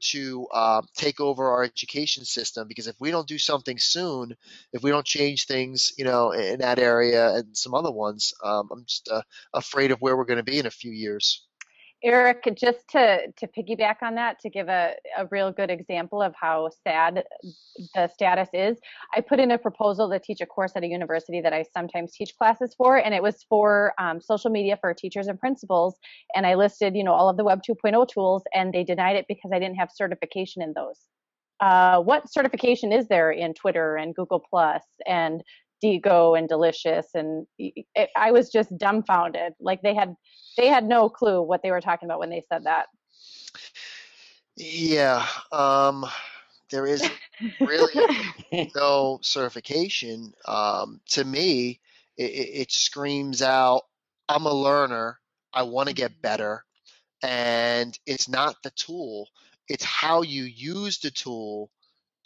to 0.02 0.48
uh, 0.54 0.82
take 0.96 1.20
over 1.20 1.50
our 1.52 1.64
education 1.64 2.26
system 2.26 2.68
because 2.68 2.88
if 2.88 2.96
we 3.00 3.12
don't 3.12 3.28
do 3.28 3.38
something 3.40 3.78
soon, 3.80 4.36
if 4.74 4.84
we 4.84 4.92
don't 4.92 5.06
change 5.06 5.46
things, 5.46 5.94
you 5.98 6.06
know, 6.06 6.32
in 6.32 6.60
that 6.60 6.80
area 6.80 7.36
and 7.36 7.58
some 7.58 7.74
other 7.76 7.92
ones, 7.92 8.34
um, 8.44 8.70
I'm 8.72 8.86
just 8.86 9.10
uh, 9.12 9.22
afraid 9.54 9.92
of 9.92 10.00
where 10.02 10.18
we're 10.18 10.26
going 10.26 10.38
to 10.38 10.44
be 10.44 10.60
in 10.60 10.66
a 10.68 10.72
few 10.72 10.92
years. 10.92 11.48
Eric, 12.02 12.48
just 12.56 12.88
to 12.90 13.32
to 13.38 13.48
piggyback 13.48 13.98
on 14.02 14.16
that, 14.16 14.40
to 14.40 14.50
give 14.50 14.70
a, 14.70 14.94
a 15.18 15.26
real 15.32 15.52
good 15.52 15.70
example 15.70 16.22
of 16.22 16.34
how 16.40 16.70
sad 16.84 17.26
the 17.94 18.08
status 18.08 18.50
is, 18.54 18.78
I 19.14 19.22
put 19.22 19.40
in 19.40 19.52
a 19.52 19.58
proposal 19.58 20.10
to 20.10 20.20
teach 20.20 20.40
a 20.40 20.46
course 20.46 20.74
at 20.76 20.84
a 20.84 20.88
university 20.88 21.42
that 21.42 21.52
I 21.52 21.64
sometimes 21.74 22.14
teach 22.14 22.38
classes 22.38 22.74
for, 22.78 22.98
and 22.98 23.14
it 23.14 23.22
was 23.22 23.44
for 23.50 23.94
um, 24.00 24.22
social 24.22 24.50
media 24.50 24.78
for 24.80 24.94
teachers 24.94 25.28
and 25.28 25.38
principals. 25.40 25.96
And 26.36 26.46
I 26.46 26.56
listed, 26.56 26.96
you 26.96 27.04
know, 27.04 27.14
all 27.14 27.30
of 27.30 27.36
the 27.36 27.44
Web 27.44 27.62
2.0 27.68 28.08
tools, 28.08 28.44
and 28.54 28.74
they 28.74 28.86
denied 28.86 29.18
it 29.18 29.26
because 29.28 29.52
I 29.54 29.60
didn't 29.60 29.76
have 29.76 29.92
certification 29.94 30.62
in 30.62 30.74
those. 30.74 31.00
Uh, 31.60 32.00
what 32.00 32.32
certification 32.32 32.94
is 32.94 33.08
there 33.10 33.32
in 33.32 33.54
Twitter 33.54 33.98
and 33.98 34.16
Google 34.16 34.40
Plus 34.40 34.84
and 35.06 35.44
Diigo 35.84 36.38
and 36.38 36.48
Delicious? 36.48 37.08
And 37.14 37.48
it, 37.58 38.10
I 38.16 38.32
was 38.32 38.50
just 38.50 38.76
dumbfounded. 38.78 39.54
Like 39.60 39.82
they 39.82 39.94
had 39.94 40.16
they 40.58 40.68
had 40.68 40.86
no 40.86 41.10
clue 41.10 41.42
what 41.42 41.62
they 41.64 41.72
were 41.72 41.82
talking 41.82 42.08
about 42.08 42.20
when 42.20 42.30
they 42.30 42.44
said 42.52 42.66
that. 42.66 42.88
Yeah, 44.56 45.26
um, 45.52 46.06
there 46.70 46.86
is 46.86 47.10
really 47.62 47.94
no 48.76 49.20
certification. 49.22 50.34
Um, 50.46 51.00
to 51.12 51.24
me, 51.24 51.80
it, 52.18 52.24
it 52.24 52.72
screams 52.72 53.42
out, 53.42 53.84
"I'm 54.28 54.46
a 54.46 54.54
learner. 54.54 55.20
I 55.54 55.64
want 55.64 55.88
to 55.88 55.96
get 55.96 56.22
better," 56.22 56.66
and 57.24 57.98
it's 58.06 58.28
not 58.28 58.58
the 58.64 58.72
tool; 58.72 59.30
it's 59.70 59.86
how 59.86 60.24
you 60.24 60.44
use 60.44 61.00
the 61.00 61.12
tool 61.12 61.72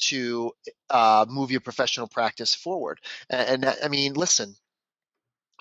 to 0.10 0.52
uh, 0.90 1.26
move 1.30 1.52
your 1.52 1.62
professional 1.62 2.08
practice 2.08 2.56
forward. 2.56 3.00
And, 3.30 3.66
and 3.66 3.78
I 3.84 3.88
mean, 3.88 4.14
listen, 4.14 4.56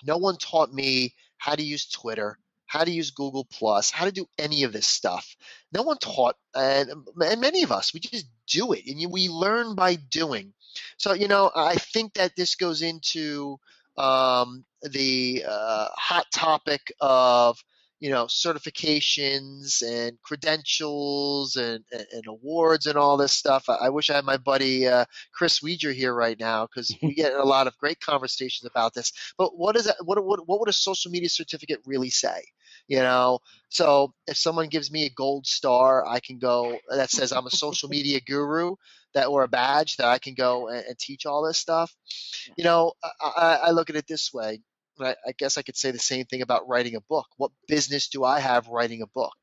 no 0.03 0.17
one 0.17 0.37
taught 0.37 0.73
me 0.73 1.13
how 1.37 1.55
to 1.55 1.63
use 1.63 1.89
Twitter 1.89 2.37
how 2.73 2.83
to 2.83 2.91
use 2.91 3.11
Google 3.11 3.45
Plus, 3.45 3.91
how 3.91 4.05
to 4.05 4.11
do 4.11 4.25
any 4.39 4.63
of 4.63 4.73
this 4.73 4.87
stuff. 4.87 5.35
No 5.71 5.83
one 5.83 5.99
taught, 5.99 6.35
and, 6.55 6.89
and 7.21 7.39
many 7.39 7.61
of 7.61 7.71
us, 7.71 7.93
we 7.93 7.99
just 7.99 8.25
do 8.47 8.73
it, 8.73 8.87
and 8.87 8.99
you, 8.99 9.09
we 9.09 9.29
learn 9.29 9.75
by 9.75 9.93
doing. 9.93 10.53
So, 10.97 11.13
you 11.13 11.27
know, 11.27 11.51
I 11.55 11.75
think 11.75 12.15
that 12.15 12.35
this 12.35 12.55
goes 12.55 12.81
into 12.81 13.59
um, 13.95 14.65
the 14.81 15.45
uh, 15.47 15.89
hot 15.93 16.25
topic 16.33 16.91
of 16.99 17.63
you 18.03 18.09
know 18.09 18.25
certifications 18.25 19.81
and 19.81 20.21
credentials 20.21 21.55
and, 21.55 21.85
and, 21.93 22.27
awards 22.27 22.85
and 22.85 22.97
all 22.97 23.15
this 23.15 23.31
stuff. 23.31 23.69
I, 23.69 23.75
I 23.85 23.89
wish 23.89 24.09
I 24.09 24.15
had 24.15 24.25
my 24.25 24.35
buddy 24.35 24.85
uh, 24.85 25.05
Chris 25.33 25.61
Wejr 25.61 25.93
here 25.93 26.13
right 26.13 26.37
now 26.37 26.67
because 26.67 26.93
we 27.01 27.13
get 27.13 27.31
a 27.31 27.45
lot 27.45 27.65
of 27.65 27.77
great 27.77 28.01
conversations 28.01 28.69
about 28.69 28.93
this. 28.93 29.13
But 29.37 29.57
what 29.57 29.77
is 29.77 29.85
that? 29.85 29.95
What, 30.03 30.21
what 30.25 30.45
what 30.45 30.59
would 30.59 30.67
a 30.67 30.73
social 30.73 31.11
media 31.11 31.29
certificate 31.29 31.79
really 31.85 32.09
say? 32.09 32.43
You 32.89 32.97
know, 32.97 33.39
so 33.69 34.13
if 34.27 34.35
someone 34.35 34.67
gives 34.67 34.91
me 34.91 35.05
a 35.05 35.09
gold 35.09 35.47
star, 35.47 36.05
I 36.05 36.19
can 36.19 36.39
go 36.39 36.77
that 36.89 37.09
says 37.09 37.31
I'm 37.31 37.47
a 37.47 37.51
social 37.51 37.87
media 37.97 38.19
guru 38.19 38.75
that 39.13 39.27
or 39.27 39.43
a 39.43 39.47
badge 39.47 39.95
that 39.95 40.07
I 40.07 40.19
can 40.19 40.33
go 40.33 40.67
and, 40.67 40.83
and 40.87 40.99
teach 40.99 41.25
all 41.25 41.47
this 41.47 41.57
stuff. 41.57 41.95
You 42.57 42.65
know, 42.65 42.91
I, 43.21 43.59
I 43.63 43.71
look 43.71 43.89
at 43.89 43.95
it 43.95 44.07
this 44.07 44.33
way 44.33 44.59
I, 44.99 45.15
I 45.27 45.31
guess 45.37 45.57
I 45.57 45.61
could 45.61 45.77
say 45.77 45.91
the 45.91 45.99
same 45.99 46.25
thing 46.25 46.41
about 46.41 46.67
writing 46.67 46.95
a 46.95 47.01
book. 47.01 47.27
What 47.37 47.51
business 47.67 48.09
do 48.09 48.23
I 48.23 48.39
have 48.39 48.67
writing 48.67 49.01
a 49.01 49.07
book? 49.07 49.35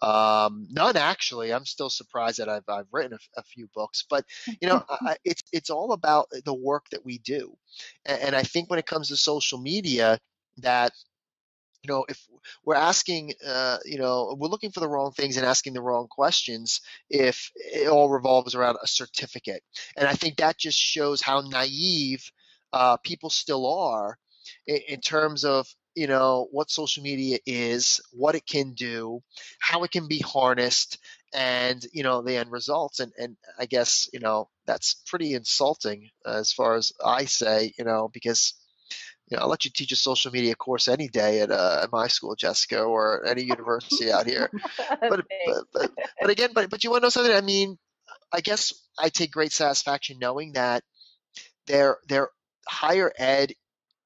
Um, 0.00 0.68
none 0.70 0.96
actually. 0.96 1.52
I'm 1.52 1.64
still 1.64 1.90
surprised 1.90 2.38
that 2.38 2.48
I've, 2.48 2.68
I've 2.68 2.86
written 2.92 3.14
a, 3.14 3.40
a 3.40 3.42
few 3.42 3.68
books, 3.74 4.04
but 4.08 4.24
you 4.60 4.68
know, 4.68 4.84
I, 4.88 5.16
it's 5.24 5.42
it's 5.52 5.70
all 5.70 5.92
about 5.92 6.28
the 6.44 6.54
work 6.54 6.86
that 6.92 7.04
we 7.04 7.18
do, 7.18 7.56
and, 8.06 8.20
and, 8.20 8.36
I 8.36 8.42
think 8.44 8.70
when 8.70 8.78
it 8.78 8.86
comes 8.86 9.08
to 9.08 9.16
social 9.16 9.58
media, 9.58 10.20
that 10.58 10.92
you 11.82 11.92
know, 11.92 12.04
if 12.08 12.24
we're 12.64 12.76
asking, 12.76 13.32
uh, 13.44 13.78
you 13.84 13.98
know, 13.98 14.36
we're 14.38 14.48
looking 14.48 14.70
for 14.70 14.80
the 14.80 14.88
wrong 14.88 15.12
things 15.12 15.36
and 15.36 15.44
asking 15.44 15.72
the 15.72 15.82
wrong 15.82 16.06
questions, 16.08 16.80
if 17.10 17.50
it 17.56 17.88
all 17.88 18.08
revolves 18.08 18.54
around 18.54 18.76
a 18.80 18.86
certificate, 18.86 19.64
and 19.96 20.06
I 20.06 20.12
think 20.12 20.36
that 20.36 20.58
just 20.58 20.78
shows 20.78 21.20
how 21.20 21.40
naive 21.40 22.30
uh, 22.72 22.98
people 22.98 23.30
still 23.30 23.66
are 23.66 24.16
in, 24.66 24.78
in 24.88 25.00
terms 25.00 25.44
of 25.44 25.66
you 25.94 26.06
know 26.06 26.48
what 26.52 26.70
social 26.70 27.02
media 27.02 27.38
is 27.46 28.00
what 28.12 28.34
it 28.34 28.46
can 28.46 28.72
do 28.74 29.20
how 29.58 29.82
it 29.82 29.90
can 29.90 30.06
be 30.06 30.20
harnessed 30.20 30.98
and 31.34 31.84
you 31.92 32.02
know 32.02 32.22
the 32.22 32.36
end 32.36 32.50
results 32.50 33.00
and 33.00 33.12
and 33.18 33.36
i 33.58 33.66
guess 33.66 34.08
you 34.12 34.20
know 34.20 34.48
that's 34.66 35.02
pretty 35.06 35.34
insulting 35.34 36.08
as 36.26 36.52
far 36.52 36.76
as 36.76 36.92
i 37.04 37.24
say 37.24 37.72
you 37.78 37.84
know 37.84 38.08
because 38.12 38.54
you 39.30 39.36
know, 39.36 39.42
I'll 39.42 39.50
let 39.50 39.64
you 39.64 39.70
teach 39.70 39.92
a 39.92 39.96
social 39.96 40.30
media 40.30 40.54
course 40.54 40.88
any 40.88 41.08
day 41.08 41.40
at, 41.40 41.50
uh, 41.50 41.80
at 41.82 41.92
my 41.92 42.08
school, 42.08 42.34
Jessica, 42.34 42.80
or 42.80 43.26
any 43.26 43.42
university 43.42 44.10
out 44.10 44.26
here. 44.26 44.50
But, 45.00 45.26
but, 45.46 45.64
but, 45.72 45.90
but 46.20 46.30
again, 46.30 46.50
but, 46.54 46.70
but 46.70 46.82
you 46.82 46.90
want 46.90 47.02
to 47.02 47.06
know 47.06 47.10
something? 47.10 47.34
I 47.34 47.42
mean, 47.42 47.76
I 48.32 48.40
guess 48.40 48.72
I 48.98 49.10
take 49.10 49.30
great 49.30 49.52
satisfaction 49.52 50.18
knowing 50.18 50.52
that 50.52 50.82
their 51.66 51.98
their 52.08 52.30
higher 52.66 53.12
ed 53.16 53.52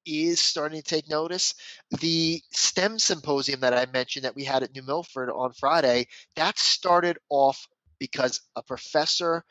is 0.05 0.39
starting 0.39 0.81
to 0.81 0.87
take 0.87 1.09
notice. 1.09 1.55
The 1.99 2.41
STEM 2.51 2.99
symposium 2.99 3.61
that 3.61 3.73
I 3.73 3.85
mentioned 3.91 4.25
that 4.25 4.35
we 4.35 4.43
had 4.43 4.63
at 4.63 4.73
New 4.73 4.83
Milford 4.83 5.29
on 5.29 5.53
Friday, 5.53 6.07
that 6.35 6.57
started 6.57 7.17
off 7.29 7.67
because 7.99 8.41
a 8.55 8.61
professor 8.61 9.43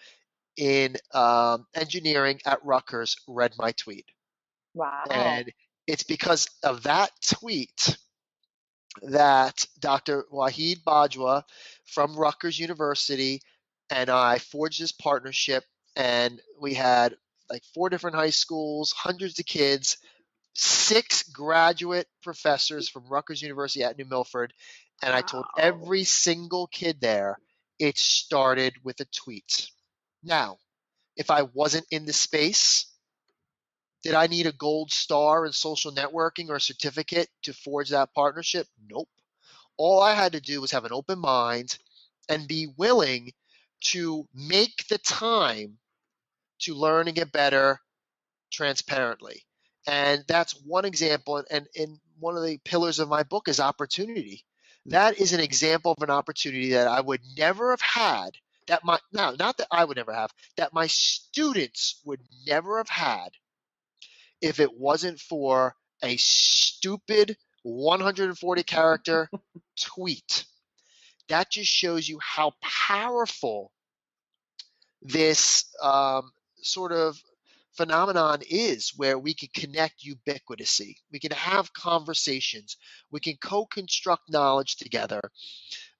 in 0.56 0.96
um, 1.14 1.66
engineering 1.74 2.40
at 2.44 2.64
Rutgers 2.64 3.16
read 3.26 3.52
my 3.58 3.72
tweet. 3.72 4.06
Wow. 4.74 5.04
And 5.10 5.52
it's 5.86 6.02
because 6.04 6.48
of 6.62 6.82
that 6.84 7.10
tweet 7.22 7.96
that 9.02 9.66
Dr. 9.80 10.26
Waheed 10.32 10.82
Bajwa 10.84 11.42
from 11.86 12.14
Rutgers 12.14 12.58
University 12.58 13.40
and 13.90 14.08
I 14.08 14.38
forged 14.38 14.80
this 14.80 14.92
partnership, 14.92 15.64
and 15.96 16.40
we 16.58 16.74
had 16.74 17.14
like 17.50 17.62
four 17.74 17.90
different 17.90 18.16
high 18.16 18.30
schools, 18.30 18.92
hundreds 18.92 19.38
of 19.38 19.44
kids, 19.44 19.98
six 20.54 21.22
graduate 21.24 22.08
professors 22.22 22.88
from 22.88 23.08
Rutgers 23.08 23.42
University 23.42 23.82
at 23.82 23.96
New 23.96 24.04
Milford, 24.04 24.52
and 25.02 25.14
I 25.14 25.22
told 25.22 25.46
every 25.58 26.04
single 26.04 26.66
kid 26.66 27.00
there 27.00 27.38
it 27.78 27.98
started 27.98 28.74
with 28.84 29.00
a 29.00 29.06
tweet. 29.06 29.70
Now, 30.22 30.58
if 31.16 31.30
I 31.30 31.42
wasn't 31.42 31.86
in 31.90 32.06
the 32.06 32.12
space, 32.12 32.86
did 34.02 34.14
I 34.14 34.26
need 34.26 34.46
a 34.46 34.52
gold 34.52 34.92
star 34.92 35.46
in 35.46 35.52
social 35.52 35.92
networking 35.92 36.48
or 36.48 36.56
a 36.56 36.60
certificate 36.60 37.28
to 37.42 37.52
forge 37.52 37.90
that 37.90 38.14
partnership? 38.14 38.66
Nope. 38.88 39.08
All 39.76 40.00
I 40.00 40.14
had 40.14 40.32
to 40.32 40.40
do 40.40 40.60
was 40.60 40.72
have 40.72 40.84
an 40.84 40.92
open 40.92 41.18
mind 41.18 41.78
and 42.28 42.48
be 42.48 42.68
willing 42.76 43.32
to 43.80 44.26
make 44.34 44.86
the 44.88 44.98
time 44.98 45.78
to 46.60 46.74
learn 46.74 47.08
and 47.08 47.16
get 47.16 47.32
better 47.32 47.80
transparently. 48.50 49.44
And 49.86 50.24
that's 50.28 50.60
one 50.64 50.84
example. 50.84 51.42
And, 51.50 51.66
and 51.76 51.98
one 52.18 52.36
of 52.36 52.44
the 52.44 52.58
pillars 52.64 52.98
of 52.98 53.08
my 53.08 53.22
book 53.22 53.48
is 53.48 53.60
opportunity. 53.60 54.44
That 54.86 55.20
is 55.20 55.32
an 55.32 55.40
example 55.40 55.92
of 55.92 56.02
an 56.02 56.10
opportunity 56.10 56.70
that 56.72 56.88
I 56.88 57.00
would 57.00 57.20
never 57.36 57.70
have 57.70 57.80
had. 57.80 58.30
That 58.68 58.84
my 58.84 58.98
now, 59.12 59.32
not 59.38 59.58
that 59.58 59.66
I 59.70 59.84
would 59.84 59.96
never 59.96 60.12
have, 60.12 60.32
that 60.56 60.72
my 60.72 60.86
students 60.86 62.00
would 62.04 62.20
never 62.46 62.78
have 62.78 62.88
had 62.88 63.30
if 64.40 64.60
it 64.60 64.76
wasn't 64.76 65.20
for 65.20 65.74
a 66.02 66.16
stupid 66.16 67.36
140 67.62 68.62
character 68.62 69.30
tweet. 69.80 70.44
That 71.28 71.50
just 71.50 71.70
shows 71.70 72.08
you 72.08 72.18
how 72.20 72.52
powerful 72.60 73.72
this 75.00 75.64
um, 75.80 76.32
sort 76.60 76.92
of 76.92 77.20
phenomenon 77.74 78.40
is 78.48 78.92
where 78.96 79.18
we 79.18 79.34
can 79.34 79.48
connect 79.54 80.04
ubiquitously. 80.04 80.96
We 81.10 81.18
can 81.18 81.32
have 81.32 81.72
conversations. 81.72 82.76
We 83.10 83.20
can 83.20 83.36
co-construct 83.40 84.30
knowledge 84.30 84.76
together. 84.76 85.30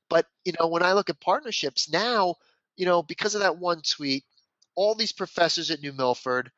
But 0.08 0.26
you 0.44 0.52
know, 0.58 0.68
when 0.68 0.82
I 0.82 0.92
look 0.92 1.10
at 1.10 1.20
partnerships 1.20 1.90
now, 1.90 2.36
you 2.76 2.86
know, 2.86 3.02
because 3.02 3.34
of 3.34 3.40
that 3.42 3.58
one 3.58 3.82
tweet, 3.82 4.24
all 4.74 4.94
these 4.94 5.12
professors 5.12 5.70
at 5.70 5.80
New 5.80 5.92
Milford, 5.92 6.50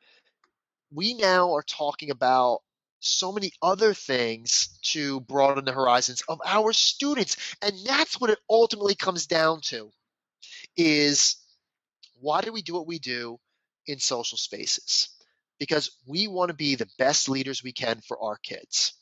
we 0.91 1.13
now 1.13 1.53
are 1.53 1.63
talking 1.63 2.11
about 2.11 2.59
so 2.99 3.31
many 3.31 3.51
other 3.61 3.93
things 3.93 4.79
to 4.81 5.19
broaden 5.21 5.65
the 5.65 5.71
horizons 5.71 6.23
of 6.27 6.39
our 6.45 6.73
students. 6.73 7.37
And 7.61 7.73
that's 7.85 8.19
what 8.19 8.29
it 8.29 8.39
ultimately 8.49 8.95
comes 8.95 9.27
down 9.27 9.61
to 9.65 9.91
is 10.75 11.37
why 12.19 12.41
do 12.41 12.51
we 12.51 12.61
do 12.61 12.73
what 12.73 12.87
we 12.87 12.99
do 12.99 13.39
in 13.87 13.99
social 13.99 14.37
spaces? 14.37 15.09
Because 15.59 15.91
we 16.05 16.27
want 16.27 16.49
to 16.49 16.55
be 16.55 16.75
the 16.75 16.89
best 16.97 17.29
leaders 17.29 17.63
we 17.63 17.71
can 17.71 18.01
for 18.07 18.21
our 18.21 18.37
kids. 18.37 18.93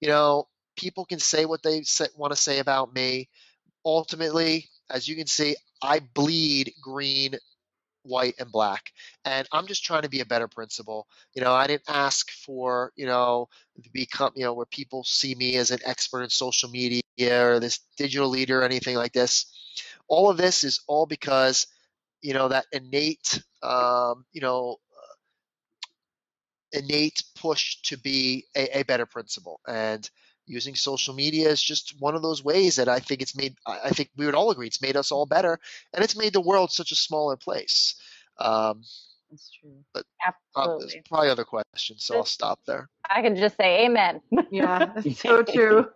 You 0.00 0.08
know, 0.08 0.48
people 0.76 1.04
can 1.04 1.20
say 1.20 1.44
what 1.44 1.62
they 1.62 1.84
want 2.16 2.32
to 2.32 2.40
say 2.40 2.58
about 2.58 2.94
me. 2.94 3.28
Ultimately, 3.84 4.68
as 4.90 5.08
you 5.08 5.16
can 5.16 5.26
see, 5.26 5.56
I 5.82 6.00
bleed 6.00 6.72
green 6.80 7.36
white 8.04 8.34
and 8.38 8.50
black 8.50 8.90
and 9.24 9.46
i'm 9.52 9.66
just 9.66 9.84
trying 9.84 10.02
to 10.02 10.08
be 10.08 10.20
a 10.20 10.26
better 10.26 10.48
principal 10.48 11.06
you 11.34 11.42
know 11.42 11.52
i 11.52 11.66
didn't 11.66 11.88
ask 11.88 12.30
for 12.30 12.92
you 12.96 13.06
know 13.06 13.48
to 13.82 13.90
become 13.92 14.32
you 14.34 14.44
know 14.44 14.52
where 14.54 14.66
people 14.66 15.04
see 15.04 15.34
me 15.34 15.56
as 15.56 15.70
an 15.70 15.78
expert 15.84 16.22
in 16.22 16.30
social 16.30 16.68
media 16.68 17.02
or 17.22 17.60
this 17.60 17.80
digital 17.96 18.28
leader 18.28 18.60
or 18.60 18.64
anything 18.64 18.96
like 18.96 19.12
this 19.12 19.46
all 20.08 20.28
of 20.28 20.36
this 20.36 20.64
is 20.64 20.80
all 20.88 21.06
because 21.06 21.66
you 22.22 22.34
know 22.34 22.48
that 22.48 22.66
innate 22.72 23.42
um, 23.62 24.24
you 24.32 24.40
know 24.40 24.76
innate 26.72 27.22
push 27.34 27.76
to 27.82 27.98
be 27.98 28.46
a, 28.56 28.78
a 28.78 28.82
better 28.84 29.04
principal 29.04 29.60
and 29.68 30.08
using 30.46 30.74
social 30.74 31.14
media 31.14 31.48
is 31.48 31.62
just 31.62 31.94
one 32.00 32.14
of 32.14 32.22
those 32.22 32.44
ways 32.44 32.76
that 32.76 32.88
I 32.88 32.98
think 32.98 33.22
it's 33.22 33.36
made. 33.36 33.54
I 33.66 33.90
think 33.90 34.10
we 34.16 34.26
would 34.26 34.34
all 34.34 34.50
agree 34.50 34.66
it's 34.66 34.82
made 34.82 34.96
us 34.96 35.12
all 35.12 35.26
better, 35.26 35.58
and 35.92 36.04
it's 36.04 36.16
made 36.16 36.32
the 36.32 36.40
world 36.40 36.70
such 36.70 36.92
a 36.92 36.96
smaller 36.96 37.36
place. 37.36 37.94
Um, 38.38 38.82
That's 39.30 39.50
true. 39.60 39.84
but 39.94 40.04
uh, 40.24 40.30
Absolutely. 40.62 40.86
there's 40.86 41.08
probably 41.08 41.30
other 41.30 41.44
questions, 41.44 42.04
so 42.04 42.16
I'll 42.16 42.24
stop 42.24 42.60
there. 42.66 42.88
I 43.08 43.22
can 43.22 43.36
just 43.36 43.56
say 43.56 43.84
amen. 43.84 44.20
Yeah, 44.50 44.92
that's 44.94 45.20
so 45.20 45.42
true. 45.42 45.86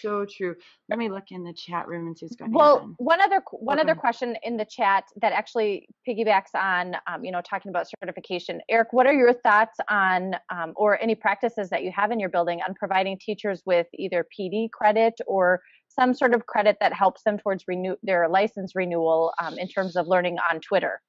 So 0.00 0.24
true. 0.24 0.54
Let 0.88 0.98
me 0.98 1.08
look 1.08 1.30
in 1.30 1.42
the 1.42 1.52
chat 1.52 1.88
room 1.88 2.06
and 2.06 2.16
see 2.16 2.26
what's 2.26 2.36
going 2.36 2.52
Well, 2.52 2.80
on. 2.80 2.94
one 2.98 3.20
other 3.20 3.42
one 3.52 3.78
other 3.78 3.94
question 3.94 4.36
in 4.42 4.56
the 4.56 4.64
chat 4.64 5.04
that 5.20 5.32
actually 5.32 5.88
piggybacks 6.06 6.54
on, 6.54 6.96
um, 7.06 7.24
you 7.24 7.32
know, 7.32 7.40
talking 7.40 7.70
about 7.70 7.86
certification. 7.88 8.60
Eric, 8.68 8.92
what 8.92 9.06
are 9.06 9.12
your 9.14 9.32
thoughts 9.32 9.78
on, 9.88 10.34
um, 10.50 10.72
or 10.76 11.00
any 11.02 11.14
practices 11.14 11.70
that 11.70 11.82
you 11.82 11.90
have 11.92 12.10
in 12.10 12.20
your 12.20 12.28
building 12.28 12.60
on 12.66 12.74
providing 12.74 13.18
teachers 13.18 13.62
with 13.66 13.86
either 13.94 14.26
PD 14.38 14.70
credit 14.70 15.14
or 15.26 15.60
some 15.88 16.14
sort 16.14 16.34
of 16.34 16.46
credit 16.46 16.76
that 16.80 16.92
helps 16.92 17.22
them 17.22 17.38
towards 17.38 17.64
renew 17.66 17.96
their 18.02 18.28
license 18.28 18.74
renewal 18.74 19.32
um, 19.40 19.58
in 19.58 19.66
terms 19.66 19.96
of 19.96 20.06
learning 20.06 20.36
on 20.50 20.60
Twitter? 20.60 21.00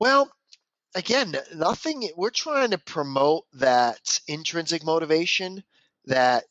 Well, 0.00 0.32
again, 0.94 1.36
nothing. 1.54 2.08
We're 2.16 2.30
trying 2.30 2.70
to 2.70 2.78
promote 2.78 3.44
that 3.54 4.20
intrinsic 4.26 4.84
motivation 4.84 5.62
that 6.06 6.44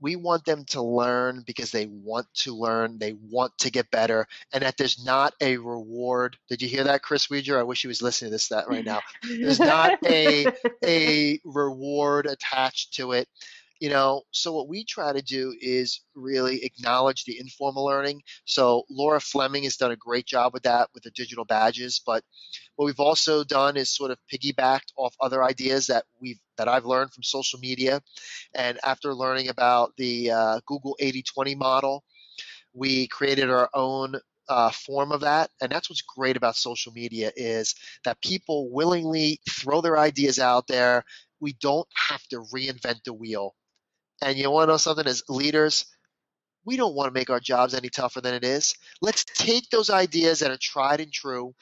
we 0.00 0.16
want 0.16 0.44
them 0.44 0.64
to 0.66 0.82
learn 0.82 1.42
because 1.46 1.70
they 1.70 1.86
want 1.86 2.26
to 2.34 2.54
learn, 2.54 2.98
they 2.98 3.14
want 3.30 3.56
to 3.58 3.70
get 3.70 3.90
better, 3.90 4.26
and 4.52 4.62
that 4.62 4.76
there's 4.76 5.04
not 5.04 5.34
a 5.40 5.56
reward. 5.56 6.36
Did 6.48 6.62
you 6.62 6.68
hear 6.68 6.84
that, 6.84 7.02
Chris 7.02 7.26
Wejr? 7.26 7.58
I 7.58 7.64
wish 7.64 7.82
he 7.82 7.88
was 7.88 8.02
listening 8.02 8.30
to 8.30 8.34
this 8.34 8.48
that 8.48 8.68
right 8.68 8.84
now. 8.84 9.00
There's 9.22 9.58
not 9.58 9.98
a 10.04 10.46
a 10.84 11.40
reward 11.44 12.26
attached 12.26 12.94
to 12.94 13.12
it. 13.12 13.28
You 13.80 13.90
know, 13.90 14.22
so 14.32 14.52
what 14.52 14.68
we 14.68 14.84
try 14.84 15.12
to 15.12 15.22
do 15.22 15.54
is 15.60 16.00
really 16.16 16.64
acknowledge 16.64 17.24
the 17.24 17.38
informal 17.38 17.84
learning. 17.84 18.22
So 18.44 18.84
Laura 18.90 19.20
Fleming 19.20 19.64
has 19.64 19.76
done 19.76 19.92
a 19.92 19.96
great 19.96 20.26
job 20.26 20.52
with 20.52 20.64
that 20.64 20.88
with 20.94 21.04
the 21.04 21.12
digital 21.12 21.44
badges, 21.44 22.00
but 22.04 22.24
what 22.76 22.86
we've 22.86 23.00
also 23.00 23.44
done 23.44 23.76
is 23.76 23.94
sort 23.94 24.10
of 24.10 24.18
piggybacked 24.32 24.92
off 24.96 25.14
other 25.20 25.44
ideas 25.44 25.86
that 25.88 26.04
we've 26.20 26.40
that 26.56 26.68
I've 26.68 26.86
learned 26.86 27.12
from 27.12 27.22
social 27.22 27.60
media, 27.60 28.02
and 28.54 28.78
after 28.84 29.14
learning 29.14 29.48
about 29.48 29.92
the 29.96 30.30
uh, 30.32 30.60
Google 30.66 30.96
80/20 31.00 31.56
model, 31.56 32.04
we 32.74 33.08
created 33.08 33.50
our 33.50 33.70
own 33.74 34.16
uh, 34.48 34.70
form 34.70 35.12
of 35.12 35.20
that, 35.22 35.50
and 35.60 35.70
that's 35.70 35.90
what's 35.90 36.02
great 36.02 36.36
about 36.36 36.56
social 36.56 36.92
media 36.92 37.32
is 37.36 37.74
that 38.04 38.20
people 38.22 38.70
willingly 38.72 39.40
throw 39.50 39.80
their 39.82 39.98
ideas 39.98 40.38
out 40.38 40.66
there. 40.68 41.04
We 41.40 41.54
don't 41.60 41.88
have 42.10 42.22
to 42.28 42.40
reinvent 42.54 43.04
the 43.04 43.14
wheel. 43.14 43.54
And 44.22 44.36
you 44.36 44.50
want 44.50 44.68
to 44.68 44.72
know 44.72 44.76
something? 44.76 45.06
As 45.06 45.22
leaders, 45.28 45.86
we 46.64 46.76
don't 46.76 46.94
want 46.94 47.08
to 47.08 47.18
make 47.18 47.30
our 47.30 47.40
jobs 47.40 47.74
any 47.74 47.88
tougher 47.88 48.20
than 48.20 48.34
it 48.34 48.44
is. 48.44 48.74
Let's 49.00 49.24
take 49.24 49.70
those 49.70 49.90
ideas 49.90 50.40
that 50.40 50.50
are 50.50 50.58
tried 50.60 51.00
and 51.00 51.12
true, 51.12 51.54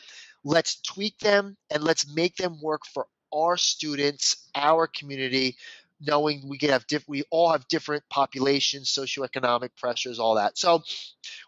let's 0.45 0.81
tweak 0.81 1.19
them, 1.19 1.57
and 1.71 1.83
let's 1.83 2.13
make 2.13 2.37
them 2.37 2.59
work 2.63 2.83
for 2.93 3.07
our 3.33 3.57
students, 3.57 4.49
our 4.55 4.87
community, 4.87 5.57
knowing 6.01 6.49
we 6.49 6.59
can 6.59 6.71
have 6.71 6.87
diff- 6.87 7.09
we 7.09 7.23
all 7.31 7.51
have 7.53 7.69
different 7.69 8.03
populations, 8.11 8.91
socioeconomic 8.91 9.71
pressures, 9.77 10.19
all 10.19 10.35
that. 10.35 10.59
So 10.59 10.83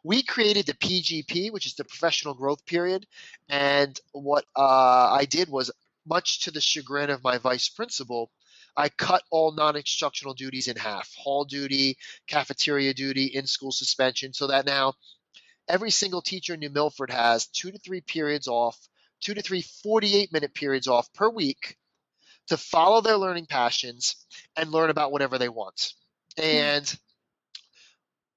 we 0.05 0.23
created 0.23 0.67
the 0.67 0.75
PGP, 0.75 1.51
which 1.53 1.67
is 1.67 1.75
the 1.75 1.85
professional 1.85 2.35
growth 2.35 2.65
period, 2.67 3.07
and 3.49 3.99
what 4.13 4.45
uh, 4.57 5.13
I 5.13 5.27
did 5.29 5.49
was, 5.49 5.71
much 6.07 6.41
to 6.41 6.51
the 6.51 6.61
chagrin 6.61 7.11
of 7.11 7.23
my 7.23 7.37
vice 7.37 7.69
principal, 7.69 8.31
I 8.79 8.89
cut 8.91 9.25
all 9.31 9.51
non-instructional 9.51 10.35
duties 10.35 10.69
in 10.69 10.77
half: 10.77 11.13
hall 11.17 11.45
duty, 11.45 11.99
cafeteria 12.29 12.95
duty, 12.95 13.27
in-school 13.27 13.73
suspension, 13.73 14.33
so 14.33 14.47
that 14.47 14.67
now 14.67 14.95
every 15.67 15.91
single 15.91 16.23
teacher 16.23 16.55
in 16.55 16.61
New 16.61 16.71
Milford 16.71 17.11
has 17.11 17.49
two 17.49 17.73
to 17.73 17.79
three 17.79 18.01
periods 18.01 18.47
off, 18.47 18.79
two 19.21 19.35
to 19.35 19.43
three 19.43 19.63
48-minute 19.63 20.55
periods 20.55 20.87
off 20.87 21.13
per 21.13 21.29
week 21.29 21.77
to 22.47 22.57
follow 22.57 23.01
their 23.01 23.17
learning 23.17 23.47
passions 23.47 24.15
and 24.57 24.71
learn 24.71 24.91
about 24.91 25.11
whatever 25.11 25.39
they 25.39 25.49
want. 25.49 25.95
And 26.37 26.99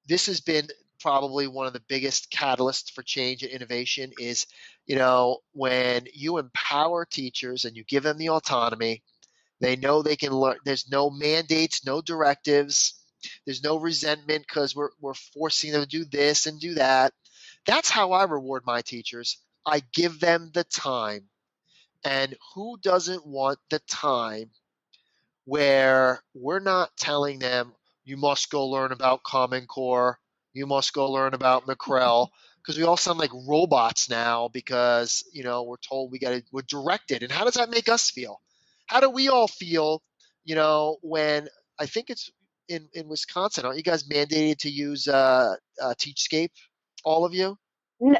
this 0.07 0.25
has 0.25 0.41
been 0.41 0.67
probably 0.99 1.45
one 1.47 1.67
of 1.67 1.73
the 1.73 1.83
biggest 1.87 2.31
catalysts 2.31 2.91
for 2.91 3.03
change 3.03 3.43
and 3.43 3.51
innovation 3.51 4.11
is, 4.19 4.47
you 4.87 4.95
know, 4.95 5.37
when 5.53 6.07
you 6.13 6.39
empower 6.39 7.05
teachers 7.05 7.65
and 7.65 7.77
you 7.77 7.83
give 7.83 8.03
them 8.03 8.17
the 8.17 8.29
autonomy, 8.29 9.03
they 9.61 9.75
know 9.75 10.01
they 10.01 10.15
can 10.15 10.33
learn. 10.33 10.57
There's 10.65 10.89
no 10.89 11.09
mandates, 11.11 11.85
no 11.85 12.01
directives. 12.01 12.95
There's 13.45 13.63
no 13.63 13.77
resentment 13.77 14.45
because 14.47 14.75
we're, 14.75 14.89
we're 14.99 15.13
forcing 15.13 15.71
them 15.71 15.83
to 15.83 15.87
do 15.87 16.03
this 16.05 16.47
and 16.47 16.59
do 16.59 16.73
that. 16.73 17.13
That's 17.67 17.89
how 17.89 18.11
I 18.11 18.23
reward 18.23 18.63
my 18.65 18.81
teachers. 18.81 19.37
I 19.65 19.83
give 19.93 20.19
them 20.19 20.49
the 20.53 20.63
time. 20.63 21.25
And 22.03 22.35
who 22.55 22.77
doesn't 22.81 23.27
want 23.27 23.59
the 23.69 23.77
time 23.87 24.49
where 25.45 26.23
we're 26.33 26.59
not 26.59 26.97
telling 26.97 27.37
them, 27.37 27.73
you 28.03 28.17
must 28.17 28.49
go 28.49 28.67
learn 28.67 28.91
about 28.91 29.21
Common 29.21 29.67
Core, 29.67 30.19
you 30.53 30.65
must 30.65 30.93
go 30.93 31.11
learn 31.11 31.35
about 31.35 31.67
McREL, 31.67 32.29
because 32.57 32.77
we 32.77 32.83
all 32.83 32.97
sound 32.97 33.19
like 33.19 33.31
robots 33.47 34.09
now 34.09 34.47
because, 34.47 35.23
you 35.33 35.43
know, 35.43 35.63
we're 35.63 35.77
told 35.77 36.11
we 36.11 36.19
got 36.19 36.31
to, 36.31 36.43
we're 36.51 36.61
directed. 36.63 37.21
And 37.21 37.31
how 37.31 37.45
does 37.45 37.55
that 37.55 37.69
make 37.69 37.89
us 37.89 38.09
feel? 38.09 38.41
How 38.91 38.99
do 38.99 39.09
we 39.09 39.29
all 39.29 39.47
feel, 39.47 40.03
you 40.43 40.53
know, 40.53 40.97
when 41.01 41.47
I 41.79 41.85
think 41.85 42.09
it's 42.09 42.29
in, 42.67 42.89
in 42.93 43.07
Wisconsin, 43.07 43.63
aren't 43.63 43.77
you 43.77 43.83
guys 43.83 44.03
mandated 44.03 44.57
to 44.59 44.69
use 44.69 45.07
uh, 45.07 45.55
uh, 45.81 45.93
Teachscape, 45.97 46.51
all 47.05 47.23
of 47.23 47.33
you? 47.33 47.57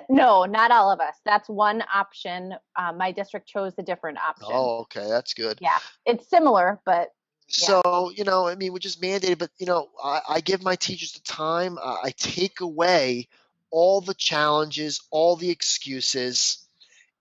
No, 0.08 0.46
not 0.46 0.72
all 0.72 0.90
of 0.90 1.02
us. 1.02 1.16
That's 1.26 1.50
one 1.50 1.84
option. 1.94 2.54
Uh, 2.78 2.94
my 2.94 3.12
district 3.12 3.50
chose 3.50 3.74
a 3.80 3.84
different 3.84 4.18
option. 4.20 4.48
Oh, 4.50 4.80
okay, 4.84 5.10
that's 5.10 5.34
good. 5.34 5.58
Yeah, 5.60 5.78
it's 6.06 6.30
similar, 6.30 6.80
but 6.86 7.10
Yeah. 7.58 7.82
So, 7.84 8.12
you 8.16 8.24
know, 8.24 8.48
I 8.48 8.56
mean, 8.56 8.72
we're 8.72 8.80
just 8.80 9.02
mandated, 9.02 9.40
but, 9.40 9.52
you 9.58 9.66
know, 9.66 9.90
I, 10.02 10.22
I 10.30 10.42
give 10.42 10.64
my 10.64 10.76
teachers 10.76 11.12
the 11.12 11.20
time. 11.22 11.78
Uh, 11.78 11.98
I 12.04 12.12
take 12.12 12.62
away 12.62 13.28
all 13.72 14.00
the 14.00 14.14
challenges, 14.14 15.02
all 15.12 15.36
the 15.36 15.50
excuses. 15.50 16.66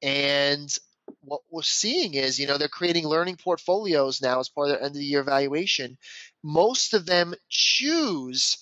And 0.03 0.79
what 1.21 1.41
we're 1.51 1.63
seeing 1.63 2.15
is, 2.15 2.39
you 2.39 2.47
know, 2.47 2.59
they're 2.59 2.69
creating 2.69 3.07
learning 3.07 3.37
portfolios 3.37 4.23
now 4.23 4.41
as 4.41 4.49
part 4.49 4.69
of 4.69 4.75
their 4.75 4.83
end 4.83 4.95
of 4.95 4.99
the 4.99 5.05
year 5.05 5.21
evaluation. 5.21 5.99
Most 6.43 6.95
of 6.95 7.07
them 7.07 7.35
choose 7.49 8.59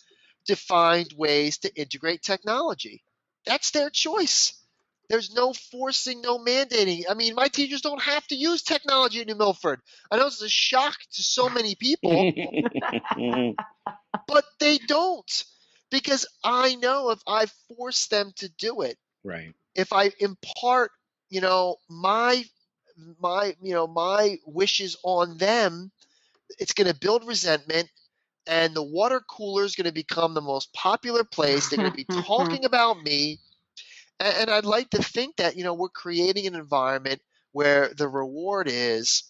to 0.47 0.57
find 0.57 1.13
ways 1.17 1.59
to 1.59 1.75
integrate 1.75 2.23
technology. 2.23 3.03
That's 3.47 3.71
their 3.71 3.91
choice. 3.91 4.55
There's 5.09 5.33
no 5.35 5.55
forcing, 5.55 6.21
no 6.21 6.39
mandating. 6.39 7.05
I 7.09 7.15
mean, 7.15 7.35
my 7.35 7.49
teachers 7.49 7.81
don't 7.81 8.03
have 8.03 8.27
to 8.27 8.35
use 8.35 8.63
technology 8.63 9.21
in 9.21 9.27
New 9.27 9.37
Milford. 9.37 9.81
I 10.11 10.19
know 10.19 10.27
it's 10.27 10.43
a 10.43 10.49
shock 10.49 10.97
to 11.13 11.23
so 11.23 11.49
many 11.49 11.75
people, 11.75 12.33
but 14.27 14.45
they 14.61 14.77
don't 14.79 15.45
because 15.91 16.27
I 16.45 16.75
know 16.77 17.11
if 17.11 17.21
I 17.27 17.47
force 17.77 18.07
them 18.09 18.33
to 18.37 18.49
do 18.51 18.83
it, 18.83 18.99
right. 19.25 19.55
if 19.75 19.93
I 19.93 20.11
impart, 20.21 20.91
you 21.31 21.41
know, 21.41 21.77
my 21.89 22.45
my 23.21 23.55
you 23.63 23.73
know 23.75 23.87
my 23.87 24.39
wishes 24.47 24.97
on 25.05 25.39
them 25.39 25.91
it's 26.59 26.73
going 26.73 26.91
to 26.93 26.99
build 26.99 27.27
resentment 27.27 27.89
and 28.47 28.75
the 28.75 28.83
water 28.83 29.21
cooler 29.29 29.65
is 29.65 29.77
going 29.77 29.87
to 29.87 29.93
become 29.93 30.35
the 30.35 30.41
most 30.41 30.73
popular 30.73 31.25
place. 31.25 31.69
They're 31.69 31.79
going 31.79 31.91
to 31.91 31.97
be 31.97 32.09
talking 32.11 32.65
about 32.67 33.03
me. 33.03 33.39
And, 34.21 34.37
and 34.43 34.51
i'd 34.51 34.65
like 34.65 34.91
to 34.91 35.03
think 35.03 35.37
that 35.37 35.57
you 35.57 35.65
know 35.65 35.75
we're 35.75 35.89
creating 35.89 36.47
an 36.47 36.55
environment 36.55 37.21
where 37.53 37.93
the 37.95 38.09
reward 38.09 38.69
is 38.71 39.25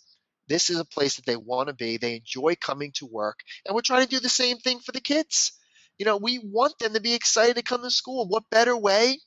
this 0.48 0.70
is 0.70 0.78
a 0.78 0.84
place 0.84 1.16
that 1.16 1.26
they 1.26 1.36
want 1.36 1.68
to 1.68 1.74
be 1.74 1.96
they 1.96 2.16
enjoy 2.16 2.54
coming 2.60 2.92
to 2.92 3.06
work 3.06 3.40
and 3.66 3.74
we're 3.74 3.82
trying 3.82 4.04
to 4.04 4.08
do 4.08 4.20
the 4.20 4.28
same 4.28 4.58
thing 4.58 4.78
for 4.80 4.92
the 4.92 5.00
kids. 5.00 5.52
You 5.98 6.06
know 6.06 6.16
we 6.16 6.38
want 6.38 6.78
them 6.78 6.94
to 6.94 7.00
be 7.00 7.14
excited 7.14 7.56
to 7.56 7.62
come 7.62 7.82
to 7.82 7.90
school. 7.90 8.28
What 8.28 8.50
better 8.50 8.76
way 8.76 9.18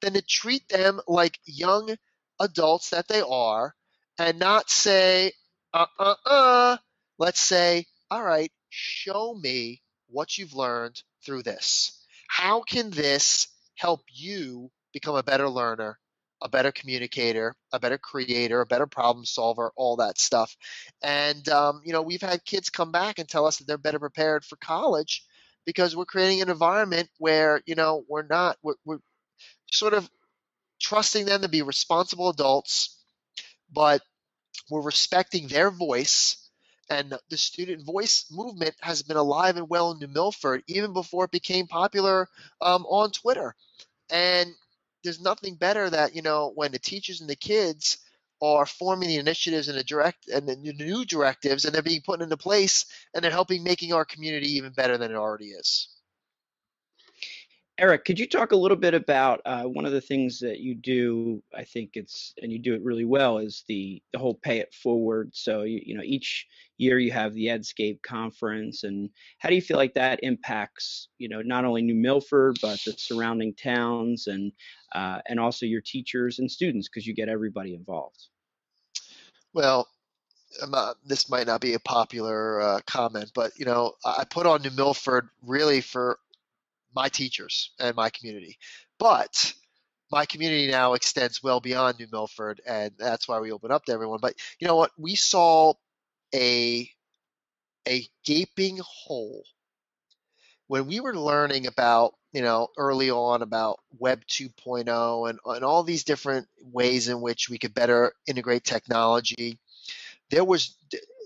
than 0.00 0.14
to 0.14 0.22
treat 0.22 0.68
them 0.68 1.00
like 1.08 1.38
young 1.46 1.96
adults 2.42 2.90
that 2.90 3.08
they 3.08 3.22
are 3.22 3.74
and 4.18 4.38
not 4.38 4.68
say, 4.70 5.32
uh 5.72 5.86
uh 5.98 6.14
uh, 6.26 6.76
let's 7.18 7.40
say, 7.40 7.86
all 8.10 8.22
right, 8.22 8.52
show 8.68 9.34
me 9.34 9.80
what 10.08 10.36
you've 10.36 10.54
learned 10.54 11.02
through 11.24 11.42
this. 11.42 12.04
How 12.28 12.62
can 12.62 12.90
this 12.90 13.48
help 13.76 14.02
you 14.12 14.70
become 14.92 15.16
a 15.16 15.22
better 15.22 15.48
learner, 15.48 15.98
a 16.42 16.48
better 16.48 16.72
communicator, 16.72 17.54
a 17.72 17.80
better 17.80 17.98
creator, 17.98 18.60
a 18.60 18.66
better 18.66 18.86
problem 18.86 19.24
solver, 19.24 19.72
all 19.76 19.96
that 19.96 20.18
stuff? 20.18 20.56
And, 21.02 21.48
um, 21.48 21.80
you 21.84 21.92
know, 21.92 22.02
we've 22.02 22.22
had 22.22 22.44
kids 22.44 22.70
come 22.70 22.92
back 22.92 23.18
and 23.18 23.28
tell 23.28 23.46
us 23.46 23.58
that 23.58 23.66
they're 23.66 23.78
better 23.78 24.00
prepared 24.00 24.44
for 24.44 24.56
college 24.56 25.24
because 25.64 25.94
we're 25.96 26.04
creating 26.04 26.42
an 26.42 26.50
environment 26.50 27.08
where, 27.18 27.62
you 27.66 27.74
know, 27.76 28.04
we're 28.08 28.26
not, 28.26 28.58
we're, 28.62 28.74
we're 28.84 28.98
sort 29.70 29.94
of 29.94 30.10
trusting 30.82 31.26
them 31.26 31.42
to 31.42 31.48
be 31.48 31.62
responsible 31.62 32.28
adults, 32.28 32.98
but 33.72 34.02
we're 34.70 34.82
respecting 34.82 35.48
their 35.48 35.70
voice. 35.70 36.36
And 36.90 37.14
the 37.30 37.38
student 37.38 37.86
voice 37.86 38.26
movement 38.30 38.74
has 38.80 39.02
been 39.02 39.16
alive 39.16 39.56
and 39.56 39.68
well 39.68 39.92
in 39.92 39.98
New 39.98 40.08
Milford 40.08 40.62
even 40.66 40.92
before 40.92 41.24
it 41.24 41.30
became 41.30 41.66
popular 41.66 42.28
um, 42.60 42.84
on 42.86 43.12
Twitter. 43.12 43.54
And 44.10 44.52
there's 45.04 45.20
nothing 45.20 45.54
better 45.54 45.88
that 45.88 46.14
you 46.14 46.22
know 46.22 46.52
when 46.54 46.72
the 46.72 46.78
teachers 46.78 47.20
and 47.20 47.30
the 47.30 47.36
kids 47.36 47.98
are 48.42 48.66
forming 48.66 49.08
the 49.08 49.18
initiatives 49.18 49.68
and 49.68 49.78
the 49.78 49.84
direct 49.84 50.28
and 50.28 50.48
the 50.48 50.56
new 50.56 51.04
directives, 51.04 51.64
and 51.64 51.74
they're 51.74 51.82
being 51.82 52.02
put 52.02 52.20
into 52.20 52.36
place, 52.36 52.86
and 53.14 53.24
they're 53.24 53.30
helping 53.30 53.62
making 53.62 53.92
our 53.92 54.04
community 54.04 54.56
even 54.56 54.72
better 54.72 54.98
than 54.98 55.12
it 55.12 55.16
already 55.16 55.50
is. 55.50 55.88
Eric, 57.78 58.04
could 58.04 58.18
you 58.18 58.28
talk 58.28 58.52
a 58.52 58.56
little 58.56 58.76
bit 58.76 58.92
about 58.92 59.40
uh, 59.46 59.62
one 59.62 59.86
of 59.86 59.92
the 59.92 60.00
things 60.00 60.38
that 60.40 60.60
you 60.60 60.74
do? 60.74 61.42
I 61.56 61.64
think 61.64 61.92
it's 61.94 62.34
and 62.42 62.52
you 62.52 62.58
do 62.58 62.74
it 62.74 62.82
really 62.82 63.06
well 63.06 63.38
is 63.38 63.64
the 63.66 64.02
the 64.12 64.18
whole 64.18 64.34
pay 64.34 64.58
it 64.58 64.74
forward. 64.74 65.30
So 65.32 65.62
you, 65.62 65.80
you 65.86 65.96
know 65.96 66.02
each 66.04 66.46
year 66.76 66.98
you 66.98 67.12
have 67.12 67.32
the 67.32 67.46
Edscape 67.46 68.02
conference, 68.02 68.84
and 68.84 69.08
how 69.38 69.48
do 69.48 69.54
you 69.54 69.62
feel 69.62 69.78
like 69.78 69.94
that 69.94 70.20
impacts 70.22 71.08
you 71.16 71.30
know 71.30 71.40
not 71.40 71.64
only 71.64 71.80
New 71.80 71.94
Milford 71.94 72.58
but 72.60 72.78
the 72.84 72.92
surrounding 72.92 73.54
towns 73.54 74.26
and 74.26 74.52
uh, 74.94 75.20
and 75.26 75.40
also 75.40 75.64
your 75.64 75.80
teachers 75.80 76.40
and 76.40 76.50
students 76.50 76.88
because 76.88 77.06
you 77.06 77.14
get 77.14 77.30
everybody 77.30 77.74
involved. 77.74 78.28
Well, 79.54 79.88
not, 80.68 80.96
this 81.06 81.30
might 81.30 81.46
not 81.46 81.62
be 81.62 81.72
a 81.72 81.80
popular 81.80 82.60
uh, 82.60 82.80
comment, 82.86 83.32
but 83.34 83.52
you 83.56 83.64
know 83.64 83.94
I 84.04 84.24
put 84.24 84.44
on 84.44 84.60
New 84.60 84.72
Milford 84.72 85.30
really 85.42 85.80
for 85.80 86.18
my 86.94 87.08
teachers 87.08 87.70
and 87.78 87.96
my 87.96 88.10
community. 88.10 88.58
But 88.98 89.52
my 90.10 90.26
community 90.26 90.70
now 90.70 90.92
extends 90.92 91.42
well 91.42 91.60
beyond 91.60 91.98
New 91.98 92.06
Milford, 92.12 92.60
and 92.66 92.92
that's 92.98 93.26
why 93.26 93.40
we 93.40 93.52
open 93.52 93.70
up 93.70 93.84
to 93.86 93.92
everyone. 93.92 94.20
But 94.20 94.34
you 94.60 94.66
know 94.66 94.76
what? 94.76 94.92
We 94.98 95.14
saw 95.14 95.74
a 96.34 96.90
a 97.88 98.06
gaping 98.24 98.78
hole 98.84 99.42
when 100.68 100.86
we 100.86 101.00
were 101.00 101.16
learning 101.16 101.66
about 101.66 102.14
you 102.32 102.42
know 102.42 102.68
early 102.78 103.10
on 103.10 103.42
about 103.42 103.80
web 103.98 104.24
2.0 104.26 105.28
and, 105.30 105.38
and 105.44 105.64
all 105.64 105.82
these 105.82 106.04
different 106.04 106.46
ways 106.62 107.08
in 107.08 107.20
which 107.20 107.48
we 107.50 107.58
could 107.58 107.74
better 107.74 108.12
integrate 108.26 108.64
technology 108.64 109.58
there 110.30 110.44
was 110.44 110.76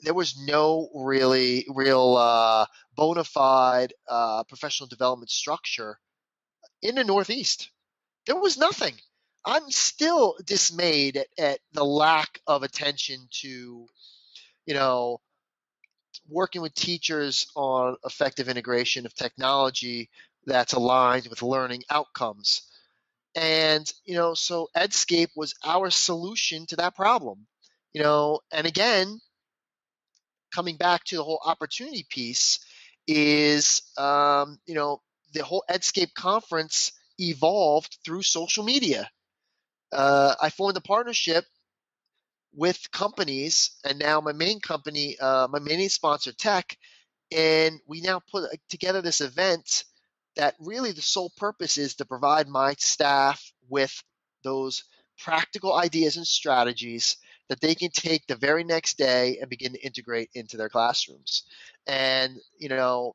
there 0.02 0.14
was 0.14 0.38
no 0.38 0.88
really 0.94 1.66
real 1.68 2.16
uh, 2.16 2.66
bona 2.94 3.24
fide 3.24 3.92
uh, 4.08 4.44
professional 4.44 4.88
development 4.88 5.30
structure 5.30 5.98
in 6.82 6.94
the 6.94 7.04
Northeast. 7.04 7.70
There 8.26 8.36
was 8.36 8.58
nothing. 8.58 8.94
I'm 9.44 9.70
still 9.70 10.36
dismayed 10.44 11.16
at, 11.16 11.28
at 11.38 11.60
the 11.72 11.84
lack 11.84 12.40
of 12.46 12.62
attention 12.62 13.28
to, 13.42 13.86
you 14.66 14.74
know, 14.74 15.20
working 16.28 16.62
with 16.62 16.74
teachers 16.74 17.46
on 17.54 17.96
effective 18.04 18.48
integration 18.48 19.06
of 19.06 19.14
technology 19.14 20.10
that's 20.44 20.72
aligned 20.72 21.28
with 21.28 21.42
learning 21.42 21.84
outcomes. 21.90 22.62
And, 23.36 23.90
you 24.04 24.14
know, 24.14 24.34
so 24.34 24.68
Edscape 24.76 25.28
was 25.36 25.54
our 25.64 25.90
solution 25.90 26.66
to 26.66 26.76
that 26.76 26.96
problem. 26.96 27.46
You 27.92 28.02
know, 28.02 28.40
and 28.50 28.66
again, 28.66 29.20
coming 30.52 30.76
back 30.76 31.04
to 31.04 31.16
the 31.16 31.24
whole 31.24 31.40
opportunity 31.44 32.06
piece 32.08 32.60
is 33.06 33.82
um, 33.98 34.58
you 34.66 34.74
know 34.74 35.00
the 35.32 35.44
whole 35.44 35.64
Edscape 35.70 36.14
conference 36.14 36.92
evolved 37.18 37.98
through 38.04 38.22
social 38.22 38.64
media. 38.64 39.10
Uh, 39.92 40.34
I 40.40 40.50
formed 40.50 40.76
a 40.76 40.80
partnership 40.80 41.44
with 42.54 42.90
companies, 42.90 43.72
and 43.84 43.98
now 43.98 44.20
my 44.20 44.32
main 44.32 44.60
company, 44.60 45.16
uh, 45.18 45.46
my 45.50 45.58
main 45.58 45.88
sponsor, 45.88 46.32
Tech, 46.32 46.76
and 47.30 47.80
we 47.86 48.00
now 48.00 48.20
put 48.30 48.44
uh, 48.44 48.56
together 48.68 49.02
this 49.02 49.20
event 49.20 49.84
that 50.36 50.54
really 50.58 50.92
the 50.92 51.02
sole 51.02 51.30
purpose 51.36 51.78
is 51.78 51.94
to 51.96 52.04
provide 52.04 52.48
my 52.48 52.74
staff 52.78 53.52
with 53.68 54.02
those 54.42 54.84
practical 55.18 55.74
ideas 55.74 56.16
and 56.16 56.26
strategies 56.26 57.16
that 57.48 57.60
they 57.60 57.74
can 57.74 57.90
take 57.90 58.26
the 58.26 58.36
very 58.36 58.64
next 58.64 58.98
day 58.98 59.38
and 59.40 59.50
begin 59.50 59.72
to 59.72 59.80
integrate 59.84 60.30
into 60.34 60.56
their 60.56 60.68
classrooms. 60.68 61.44
And, 61.86 62.36
you 62.58 62.68
know, 62.68 63.14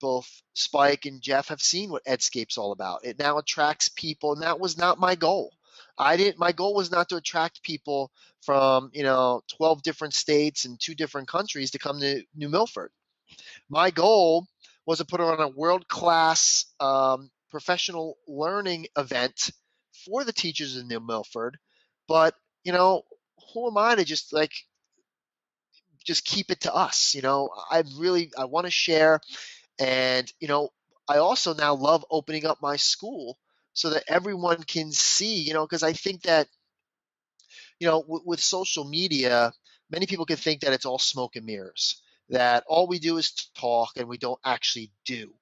both 0.00 0.42
Spike 0.54 1.06
and 1.06 1.20
Jeff 1.20 1.48
have 1.48 1.62
seen 1.62 1.90
what 1.90 2.04
Edscape's 2.04 2.58
all 2.58 2.72
about. 2.72 3.04
It 3.04 3.18
now 3.18 3.38
attracts 3.38 3.88
people, 3.88 4.32
and 4.32 4.42
that 4.42 4.58
was 4.58 4.78
not 4.78 4.98
my 4.98 5.14
goal. 5.14 5.52
I 5.98 6.16
didn't. 6.16 6.38
My 6.38 6.52
goal 6.52 6.74
was 6.74 6.90
not 6.90 7.10
to 7.10 7.16
attract 7.16 7.62
people 7.62 8.10
from 8.42 8.90
you 8.94 9.02
know 9.02 9.42
12 9.56 9.82
different 9.82 10.14
states 10.14 10.64
and 10.64 10.80
two 10.80 10.94
different 10.94 11.28
countries 11.28 11.72
to 11.72 11.78
come 11.78 12.00
to 12.00 12.22
New 12.34 12.48
Milford. 12.48 12.90
My 13.68 13.90
goal 13.90 14.46
was 14.86 14.98
to 14.98 15.04
put 15.04 15.20
on 15.20 15.40
a 15.40 15.48
world-class 15.48 16.64
um, 16.80 17.30
professional 17.50 18.16
learning 18.26 18.86
event 18.96 19.50
for 20.04 20.24
the 20.24 20.32
teachers 20.32 20.76
in 20.76 20.88
New 20.88 21.00
Milford, 21.00 21.58
but 22.08 22.34
you 22.64 22.72
know, 22.72 23.02
who 23.54 23.68
am 23.68 23.78
I 23.78 23.94
to 23.96 24.04
just 24.04 24.32
like 24.32 24.52
just 26.04 26.24
keep 26.24 26.50
it 26.50 26.60
to 26.60 26.74
us? 26.74 27.14
You 27.14 27.22
know, 27.22 27.50
I 27.70 27.82
really 27.98 28.30
I 28.38 28.44
want 28.44 28.66
to 28.66 28.70
share, 28.70 29.20
and 29.78 30.32
you 30.40 30.48
know, 30.48 30.70
I 31.08 31.18
also 31.18 31.54
now 31.54 31.74
love 31.74 32.06
opening 32.10 32.46
up 32.46 32.58
my 32.62 32.76
school 32.76 33.38
so 33.74 33.90
that 33.90 34.04
everyone 34.08 34.62
can 34.64 34.92
see. 34.92 35.42
You 35.42 35.54
know, 35.54 35.66
because 35.66 35.82
I 35.84 35.92
think 35.94 36.22
that 36.22 36.48
you 37.78 37.86
know 37.86 38.02
w- 38.02 38.22
with 38.24 38.40
social 38.40 38.84
media, 38.84 39.52
many 39.90 40.06
people 40.06 40.26
can 40.26 40.36
think 40.36 40.60
that 40.60 40.72
it's 40.72 40.86
all 40.86 40.98
smoke 40.98 41.36
and 41.36 41.46
mirrors. 41.46 42.02
That 42.28 42.64
all 42.68 42.86
we 42.86 42.98
do 43.00 43.16
is 43.16 43.32
talk 43.56 43.90
and 43.96 44.08
we 44.08 44.18
don't 44.18 44.40
actually 44.44 44.92
do 45.04 45.34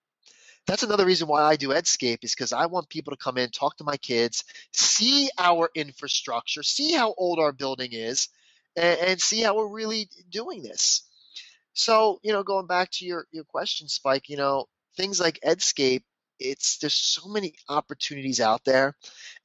that's 0.69 0.83
another 0.83 1.07
reason 1.07 1.29
why 1.29 1.43
I 1.43 1.57
do 1.57 1.71
Edscape 1.71 2.23
is 2.23 2.35
because 2.35 2.53
I 2.53 2.67
want 2.67 2.91
people 2.91 3.13
to 3.13 3.17
come 3.17 3.39
in, 3.39 3.49
talk 3.49 3.79
to 3.79 3.85
my 3.85 3.97
kids, 3.97 4.45
see 4.73 5.31
our 5.39 5.71
infrastructure, 5.75 6.63
see 6.63 6.93
how 6.93 7.15
old 7.17 7.39
our 7.39 7.53
building 7.53 7.93
is, 7.93 8.29
and, 8.77 8.99
and 9.01 9.21
see 9.21 9.41
how 9.41 9.57
we're 9.57 9.75
really 9.75 10.11
doing 10.31 10.63
this. 10.63 11.03
So, 11.73 12.21
you 12.23 12.33
know, 12.33 12.43
going 12.43 12.67
back 12.67 12.91
to 12.93 13.07
your, 13.07 13.27
your 13.33 13.45
question, 13.45 13.89
Spike, 13.89 14.29
you 14.29 14.37
know, 14.37 14.67
things 14.95 15.19
like 15.19 15.41
Edscape, 15.43 16.03
it's 16.39 16.77
there's 16.79 16.93
so 16.93 17.29
many 17.29 17.55
opportunities 17.71 18.41
out 18.41 18.65
there. 18.67 18.95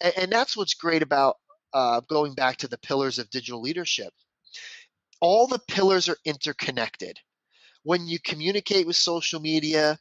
And, 0.02 0.14
and 0.18 0.32
that's 0.32 0.58
what's 0.58 0.74
great 0.74 1.04
about 1.04 1.38
uh, 1.74 2.02
going 2.02 2.34
back 2.34 2.58
to 2.58 2.68
the 2.68 2.78
pillars 2.78 3.18
of 3.18 3.30
digital 3.30 3.62
leadership. 3.62 4.14
All 5.22 5.48
the 5.48 5.62
pillars 5.70 6.10
are 6.10 6.18
interconnected. 6.26 7.18
When 7.84 8.08
you 8.08 8.20
communicate 8.20 8.86
with 8.86 8.98
social 8.98 9.40
media, 9.40 9.98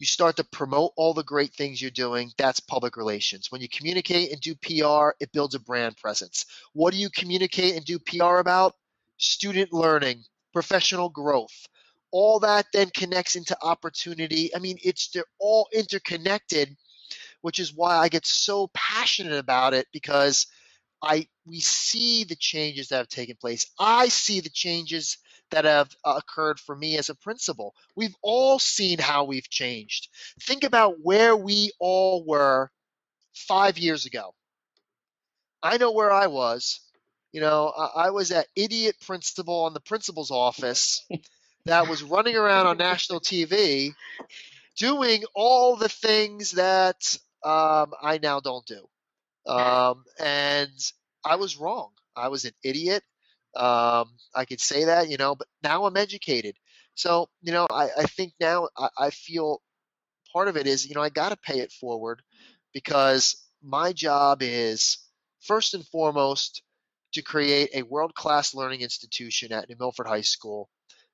you 0.00 0.06
start 0.06 0.36
to 0.36 0.44
promote 0.44 0.92
all 0.96 1.12
the 1.12 1.22
great 1.22 1.52
things 1.52 1.80
you're 1.80 1.90
doing. 1.90 2.32
That's 2.38 2.58
public 2.58 2.96
relations. 2.96 3.52
When 3.52 3.60
you 3.60 3.68
communicate 3.68 4.32
and 4.32 4.40
do 4.40 4.54
PR, 4.54 5.10
it 5.20 5.30
builds 5.32 5.54
a 5.54 5.60
brand 5.60 5.98
presence. 5.98 6.46
What 6.72 6.94
do 6.94 6.98
you 6.98 7.10
communicate 7.10 7.76
and 7.76 7.84
do 7.84 7.98
PR 7.98 8.38
about? 8.38 8.74
Student 9.18 9.74
learning, 9.74 10.24
professional 10.54 11.10
growth. 11.10 11.68
All 12.12 12.40
that 12.40 12.66
then 12.72 12.88
connects 12.96 13.36
into 13.36 13.56
opportunity. 13.62 14.52
I 14.56 14.58
mean, 14.58 14.78
it's 14.82 15.10
they're 15.10 15.24
all 15.38 15.68
interconnected, 15.70 16.74
which 17.42 17.58
is 17.58 17.74
why 17.74 17.96
I 17.98 18.08
get 18.08 18.24
so 18.24 18.70
passionate 18.72 19.38
about 19.38 19.74
it 19.74 19.86
because 19.92 20.46
I 21.02 21.28
we 21.46 21.60
see 21.60 22.24
the 22.24 22.36
changes 22.36 22.88
that 22.88 22.96
have 22.96 23.08
taken 23.08 23.36
place. 23.36 23.66
I 23.78 24.08
see 24.08 24.40
the 24.40 24.48
changes 24.48 25.18
that 25.50 25.64
have 25.64 25.94
uh, 26.04 26.14
occurred 26.18 26.58
for 26.58 26.74
me 26.74 26.96
as 26.98 27.08
a 27.08 27.14
principal. 27.14 27.74
We've 27.96 28.14
all 28.22 28.58
seen 28.58 28.98
how 28.98 29.24
we've 29.24 29.48
changed. 29.48 30.08
Think 30.42 30.64
about 30.64 31.00
where 31.02 31.36
we 31.36 31.72
all 31.78 32.24
were 32.24 32.70
five 33.34 33.78
years 33.78 34.06
ago. 34.06 34.34
I 35.62 35.76
know 35.76 35.92
where 35.92 36.10
I 36.10 36.28
was. 36.28 36.80
You 37.32 37.40
know, 37.40 37.72
I, 37.76 38.06
I 38.06 38.10
was 38.10 38.30
that 38.30 38.46
idiot 38.56 38.96
principal 39.04 39.66
in 39.66 39.74
the 39.74 39.80
principal's 39.80 40.30
office 40.30 41.06
that 41.66 41.88
was 41.88 42.02
running 42.02 42.36
around 42.36 42.66
on 42.66 42.76
national 42.78 43.20
TV 43.20 43.94
doing 44.76 45.22
all 45.34 45.76
the 45.76 45.88
things 45.88 46.52
that 46.52 47.16
um, 47.44 47.92
I 48.02 48.18
now 48.22 48.40
don't 48.40 48.66
do. 48.66 48.86
Um, 49.46 50.04
and 50.18 50.70
I 51.24 51.36
was 51.36 51.56
wrong. 51.56 51.90
I 52.16 52.28
was 52.28 52.44
an 52.44 52.52
idiot. 52.62 53.02
Um, 53.56 54.10
I 54.34 54.44
could 54.44 54.60
say 54.60 54.84
that, 54.84 55.08
you 55.08 55.16
know, 55.16 55.34
but 55.34 55.48
now 55.62 55.84
I'm 55.84 55.96
educated. 55.96 56.56
So, 56.94 57.28
you 57.42 57.52
know, 57.52 57.66
I, 57.70 57.88
I 57.98 58.04
think 58.04 58.32
now 58.40 58.68
I, 58.76 58.88
I 58.98 59.10
feel 59.10 59.62
part 60.32 60.48
of 60.48 60.56
it 60.56 60.66
is, 60.66 60.88
you 60.88 60.94
know, 60.94 61.02
I 61.02 61.08
got 61.08 61.30
to 61.30 61.36
pay 61.36 61.60
it 61.60 61.72
forward 61.72 62.22
because 62.72 63.44
my 63.62 63.92
job 63.92 64.38
is 64.42 64.98
first 65.40 65.74
and 65.74 65.86
foremost 65.86 66.62
to 67.12 67.22
create 67.22 67.70
a 67.74 67.82
world 67.82 68.14
class 68.14 68.54
learning 68.54 68.82
institution 68.82 69.52
at 69.52 69.68
New 69.68 69.76
Milford 69.78 70.06
High 70.06 70.20
School 70.20 70.68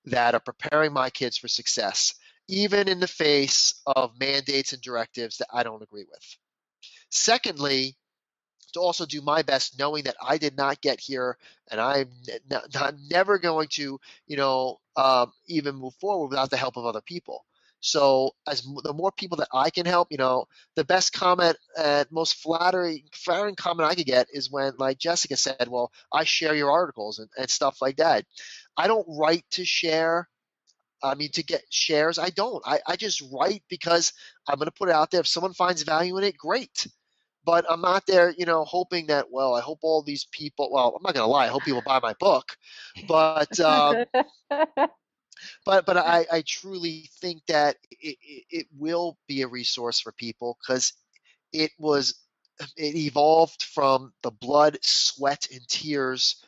that 0.05 0.34
are 0.34 0.41
preparing 0.41 0.93
my 0.93 1.11
kids 1.11 1.39
for 1.39 1.49
success, 1.49 2.14
even 2.49 2.89
in 2.89 3.01
the 3.01 3.09
face 3.09 3.80
of 3.87 4.18
mandates 4.20 4.72
and 4.72 4.82
directives 4.82 5.39
that 5.39 5.49
I 5.53 5.62
don't 5.62 5.82
agree 5.82 6.05
with. 6.09 6.37
Secondly, 7.11 7.97
to 8.77 8.83
also 8.83 9.07
do 9.07 9.22
my 9.22 9.43
best, 9.43 9.79
knowing 9.81 10.05
that 10.05 10.16
I 10.22 10.39
did 10.39 10.57
not 10.57 10.83
get 10.83 11.01
here, 11.01 11.39
and 11.70 11.81
I'm 11.81 12.11
n- 12.31 12.41
n- 12.53 12.99
never 13.11 13.39
going 13.41 13.68
to, 13.72 14.01
you 14.29 14.39
know, 14.39 14.79
um, 14.97 15.33
even 15.49 15.77
move 15.77 15.95
forward 15.97 16.29
without 16.31 16.51
the 16.51 16.59
help 16.59 16.79
of 16.79 16.87
other 16.87 17.03
people. 17.03 17.47
So, 17.81 18.33
as 18.49 18.62
the 18.85 18.95
more 18.95 19.12
people 19.12 19.39
that 19.39 19.49
I 19.55 19.70
can 19.70 19.87
help, 19.87 20.09
you 20.12 20.18
know, 20.18 20.47
the 20.77 20.85
best 20.85 21.12
comment 21.14 21.59
and 21.79 22.09
most 22.12 22.37
flattering, 22.37 23.05
flattering 23.12 23.57
comment 23.57 23.91
I 23.91 23.97
could 23.97 24.07
get 24.07 24.29
is 24.33 24.51
when, 24.51 24.74
like 24.79 24.99
Jessica 24.99 25.37
said, 25.37 25.68
"Well, 25.68 25.93
I 26.12 26.24
share 26.24 26.57
your 26.57 26.72
articles 26.72 27.20
and, 27.20 27.31
and 27.39 27.51
stuff 27.51 27.79
like 27.83 27.99
that." 27.99 28.27
I 28.77 28.89
don't 28.89 29.07
write 29.09 29.45
to 29.53 29.66
share. 29.66 30.29
I 31.03 31.14
mean, 31.16 31.31
to 31.33 31.45
get 31.45 31.62
shares, 31.70 32.18
I 32.18 32.31
don't. 32.31 32.62
I, 32.66 32.81
I 32.87 32.97
just 32.97 33.22
write 33.33 33.62
because 33.70 34.12
I'm 34.49 34.57
going 34.57 34.66
to 34.66 34.72
put 34.72 34.89
it 34.91 34.95
out 34.97 35.11
there. 35.12 35.20
If 35.20 35.29
someone 35.29 35.55
finds 35.55 35.83
value 35.83 36.18
in 36.18 36.24
it, 36.24 36.39
great 36.39 36.87
but 37.47 37.64
I'm 37.70 37.80
not 37.80 38.07
there, 38.07 38.34
you 38.36 38.44
know, 38.44 38.64
hoping 38.64 39.07
that. 39.07 39.30
Well, 39.30 39.55
I 39.55 39.61
hope 39.61 39.78
all 39.82 40.03
these 40.03 40.26
people. 40.32 40.68
Well, 40.72 40.94
I'm 40.97 41.03
not 41.03 41.14
gonna 41.14 41.28
lie. 41.28 41.44
I 41.44 41.49
hope 41.49 41.64
people 41.64 41.80
buy 41.80 42.01
my 42.03 42.14
book, 42.14 42.57
but 43.09 43.59
um, 43.61 44.05
but 45.64 45.86
but 45.86 45.97
I, 45.97 46.26
I 46.30 46.42
truly 46.47 47.09
think 47.20 47.47
that 47.47 47.76
it, 47.92 48.18
it, 48.20 48.44
it 48.51 48.66
will 48.76 49.16
be 49.28 49.42
a 49.42 49.49
resource 49.49 50.01
for 50.01 50.12
people 50.12 50.59
because 50.61 50.92
it 51.53 51.70
was 51.78 52.16
it 52.76 52.97
evolved 52.97 53.62
from 53.62 54.12
the 54.22 54.32
blood, 54.32 54.78
sweat, 54.82 55.47
and 55.53 55.66
tears, 55.68 56.44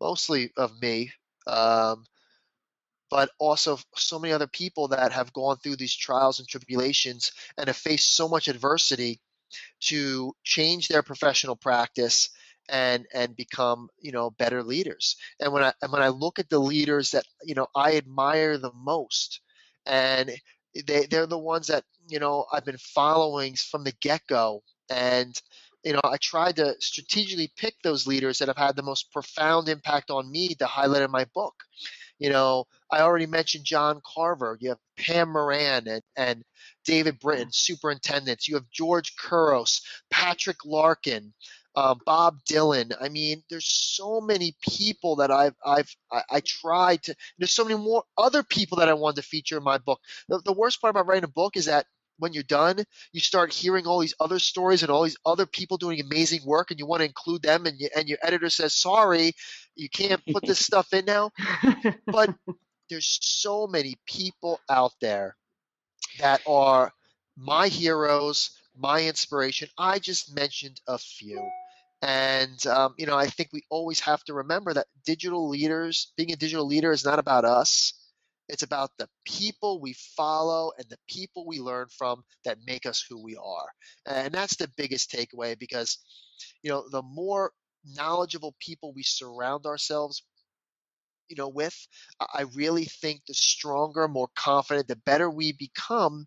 mostly 0.00 0.50
of 0.56 0.80
me. 0.80 1.12
Um, 1.46 2.04
but 3.10 3.30
also 3.38 3.78
so 3.96 4.18
many 4.18 4.32
other 4.32 4.46
people 4.46 4.88
that 4.88 5.12
have 5.12 5.32
gone 5.32 5.56
through 5.56 5.76
these 5.76 5.94
trials 5.94 6.40
and 6.40 6.48
tribulations 6.48 7.32
and 7.56 7.66
have 7.68 7.76
faced 7.76 8.14
so 8.14 8.28
much 8.28 8.48
adversity 8.48 9.20
to 9.80 10.34
change 10.44 10.88
their 10.88 11.02
professional 11.02 11.56
practice 11.56 12.30
and 12.68 13.06
and 13.14 13.36
become 13.36 13.88
you 14.00 14.12
know 14.12 14.30
better 14.30 14.62
leaders. 14.62 15.16
And 15.40 15.52
when 15.52 15.62
i 15.64 15.72
and 15.82 15.92
when 15.92 16.02
i 16.02 16.08
look 16.08 16.38
at 16.38 16.48
the 16.50 16.58
leaders 16.58 17.12
that 17.12 17.24
you 17.44 17.54
know 17.54 17.66
i 17.74 17.96
admire 17.96 18.58
the 18.58 18.72
most 18.74 19.40
and 19.86 20.30
they 20.86 21.06
they're 21.06 21.26
the 21.26 21.38
ones 21.38 21.68
that 21.68 21.84
you 22.08 22.18
know 22.18 22.46
i've 22.52 22.64
been 22.64 22.78
following 22.78 23.54
from 23.56 23.84
the 23.84 23.92
get-go. 24.00 24.62
And 24.90 25.40
you 25.84 25.92
know 25.92 26.00
i 26.04 26.16
tried 26.18 26.56
to 26.56 26.74
strategically 26.80 27.52
pick 27.56 27.74
those 27.82 28.06
leaders 28.06 28.38
that 28.38 28.48
have 28.48 28.56
had 28.56 28.76
the 28.76 28.82
most 28.82 29.12
profound 29.12 29.68
impact 29.68 30.10
on 30.10 30.30
me 30.30 30.54
to 30.56 30.66
highlight 30.66 31.02
in 31.02 31.10
my 31.10 31.24
book. 31.34 31.54
You 32.18 32.30
know 32.30 32.66
i 32.90 33.00
already 33.00 33.26
mentioned 33.26 33.64
john 33.64 34.00
carver. 34.14 34.56
You 34.60 34.70
have 34.70 34.78
pam 34.98 35.30
moran 35.32 35.88
and, 35.88 36.02
and 36.16 36.44
David 36.88 37.20
Britten, 37.20 37.52
superintendents. 37.52 38.48
You 38.48 38.54
have 38.54 38.70
George 38.70 39.14
Couros, 39.18 39.82
Patrick 40.10 40.64
Larkin, 40.64 41.34
uh, 41.76 41.94
Bob 42.06 42.38
Dillon. 42.46 42.92
I 42.98 43.10
mean, 43.10 43.42
there's 43.50 43.68
so 43.68 44.22
many 44.22 44.56
people 44.62 45.16
that 45.16 45.30
I've 45.30 45.54
I've 45.66 45.94
I, 46.10 46.22
I, 46.30 46.40
tried 46.40 47.02
to. 47.02 47.14
There's 47.36 47.52
so 47.52 47.64
many 47.64 47.78
more 47.78 48.04
other 48.16 48.42
people 48.42 48.78
that 48.78 48.88
I 48.88 48.94
wanted 48.94 49.16
to 49.16 49.28
feature 49.28 49.58
in 49.58 49.64
my 49.64 49.76
book. 49.76 50.00
The, 50.30 50.40
the 50.46 50.54
worst 50.54 50.80
part 50.80 50.90
about 50.92 51.06
writing 51.06 51.24
a 51.24 51.28
book 51.28 51.58
is 51.58 51.66
that 51.66 51.84
when 52.16 52.32
you're 52.32 52.42
done, 52.42 52.82
you 53.12 53.20
start 53.20 53.52
hearing 53.52 53.86
all 53.86 53.98
these 53.98 54.14
other 54.18 54.38
stories 54.38 54.82
and 54.82 54.90
all 54.90 55.02
these 55.02 55.18
other 55.26 55.44
people 55.44 55.76
doing 55.76 56.00
amazing 56.00 56.40
work, 56.46 56.70
and 56.70 56.80
you 56.80 56.86
want 56.86 57.00
to 57.00 57.06
include 57.06 57.42
them, 57.42 57.66
and 57.66 57.78
you, 57.78 57.90
and 57.94 58.08
your 58.08 58.18
editor 58.22 58.48
says, 58.48 58.74
"Sorry, 58.74 59.34
you 59.76 59.90
can't 59.90 60.22
put 60.32 60.42
this 60.46 60.58
stuff 60.66 60.94
in 60.94 61.04
now." 61.04 61.32
But 62.06 62.34
there's 62.88 63.18
so 63.20 63.66
many 63.66 63.96
people 64.06 64.58
out 64.70 64.92
there 65.02 65.36
that 66.18 66.42
are 66.46 66.92
my 67.36 67.68
heroes, 67.68 68.50
my 68.76 69.04
inspiration. 69.06 69.68
I 69.78 69.98
just 69.98 70.34
mentioned 70.34 70.80
a 70.86 70.98
few. 70.98 71.40
And, 72.02 72.64
um, 72.66 72.94
you 72.96 73.06
know, 73.06 73.16
I 73.16 73.26
think 73.26 73.50
we 73.52 73.62
always 73.70 74.00
have 74.00 74.22
to 74.24 74.34
remember 74.34 74.72
that 74.74 74.86
digital 75.04 75.48
leaders, 75.48 76.12
being 76.16 76.32
a 76.32 76.36
digital 76.36 76.66
leader 76.66 76.92
is 76.92 77.04
not 77.04 77.18
about 77.18 77.44
us. 77.44 77.92
It's 78.48 78.62
about 78.62 78.90
the 78.98 79.08
people 79.24 79.80
we 79.80 79.94
follow 80.16 80.72
and 80.78 80.88
the 80.88 80.98
people 81.08 81.46
we 81.46 81.58
learn 81.60 81.88
from 81.96 82.22
that 82.44 82.58
make 82.66 82.86
us 82.86 83.04
who 83.08 83.22
we 83.22 83.36
are. 83.36 83.68
And 84.06 84.32
that's 84.32 84.56
the 84.56 84.70
biggest 84.76 85.10
takeaway 85.10 85.58
because, 85.58 85.98
you 86.62 86.70
know, 86.70 86.84
the 86.90 87.02
more 87.02 87.52
knowledgeable 87.84 88.54
people 88.60 88.92
we 88.94 89.02
surround 89.02 89.66
ourselves 89.66 90.22
you 91.28 91.36
know 91.36 91.48
with 91.48 91.86
i 92.34 92.44
really 92.54 92.84
think 92.84 93.20
the 93.26 93.34
stronger 93.34 94.08
more 94.08 94.28
confident 94.34 94.88
the 94.88 94.96
better 94.96 95.30
we 95.30 95.52
become 95.52 96.26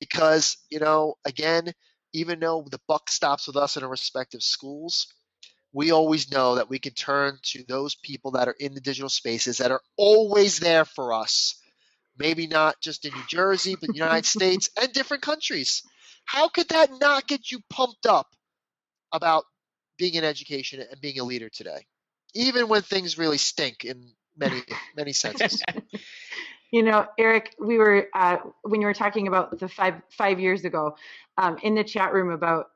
because 0.00 0.58
you 0.70 0.78
know 0.78 1.14
again 1.24 1.72
even 2.12 2.40
though 2.40 2.66
the 2.70 2.80
buck 2.88 3.10
stops 3.10 3.46
with 3.46 3.56
us 3.56 3.76
in 3.76 3.82
our 3.82 3.90
respective 3.90 4.42
schools 4.42 5.06
we 5.76 5.90
always 5.90 6.30
know 6.30 6.54
that 6.54 6.70
we 6.70 6.78
can 6.78 6.94
turn 6.94 7.38
to 7.42 7.62
those 7.68 7.94
people 7.96 8.30
that 8.30 8.48
are 8.48 8.56
in 8.58 8.72
the 8.72 8.80
digital 8.80 9.10
spaces 9.10 9.58
that 9.58 9.70
are 9.70 9.82
always 9.98 10.58
there 10.58 10.86
for 10.86 11.12
us. 11.12 11.60
Maybe 12.18 12.46
not 12.46 12.80
just 12.80 13.04
in 13.04 13.12
new 13.12 13.26
jersey 13.28 13.76
but 13.78 13.90
the 13.90 13.98
united 13.98 14.24
states 14.24 14.70
and 14.80 14.90
different 14.92 15.22
countries. 15.22 15.82
How 16.24 16.48
could 16.48 16.70
that 16.70 16.90
not 16.98 17.28
get 17.28 17.52
you 17.52 17.60
pumped 17.68 18.06
up 18.06 18.28
about 19.12 19.44
being 19.98 20.14
in 20.14 20.24
education 20.24 20.80
and 20.80 21.00
being 21.00 21.18
a 21.20 21.24
leader 21.24 21.50
today? 21.50 21.84
Even 22.34 22.68
when 22.68 22.80
things 22.80 23.18
really 23.18 23.38
stink 23.38 23.84
in 23.84 24.12
many 24.36 24.62
many 24.96 25.12
senses. 25.12 25.62
you 26.72 26.82
know, 26.82 27.06
Eric, 27.18 27.54
we 27.60 27.78
were 27.78 28.08
uh, 28.14 28.38
when 28.62 28.80
you 28.80 28.86
were 28.86 28.94
talking 28.94 29.28
about 29.28 29.58
the 29.58 29.68
five 29.68 29.94
five 30.10 30.40
years 30.40 30.64
ago 30.64 30.96
um, 31.38 31.58
in 31.62 31.74
the 31.74 31.84
chat 31.84 32.12
room 32.12 32.30
about 32.30 32.66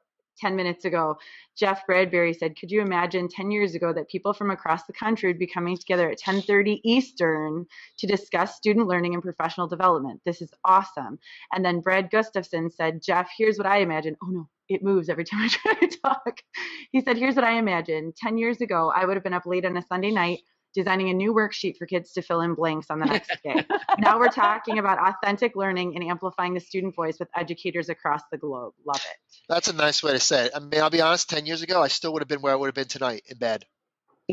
10 0.40 0.56
minutes 0.56 0.84
ago, 0.84 1.18
Jeff 1.56 1.86
Bradbury 1.86 2.32
said, 2.32 2.56
could 2.58 2.70
you 2.70 2.80
imagine 2.80 3.28
10 3.28 3.50
years 3.50 3.74
ago 3.74 3.92
that 3.92 4.08
people 4.08 4.32
from 4.32 4.50
across 4.50 4.84
the 4.84 4.92
country 4.92 5.28
would 5.28 5.38
be 5.38 5.46
coming 5.46 5.76
together 5.76 6.06
at 6.06 6.20
1030 6.24 6.80
Eastern 6.84 7.66
to 7.98 8.06
discuss 8.06 8.56
student 8.56 8.86
learning 8.86 9.14
and 9.14 9.22
professional 9.22 9.68
development? 9.68 10.20
This 10.24 10.40
is 10.40 10.50
awesome. 10.64 11.18
And 11.52 11.64
then 11.64 11.80
Brad 11.80 12.10
Gustafson 12.10 12.70
said, 12.70 13.02
Jeff, 13.02 13.28
here's 13.36 13.58
what 13.58 13.66
I 13.66 13.78
imagine. 13.78 14.16
Oh 14.22 14.28
no, 14.28 14.48
it 14.68 14.82
moves 14.82 15.08
every 15.08 15.24
time 15.26 15.42
I 15.42 15.48
try 15.48 15.74
to 15.74 15.98
talk. 15.98 16.40
He 16.92 17.00
said, 17.02 17.18
here's 17.18 17.36
what 17.36 17.44
I 17.44 17.58
imagine. 17.58 18.12
10 18.16 18.38
years 18.38 18.60
ago, 18.60 18.90
I 18.94 19.04
would 19.04 19.16
have 19.16 19.24
been 19.24 19.34
up 19.34 19.46
late 19.46 19.66
on 19.66 19.76
a 19.76 19.82
Sunday 19.82 20.10
night 20.10 20.40
designing 20.74 21.08
a 21.10 21.14
new 21.14 21.34
worksheet 21.34 21.76
for 21.76 21.86
kids 21.86 22.12
to 22.12 22.22
fill 22.22 22.40
in 22.40 22.54
blanks 22.54 22.86
on 22.90 23.00
the 23.00 23.06
next 23.14 23.30
day. 23.42 23.64
now 23.98 24.18
we're 24.18 24.28
talking 24.28 24.78
about 24.78 24.98
authentic 24.98 25.56
learning 25.56 25.94
and 25.96 26.04
amplifying 26.04 26.54
the 26.54 26.60
student 26.60 26.94
voice 26.94 27.18
with 27.18 27.28
educators 27.36 27.88
across 27.88 28.22
the 28.30 28.38
globe. 28.38 28.72
Love 28.86 28.96
it. 28.96 29.16
That's 29.48 29.68
a 29.68 29.72
nice 29.72 30.02
way 30.02 30.12
to 30.12 30.20
say 30.20 30.46
it. 30.46 30.52
I 30.54 30.60
mean, 30.60 30.80
I'll 30.80 30.90
be 30.90 31.00
honest, 31.00 31.28
10 31.30 31.46
years 31.46 31.62
ago, 31.62 31.82
I 31.82 31.88
still 31.88 32.12
would 32.12 32.22
have 32.22 32.28
been 32.28 32.40
where 32.40 32.52
I 32.52 32.56
would 32.56 32.66
have 32.66 32.74
been 32.74 32.86
tonight 32.86 33.22
in 33.28 33.38
bed. 33.38 33.64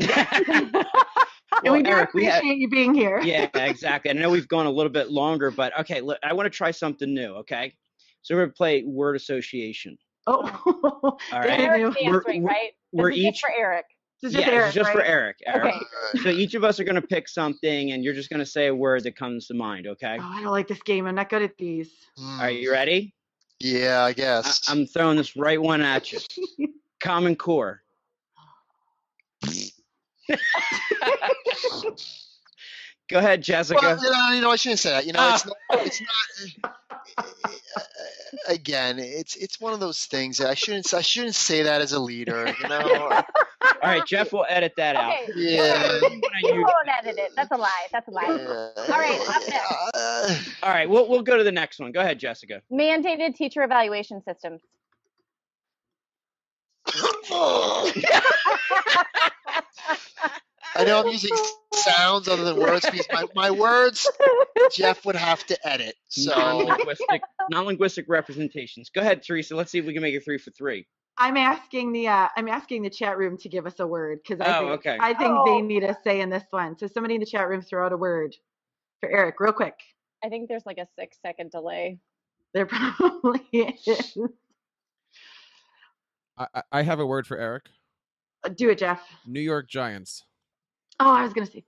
and 1.64 1.72
we 1.72 1.82
do 1.82 1.90
Eric, 1.90 2.10
appreciate 2.10 2.42
we 2.42 2.48
have, 2.48 2.58
you 2.58 2.68
being 2.68 2.94
here. 2.94 3.20
yeah, 3.20 3.48
exactly. 3.54 4.10
I 4.10 4.14
know 4.14 4.30
we've 4.30 4.48
gone 4.48 4.66
a 4.66 4.70
little 4.70 4.92
bit 4.92 5.10
longer, 5.10 5.50
but 5.50 5.78
okay, 5.80 6.00
look, 6.00 6.18
I 6.22 6.32
want 6.34 6.46
to 6.46 6.56
try 6.56 6.70
something 6.70 7.12
new. 7.12 7.34
Okay, 7.36 7.74
so 8.22 8.34
we're 8.34 8.42
gonna 8.42 8.52
play 8.52 8.84
word 8.84 9.16
association. 9.16 9.98
Oh, 10.26 10.42
all 10.64 11.18
right. 11.32 11.60
Eric's 11.60 11.96
answering, 12.02 12.42
we're, 12.42 12.48
right? 12.48 12.70
We're 12.92 13.10
each 13.10 13.40
for 13.40 13.50
Eric. 13.50 13.86
Just 14.20 14.34
yeah, 14.34 14.48
Eric, 14.50 14.72
just 14.74 14.88
right? 14.88 14.96
for 14.96 15.02
Eric. 15.02 15.36
Eric. 15.46 15.74
Okay. 15.76 16.22
So 16.24 16.28
each 16.30 16.54
of 16.54 16.64
us 16.64 16.80
are 16.80 16.84
going 16.84 16.96
to 17.00 17.06
pick 17.06 17.28
something, 17.28 17.92
and 17.92 18.02
you're 18.02 18.14
just 18.14 18.30
going 18.30 18.40
to 18.40 18.46
say 18.46 18.66
a 18.66 18.74
word 18.74 19.04
that 19.04 19.14
comes 19.16 19.46
to 19.46 19.54
mind. 19.54 19.86
Okay. 19.86 20.16
Oh, 20.20 20.24
I 20.24 20.42
don't 20.42 20.50
like 20.50 20.66
this 20.66 20.82
game. 20.82 21.06
I'm 21.06 21.14
not 21.14 21.28
good 21.28 21.42
at 21.42 21.56
these. 21.56 21.88
Mm. 22.18 22.40
Are 22.40 22.50
you 22.50 22.72
ready? 22.72 23.14
Yeah, 23.60 24.02
I 24.02 24.12
guess. 24.12 24.68
I- 24.68 24.72
am 24.72 24.86
throwing 24.86 25.16
this 25.16 25.36
right 25.36 25.60
one 25.60 25.82
at 25.82 26.10
you. 26.12 26.18
Common 27.00 27.36
Core. 27.36 27.80
Go 33.08 33.18
ahead, 33.18 33.42
Jessica. 33.42 33.78
Well, 33.80 33.96
you 34.04 34.10
know, 34.10 34.30
you 34.34 34.40
know, 34.42 34.50
I 34.50 34.56
shouldn't 34.56 34.80
say 34.80 34.90
that. 34.90 35.06
You 35.06 35.12
know, 35.14 35.20
Ah. 35.20 35.34
it's 35.34 35.46
not. 35.46 35.86
It's 35.86 36.02
not. 36.62 36.74
uh, 37.16 37.82
Again, 38.48 38.98
it's 38.98 39.36
it's 39.36 39.60
one 39.60 39.72
of 39.72 39.80
those 39.80 40.04
things. 40.06 40.38
that 40.38 40.50
I 40.50 40.54
shouldn't. 40.54 40.92
I 40.92 41.00
shouldn't 41.00 41.34
say 41.34 41.62
that 41.62 41.80
as 41.80 41.92
a 41.92 41.98
leader. 42.00 42.54
You 42.62 42.68
know. 42.68 43.22
All 43.60 43.70
right, 43.82 44.06
Jeff 44.06 44.32
will 44.32 44.46
edit 44.48 44.72
that 44.76 44.96
out. 44.96 45.12
Okay. 45.12 45.32
Yeah. 45.36 45.98
You 46.40 46.62
won't 46.62 46.88
edit 47.00 47.18
it. 47.18 47.32
That's 47.34 47.50
a 47.50 47.56
lie. 47.56 47.86
That's 47.90 48.06
a 48.06 48.10
lie. 48.12 48.22
All 48.24 48.98
right, 48.98 49.20
up 49.28 49.42
next. 49.48 50.56
All 50.62 50.70
right, 50.70 50.88
we'll 50.88 51.08
we'll 51.08 51.22
go 51.22 51.36
to 51.36 51.42
the 51.42 51.50
next 51.52 51.80
one. 51.80 51.90
Go 51.90 52.00
ahead, 52.00 52.18
Jessica. 52.20 52.62
Mandated 52.72 53.34
teacher 53.34 53.62
evaluation 53.64 54.22
systems. 54.22 54.60
I 60.76 60.84
know 60.84 61.00
I'm 61.00 61.08
using 61.08 61.36
sounds 61.74 62.28
other 62.28 62.44
than 62.44 62.56
words 62.56 62.86
because 62.88 63.06
my, 63.12 63.24
my 63.34 63.50
words 63.50 64.08
Jeff 64.72 65.04
would 65.04 65.16
have 65.16 65.44
to 65.46 65.68
edit. 65.68 65.94
So 66.08 66.34
Non-linguistic, 66.36 67.22
non-linguistic 67.50 68.04
representations. 68.08 68.90
Go 68.90 69.00
ahead, 69.00 69.22
Theresa. 69.22 69.56
Let's 69.56 69.72
see 69.72 69.78
if 69.78 69.86
we 69.86 69.92
can 69.92 70.02
make 70.02 70.14
it 70.14 70.24
three 70.24 70.38
for 70.38 70.50
three. 70.52 70.86
I'm 71.18 71.36
asking 71.38 71.92
the 71.92 72.08
uh, 72.08 72.28
I'm 72.36 72.48
asking 72.48 72.82
the 72.82 72.90
chat 72.90 73.18
room 73.18 73.38
to 73.38 73.50
give 73.50 73.66
us 73.66 73.80
a 73.80 73.86
word 73.86 74.20
because 74.22 74.40
I 74.40 74.48
Oh, 74.48 74.58
think 74.58 74.72
okay. 74.74 74.98
I 75.00 75.14
think 75.14 75.30
Oh. 75.38 75.44
they 75.44 75.62
need 75.62 75.84
a 75.84 75.96
say 76.04 76.20
in 76.22 76.30
this 76.30 76.44
one. 76.50 76.78
So 76.78 76.88
somebody 76.88 77.14
in 77.16 77.20
the 77.20 77.26
chat 77.26 77.48
room 77.48 77.62
throw 77.62 77.86
out 77.86 77.92
a 77.92 77.98
word 77.98 78.36
for 79.00 79.10
Eric 79.10 79.36
real 79.40 79.52
quick. 79.52 79.76
I 80.24 80.28
think 80.30 80.48
there's 80.48 80.66
like 80.66 80.78
a 80.78 80.88
six 80.98 81.18
second 81.22 81.52
delay. 81.52 81.98
There 82.54 82.66
probably 82.68 83.42
is. 83.52 84.16
I, 86.38 86.46
I- 86.54 86.62
I 86.72 86.82
have 86.82 87.00
a 87.00 87.06
word 87.06 87.26
for 87.26 87.38
Eric. 87.38 87.66
Do 88.56 88.70
it, 88.70 88.78
Jeff. 88.78 89.02
New 89.24 89.40
York 89.40 89.68
Giants. 89.68 90.24
Oh, 91.00 91.12
I 91.12 91.22
was 91.24 91.32
gonna 91.34 91.46
say. 91.46 91.64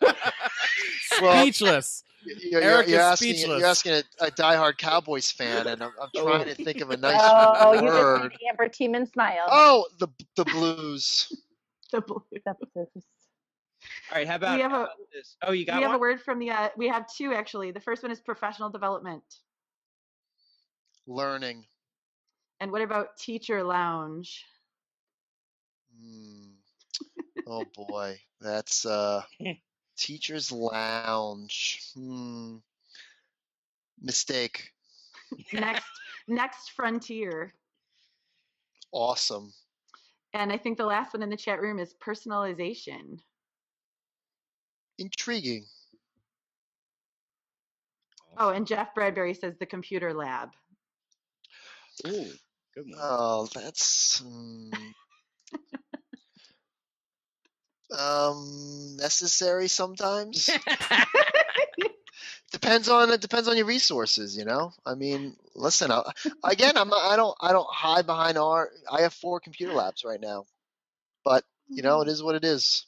Speechless. 1.00 2.04
You're, 2.24 2.36
you're, 2.38 2.62
Eric 2.62 2.88
you're 2.88 2.98
is 3.00 3.04
asking 3.04 3.34
speechless. 3.36 3.58
you're 3.60 3.68
asking 3.68 3.92
a, 3.92 4.02
a 4.26 4.30
diehard 4.30 4.78
Cowboys 4.78 5.30
fan, 5.30 5.66
and 5.66 5.82
I'm, 5.82 5.90
I'm 6.00 6.08
trying 6.14 6.44
to 6.46 6.54
think 6.54 6.80
of 6.80 6.90
a 6.90 6.96
nice 6.96 7.20
Oh, 7.22 7.72
you 7.72 7.80
just 7.80 7.92
word. 7.94 8.22
made 8.30 8.48
Amber 8.50 8.68
Teamann 8.68 9.10
smile. 9.12 9.46
Oh, 9.48 9.86
the 9.98 10.08
the 10.36 10.44
Blues. 10.44 11.32
The 11.92 12.00
blue. 12.00 12.24
That's- 12.32 12.56
that's- 12.74 13.04
All 14.10 14.16
right, 14.16 14.26
how 14.26 14.36
about, 14.36 14.58
have 14.58 14.70
how 14.70 14.84
a- 14.84 14.88
this? 15.12 15.36
Oh, 15.42 15.52
you 15.52 15.66
got 15.66 15.76
we 15.76 15.82
have 15.82 15.94
a 15.94 15.98
word 15.98 16.22
from 16.22 16.38
the. 16.38 16.50
Uh, 16.50 16.70
we 16.74 16.88
have 16.88 17.06
two 17.06 17.34
actually. 17.34 17.70
The 17.70 17.80
first 17.80 18.02
one 18.02 18.10
is 18.10 18.18
professional 18.18 18.70
development. 18.70 19.22
Learning. 21.06 21.66
And 22.60 22.72
what 22.72 22.80
about 22.80 23.18
teacher 23.18 23.62
lounge? 23.62 24.46
Hmm. 26.00 26.52
Oh 27.46 27.64
boy, 27.76 28.18
that's 28.40 28.86
uh, 28.86 29.22
teachers 30.02 30.50
lounge. 30.50 31.80
Hmm. 31.94 32.56
Mistake. 34.00 34.72
Next, 35.52 35.86
next 36.26 36.72
frontier. 36.72 37.54
Awesome. 38.90 39.52
And 40.34 40.52
I 40.52 40.58
think 40.58 40.76
the 40.76 40.86
last 40.86 41.14
one 41.14 41.22
in 41.22 41.30
the 41.30 41.36
chat 41.36 41.60
room 41.60 41.78
is 41.78 41.94
personalization. 42.04 43.20
Intriguing. 44.98 45.66
Oh, 48.36 48.48
and 48.48 48.66
Jeff 48.66 48.94
Bradbury 48.94 49.34
says 49.34 49.54
the 49.58 49.66
computer 49.66 50.12
lab. 50.12 50.50
Ooh, 52.06 52.26
good 52.74 52.86
one. 52.86 52.98
Oh, 52.98 53.48
that's 53.54 54.18
hmm. 54.18 54.70
um 57.98 58.96
necessary 58.98 59.68
sometimes. 59.68 60.50
depends 62.52 62.88
on 62.88 63.10
it 63.10 63.20
depends 63.20 63.48
on 63.48 63.56
your 63.56 63.64
resources 63.64 64.36
you 64.36 64.44
know 64.44 64.72
i 64.84 64.94
mean 64.94 65.34
listen 65.54 65.90
I, 65.90 66.02
again 66.44 66.76
i'm 66.76 66.88
not, 66.88 67.10
i 67.10 67.16
don't 67.16 67.34
i 67.40 67.50
don't 67.50 67.66
hide 67.70 68.06
behind 68.06 68.36
our 68.36 68.70
i 68.90 69.00
have 69.00 69.14
four 69.14 69.40
computer 69.40 69.72
labs 69.72 70.04
right 70.04 70.20
now 70.20 70.44
but 71.24 71.44
you 71.68 71.82
know 71.82 72.02
it 72.02 72.08
is 72.08 72.22
what 72.22 72.34
it 72.34 72.44
is 72.44 72.84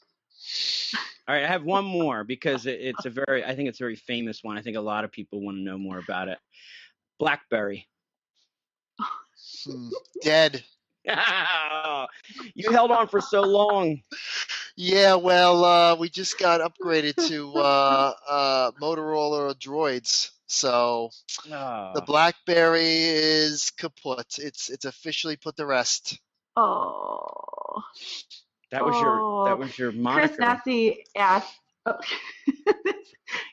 All 1.27 1.35
right, 1.35 1.45
I 1.45 1.49
have 1.49 1.65
one 1.65 1.87
more 1.87 2.23
because 2.23 2.67
it, 2.67 2.79
it's 2.81 3.07
a 3.07 3.11
very, 3.11 3.43
I 3.43 3.57
think 3.57 3.71
it's 3.71 3.81
a 3.81 3.85
very 3.85 3.97
famous 3.97 4.45
one. 4.45 4.59
I 4.59 4.63
think 4.63 4.77
a 4.77 4.81
lot 4.81 5.05
of 5.05 5.11
people 5.11 5.41
want 5.41 5.57
to 5.57 5.63
know 5.63 5.79
more 5.79 5.99
about 5.99 6.29
it. 6.29 6.39
BlackBerry. 7.19 7.89
Hmm. 9.65 9.89
dead 10.23 10.63
you 12.55 12.71
held 12.71 12.91
on 12.91 13.09
for 13.09 13.21
so 13.21 13.43
long. 13.43 14.01
Yeah 14.77 15.15
well 15.17 15.65
uh 15.65 15.97
we 15.97 16.09
just 16.09 16.39
got 16.39 16.61
upgraded 16.61 17.15
to 17.29 17.53
uh 17.55 18.13
uh 18.29 18.71
motorola 18.81 19.55
droids 19.55 20.31
so 20.47 21.11
the 21.47 21.55
Ah, 21.55 22.01
blackberry 22.07 22.83
is 22.85 23.71
kaput 23.79 24.39
it's 24.39 24.69
it's 24.71 24.85
officially 24.85 25.37
put 25.37 25.57
the 25.57 25.67
rest 25.67 26.19
Oh. 26.57 27.83
that 28.71 28.85
was 28.85 28.95
your 29.01 29.45
that 29.47 29.53
Oh, 29.53 29.57
was 29.57 29.79
your 29.79 29.91
Chris 29.93 30.03
moniker. 30.03 30.37
Nesi 30.39 31.05
asked. 31.17 31.55
Oh, 31.87 31.99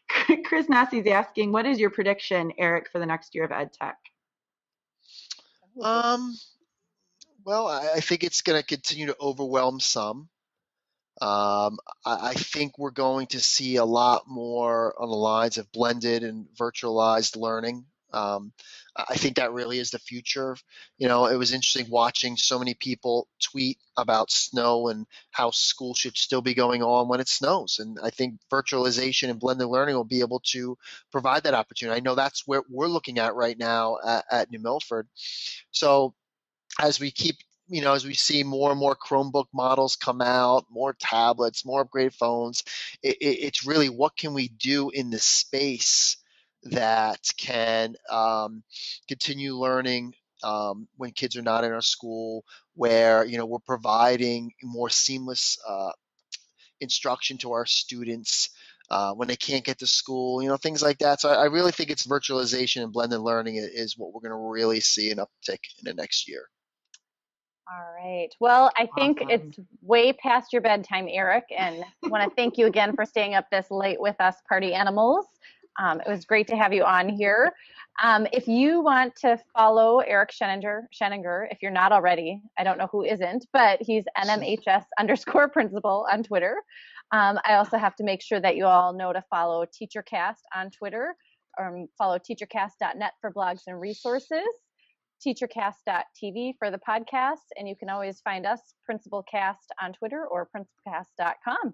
Chris 0.46 0.68
Nesi's 0.68 1.08
asking, 1.08 1.52
what 1.52 1.66
is 1.66 1.80
your 1.80 1.90
prediction, 1.90 2.52
Eric, 2.58 2.90
for 2.92 3.00
the 3.00 3.06
next 3.06 3.36
year 3.36 3.44
of 3.46 3.52
ed 3.52 3.74
tech? 3.74 3.98
Um, 5.82 6.36
well, 7.44 7.68
I, 7.68 7.94
I 7.96 8.00
think 8.02 8.24
it's 8.24 8.42
going 8.42 8.60
to 8.60 8.66
continue 8.66 9.08
to 9.08 9.16
overwhelm 9.20 9.80
some. 9.80 10.30
Um, 11.22 11.78
I, 12.06 12.30
I 12.30 12.34
think 12.34 12.78
we're 12.78 12.92
going 12.92 13.28
to 13.28 13.40
see 13.40 13.76
a 13.76 13.86
lot 13.86 14.24
more 14.28 15.00
on 15.00 15.10
the 15.10 15.16
lines 15.16 15.58
of 15.58 15.72
blended 15.72 16.24
and 16.24 16.48
virtualized 16.60 17.38
learning. 17.38 17.86
Um, 18.14 18.52
I 18.96 19.16
think 19.16 19.38
that 19.38 19.54
really 19.54 19.80
is 19.80 19.92
the 19.92 20.00
future. 20.00 20.58
You 20.98 21.08
know, 21.08 21.28
it 21.28 21.38
was 21.38 21.54
interesting 21.54 21.90
watching 21.90 22.36
so 22.36 22.60
many 22.60 22.74
people 22.74 23.30
tweet 23.42 23.78
about 23.96 24.32
snow 24.32 24.90
and 24.90 25.06
how 25.32 25.52
school 25.52 25.94
should 25.94 26.18
still 26.18 26.42
be 26.42 26.54
going 26.54 26.84
on 26.84 27.08
when 27.08 27.22
it 27.22 27.30
snows. 27.30 27.80
And 27.80 27.98
I 28.04 28.10
think 28.10 28.40
virtualization 28.52 29.30
and 29.30 29.40
blended 29.40 29.68
learning 29.68 29.96
will 29.96 30.04
be 30.04 30.20
able 30.20 30.42
to 30.48 30.78
provide 31.12 31.44
that 31.44 31.54
opportunity. 31.54 31.98
I 31.98 32.02
know 32.02 32.16
that's 32.16 32.46
where 32.46 32.64
we're 32.70 32.88
looking 32.88 33.18
at 33.18 33.36
right 33.36 33.58
now 33.58 33.98
at, 34.06 34.26
at 34.30 34.52
New 34.52 34.60
Milford. 34.60 35.08
So 35.72 36.14
as 36.80 37.00
we 37.00 37.12
keep, 37.12 37.38
you 37.72 37.82
know, 37.82 37.94
as 37.94 38.06
we 38.06 38.14
see 38.14 38.44
more 38.44 38.70
and 38.70 38.80
more 38.80 38.98
Chromebook 38.98 39.48
models 39.54 39.96
come 39.96 40.22
out, 40.22 40.66
more 40.70 40.94
tablets, 41.00 41.66
more 41.66 41.86
upgraded 41.86 42.14
phones, 42.14 42.64
it, 43.02 43.16
it, 43.22 43.40
it's 43.46 43.66
really 43.66 43.88
what 43.88 44.18
can 44.18 44.34
we 44.34 44.50
do 44.50 44.90
in 44.90 45.10
the 45.10 45.20
space 45.20 46.18
that 46.64 47.20
can 47.38 47.96
um, 48.10 48.62
continue 49.08 49.56
learning 49.56 50.14
um, 50.44 50.88
when 50.98 51.12
kids 51.12 51.38
are 51.38 51.42
not 51.42 51.64
in 51.64 51.72
our 51.72 51.82
school, 51.82 52.44
where 52.76 53.24
you 53.24 53.38
know 53.38 53.46
we're 53.46 53.60
providing 53.60 54.52
more 54.62 54.90
seamless 54.90 55.58
uh, 55.68 55.92
instruction 56.82 57.38
to 57.38 57.54
our 57.54 57.66
students 57.66 58.50
uh, 58.90 59.14
when 59.14 59.30
they 59.30 59.38
can't 59.38 59.64
get 59.64 59.80
to 59.80 59.88
school, 59.88 60.44
you 60.44 60.50
know, 60.50 60.58
things 60.58 60.82
like 60.82 60.98
that. 60.98 61.22
So 61.22 61.30
I, 61.30 61.44
I 61.44 61.46
really 61.46 61.72
think 61.72 61.90
it's 61.90 62.06
virtualization 62.06 62.84
and 62.84 62.92
blended 62.92 63.22
learning 63.22 63.56
is 63.56 63.98
what 63.98 64.14
we're 64.14 64.28
going 64.28 64.38
to 64.38 64.52
really 64.52 64.82
see 64.82 65.12
an 65.12 65.20
uptick 65.20 65.60
in 65.80 65.86
the 65.86 65.94
next 65.94 66.28
year. 66.28 66.50
All 67.70 67.94
right. 67.96 68.30
Well, 68.40 68.72
I 68.78 68.88
think 68.98 69.22
Awesome. 69.22 69.30
it's 69.30 69.60
way 69.82 70.14
past 70.14 70.52
your 70.52 70.62
bedtime, 70.62 71.08
Eric, 71.10 71.46
and 71.56 71.84
I 72.04 72.08
want 72.08 72.28
to 72.30 72.36
thank 72.36 72.58
you 72.58 72.66
again 72.66 72.96
for 72.96 73.06
staying 73.06 73.36
up 73.36 73.50
this 73.52 73.70
late 73.70 74.02
with 74.02 74.16
us, 74.20 74.36
party 74.48 74.74
animals. 74.74 75.26
Um, 75.80 76.02
it 76.02 76.08
was 76.10 76.26
great 76.26 76.48
to 76.48 76.58
have 76.58 76.74
you 76.74 76.84
on 76.84 77.08
here. 77.08 77.54
Um, 78.02 78.28
if 78.34 78.48
you 78.48 78.82
want 78.82 79.16
to 79.18 79.38
follow 79.56 80.00
Eric 80.00 80.32
Sheninger, 80.32 80.82
Sheninger, 80.94 81.48
if 81.52 81.62
you're 81.62 81.72
not 81.72 81.92
already, 81.92 82.42
I 82.58 82.64
don't 82.64 82.78
know 82.78 82.88
who 82.92 83.04
isn't, 83.04 83.46
but 83.54 83.80
he's 83.82 84.06
NMHS 84.18 84.86
underscore 85.00 85.50
principal 85.50 86.08
on 86.12 86.24
Twitter. 86.24 86.56
Um, 87.12 87.40
I 87.46 87.56
also 87.56 87.78
have 87.78 87.96
to 87.98 88.04
make 88.04 88.22
sure 88.22 88.40
that 88.40 88.56
you 88.56 88.66
all 88.66 88.94
know 88.94 89.14
to 89.14 89.24
follow 89.30 89.66
TeacherCast 89.66 90.40
on 90.56 90.72
Twitter. 90.72 91.16
Um, 91.60 91.88
follow 91.98 92.18
teachercast.net 92.18 93.14
for 93.22 93.32
blogs 93.32 93.62
and 93.68 93.80
resources 93.80 94.48
teachercast.tv 95.26 96.54
for 96.58 96.72
the 96.72 96.80
podcast, 96.80 97.46
and 97.58 97.68
you 97.68 97.76
can 97.76 97.90
always 97.90 98.22
find 98.22 98.46
us, 98.46 98.74
Principalcast, 98.90 99.68
on 99.82 99.94
Twitter 99.94 100.26
or 100.26 100.50
principalcast.com. 100.56 101.74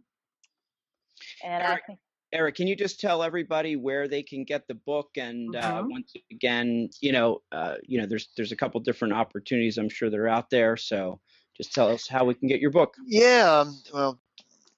And 1.44 1.64
I 1.64 1.72
Eric, 1.72 1.84
think, 1.88 2.00
Eric, 2.34 2.56
can 2.56 2.68
you 2.68 2.76
just 2.76 3.00
tell 3.00 3.24
everybody 3.24 3.76
where 3.76 4.08
they 4.08 4.22
can 4.22 4.44
get 4.44 4.68
the 4.68 4.76
book? 4.76 5.10
And 5.18 5.56
uh, 5.56 5.84
Mhm. 5.84 5.90
once 5.92 6.14
again, 6.32 6.90
you 7.02 7.12
know, 7.12 7.42
uh, 7.52 7.76
you 7.84 8.00
know, 8.00 8.06
there's 8.06 8.30
there's 8.36 8.52
a 8.52 8.56
couple 8.56 8.80
different 8.82 9.14
opportunities 9.14 9.78
I'm 9.78 9.90
sure 9.90 10.10
that 10.10 10.20
are 10.20 10.28
out 10.28 10.50
there. 10.50 10.78
So 10.78 11.20
just 11.56 11.74
tell 11.74 11.90
us 11.90 12.08
how 12.08 12.26
we 12.26 12.36
can 12.36 12.48
get 12.48 12.60
your 12.60 12.72
book. 12.72 12.94
Yeah, 13.06 13.62
um, 13.62 13.82
well, 13.94 14.20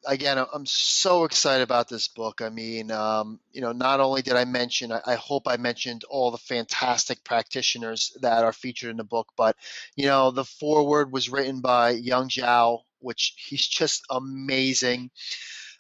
again, 0.06 0.38
I'm 0.54 0.66
so 0.66 1.24
excited 1.26 1.64
about 1.64 1.90
this 1.90 2.08
book. 2.08 2.42
I 2.42 2.50
mean, 2.50 2.92
um, 2.92 3.40
you 3.52 3.62
know, 3.62 3.72
not 3.72 4.00
only 4.00 4.22
did 4.22 4.34
I 4.36 4.46
mention, 4.46 4.92
I, 4.92 5.02
I 5.06 5.16
hope 5.16 5.48
I 5.48 5.58
mentioned 5.58 6.04
all 6.10 6.32
the 6.32 6.38
fantastic 6.38 7.24
practitioners 7.24 8.16
that 8.22 8.44
are 8.44 8.54
featured 8.54 8.92
in 8.92 8.98
the 8.98 9.04
book, 9.04 9.28
but 9.38 9.56
you 9.96 10.06
know, 10.06 10.32
the 10.32 10.46
foreword 10.46 11.12
was 11.12 11.30
written 11.30 11.62
by 11.62 11.92
Yong 11.92 12.30
Zhao, 12.30 12.80
which 13.00 13.34
he's 13.48 13.68
just 13.68 14.04
amazing. 14.10 15.10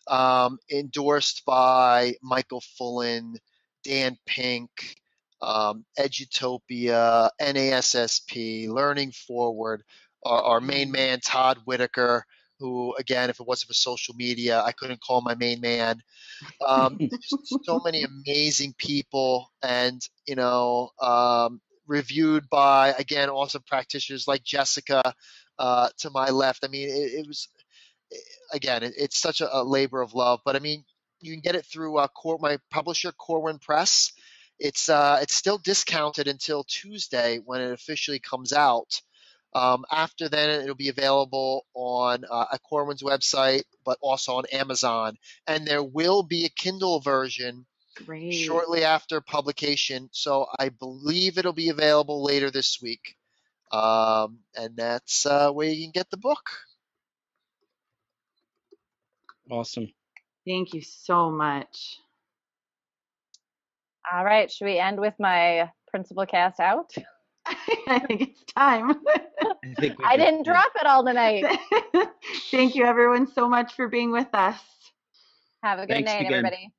Um, 0.07 0.57
endorsed 0.71 1.43
by 1.45 2.15
Michael 2.23 2.63
Fullan, 2.79 3.35
Dan 3.83 4.17
Pink, 4.25 4.95
um, 5.41 5.85
Edutopia, 5.97 7.29
NASSP, 7.39 8.67
Learning 8.69 9.11
Forward, 9.11 9.83
our, 10.23 10.41
our 10.41 10.61
main 10.61 10.91
man 10.91 11.19
Todd 11.23 11.59
Whitaker, 11.65 12.25
who 12.59 12.95
again, 12.95 13.29
if 13.29 13.39
it 13.39 13.47
wasn't 13.47 13.69
for 13.69 13.73
social 13.73 14.15
media, 14.15 14.61
I 14.61 14.71
couldn't 14.71 15.01
call 15.01 15.21
my 15.21 15.35
main 15.35 15.61
man. 15.61 16.01
Um, 16.65 16.97
so 17.63 17.81
many 17.83 18.03
amazing 18.03 18.73
people, 18.77 19.51
and 19.63 20.01
you 20.27 20.35
know, 20.35 20.89
um, 21.01 21.61
reviewed 21.87 22.49
by 22.49 22.93
again 22.97 23.29
awesome 23.29 23.63
practitioners 23.67 24.27
like 24.27 24.43
Jessica 24.43 25.13
uh, 25.57 25.89
to 25.99 26.09
my 26.09 26.29
left. 26.29 26.63
I 26.63 26.67
mean, 26.67 26.89
it, 26.89 27.19
it 27.19 27.27
was 27.27 27.47
again, 28.53 28.83
it, 28.83 28.93
it's 28.97 29.19
such 29.19 29.41
a, 29.41 29.57
a 29.57 29.63
labor 29.63 30.01
of 30.01 30.13
love. 30.13 30.41
But 30.45 30.55
I 30.55 30.59
mean, 30.59 30.83
you 31.21 31.33
can 31.33 31.41
get 31.41 31.55
it 31.55 31.65
through 31.65 31.97
uh, 31.97 32.07
Cor- 32.07 32.39
my 32.39 32.57
publisher, 32.71 33.11
Corwin 33.11 33.59
Press. 33.59 34.11
It's 34.59 34.89
uh, 34.89 35.19
it's 35.21 35.35
still 35.35 35.57
discounted 35.57 36.27
until 36.27 36.63
Tuesday 36.65 37.39
when 37.43 37.61
it 37.61 37.71
officially 37.71 38.19
comes 38.19 38.51
out. 38.51 39.01
Um, 39.53 39.85
after 39.91 40.29
then, 40.29 40.61
it'll 40.61 40.75
be 40.75 40.89
available 40.89 41.65
on 41.73 42.23
uh, 42.29 42.45
at 42.53 42.61
Corwin's 42.63 43.01
website, 43.01 43.63
but 43.83 43.97
also 44.01 44.35
on 44.35 44.45
Amazon. 44.51 45.17
And 45.47 45.65
there 45.65 45.83
will 45.83 46.23
be 46.23 46.45
a 46.45 46.49
Kindle 46.49 46.99
version 46.99 47.65
Great. 48.05 48.33
shortly 48.33 48.83
after 48.83 49.21
publication. 49.21 50.09
So 50.11 50.45
I 50.57 50.69
believe 50.69 51.37
it'll 51.37 51.53
be 51.53 51.69
available 51.69 52.23
later 52.23 52.51
this 52.51 52.79
week. 52.81 53.15
Um, 53.71 54.39
and 54.55 54.75
that's 54.75 55.25
uh, 55.25 55.51
where 55.51 55.69
you 55.69 55.85
can 55.85 55.91
get 55.91 56.09
the 56.09 56.17
book. 56.17 56.49
Awesome. 59.49 59.91
Thank 60.45 60.73
you 60.73 60.81
so 60.81 61.31
much. 61.31 61.99
All 64.11 64.23
right, 64.23 64.51
should 64.51 64.65
we 64.65 64.79
end 64.79 64.99
with 64.99 65.13
my 65.19 65.71
principal 65.87 66.25
cast 66.25 66.59
out? 66.59 66.93
I 67.45 67.99
think 68.07 68.21
it's 68.21 68.43
time. 68.53 68.91
I 69.63 69.73
think 69.79 69.97
I 70.03 70.17
didn't 70.17 70.43
did. 70.43 70.45
drop 70.45 70.71
it 70.75 70.85
all 70.85 71.05
tonight. 71.05 71.45
Thank 72.51 72.75
you, 72.75 72.85
everyone, 72.85 73.27
so 73.27 73.47
much 73.49 73.73
for 73.75 73.87
being 73.87 74.11
with 74.11 74.33
us. 74.33 74.59
Have 75.63 75.79
a 75.79 75.87
good 75.87 75.93
Thanks 75.93 76.05
night, 76.05 76.21
again. 76.21 76.43
everybody. 76.45 76.71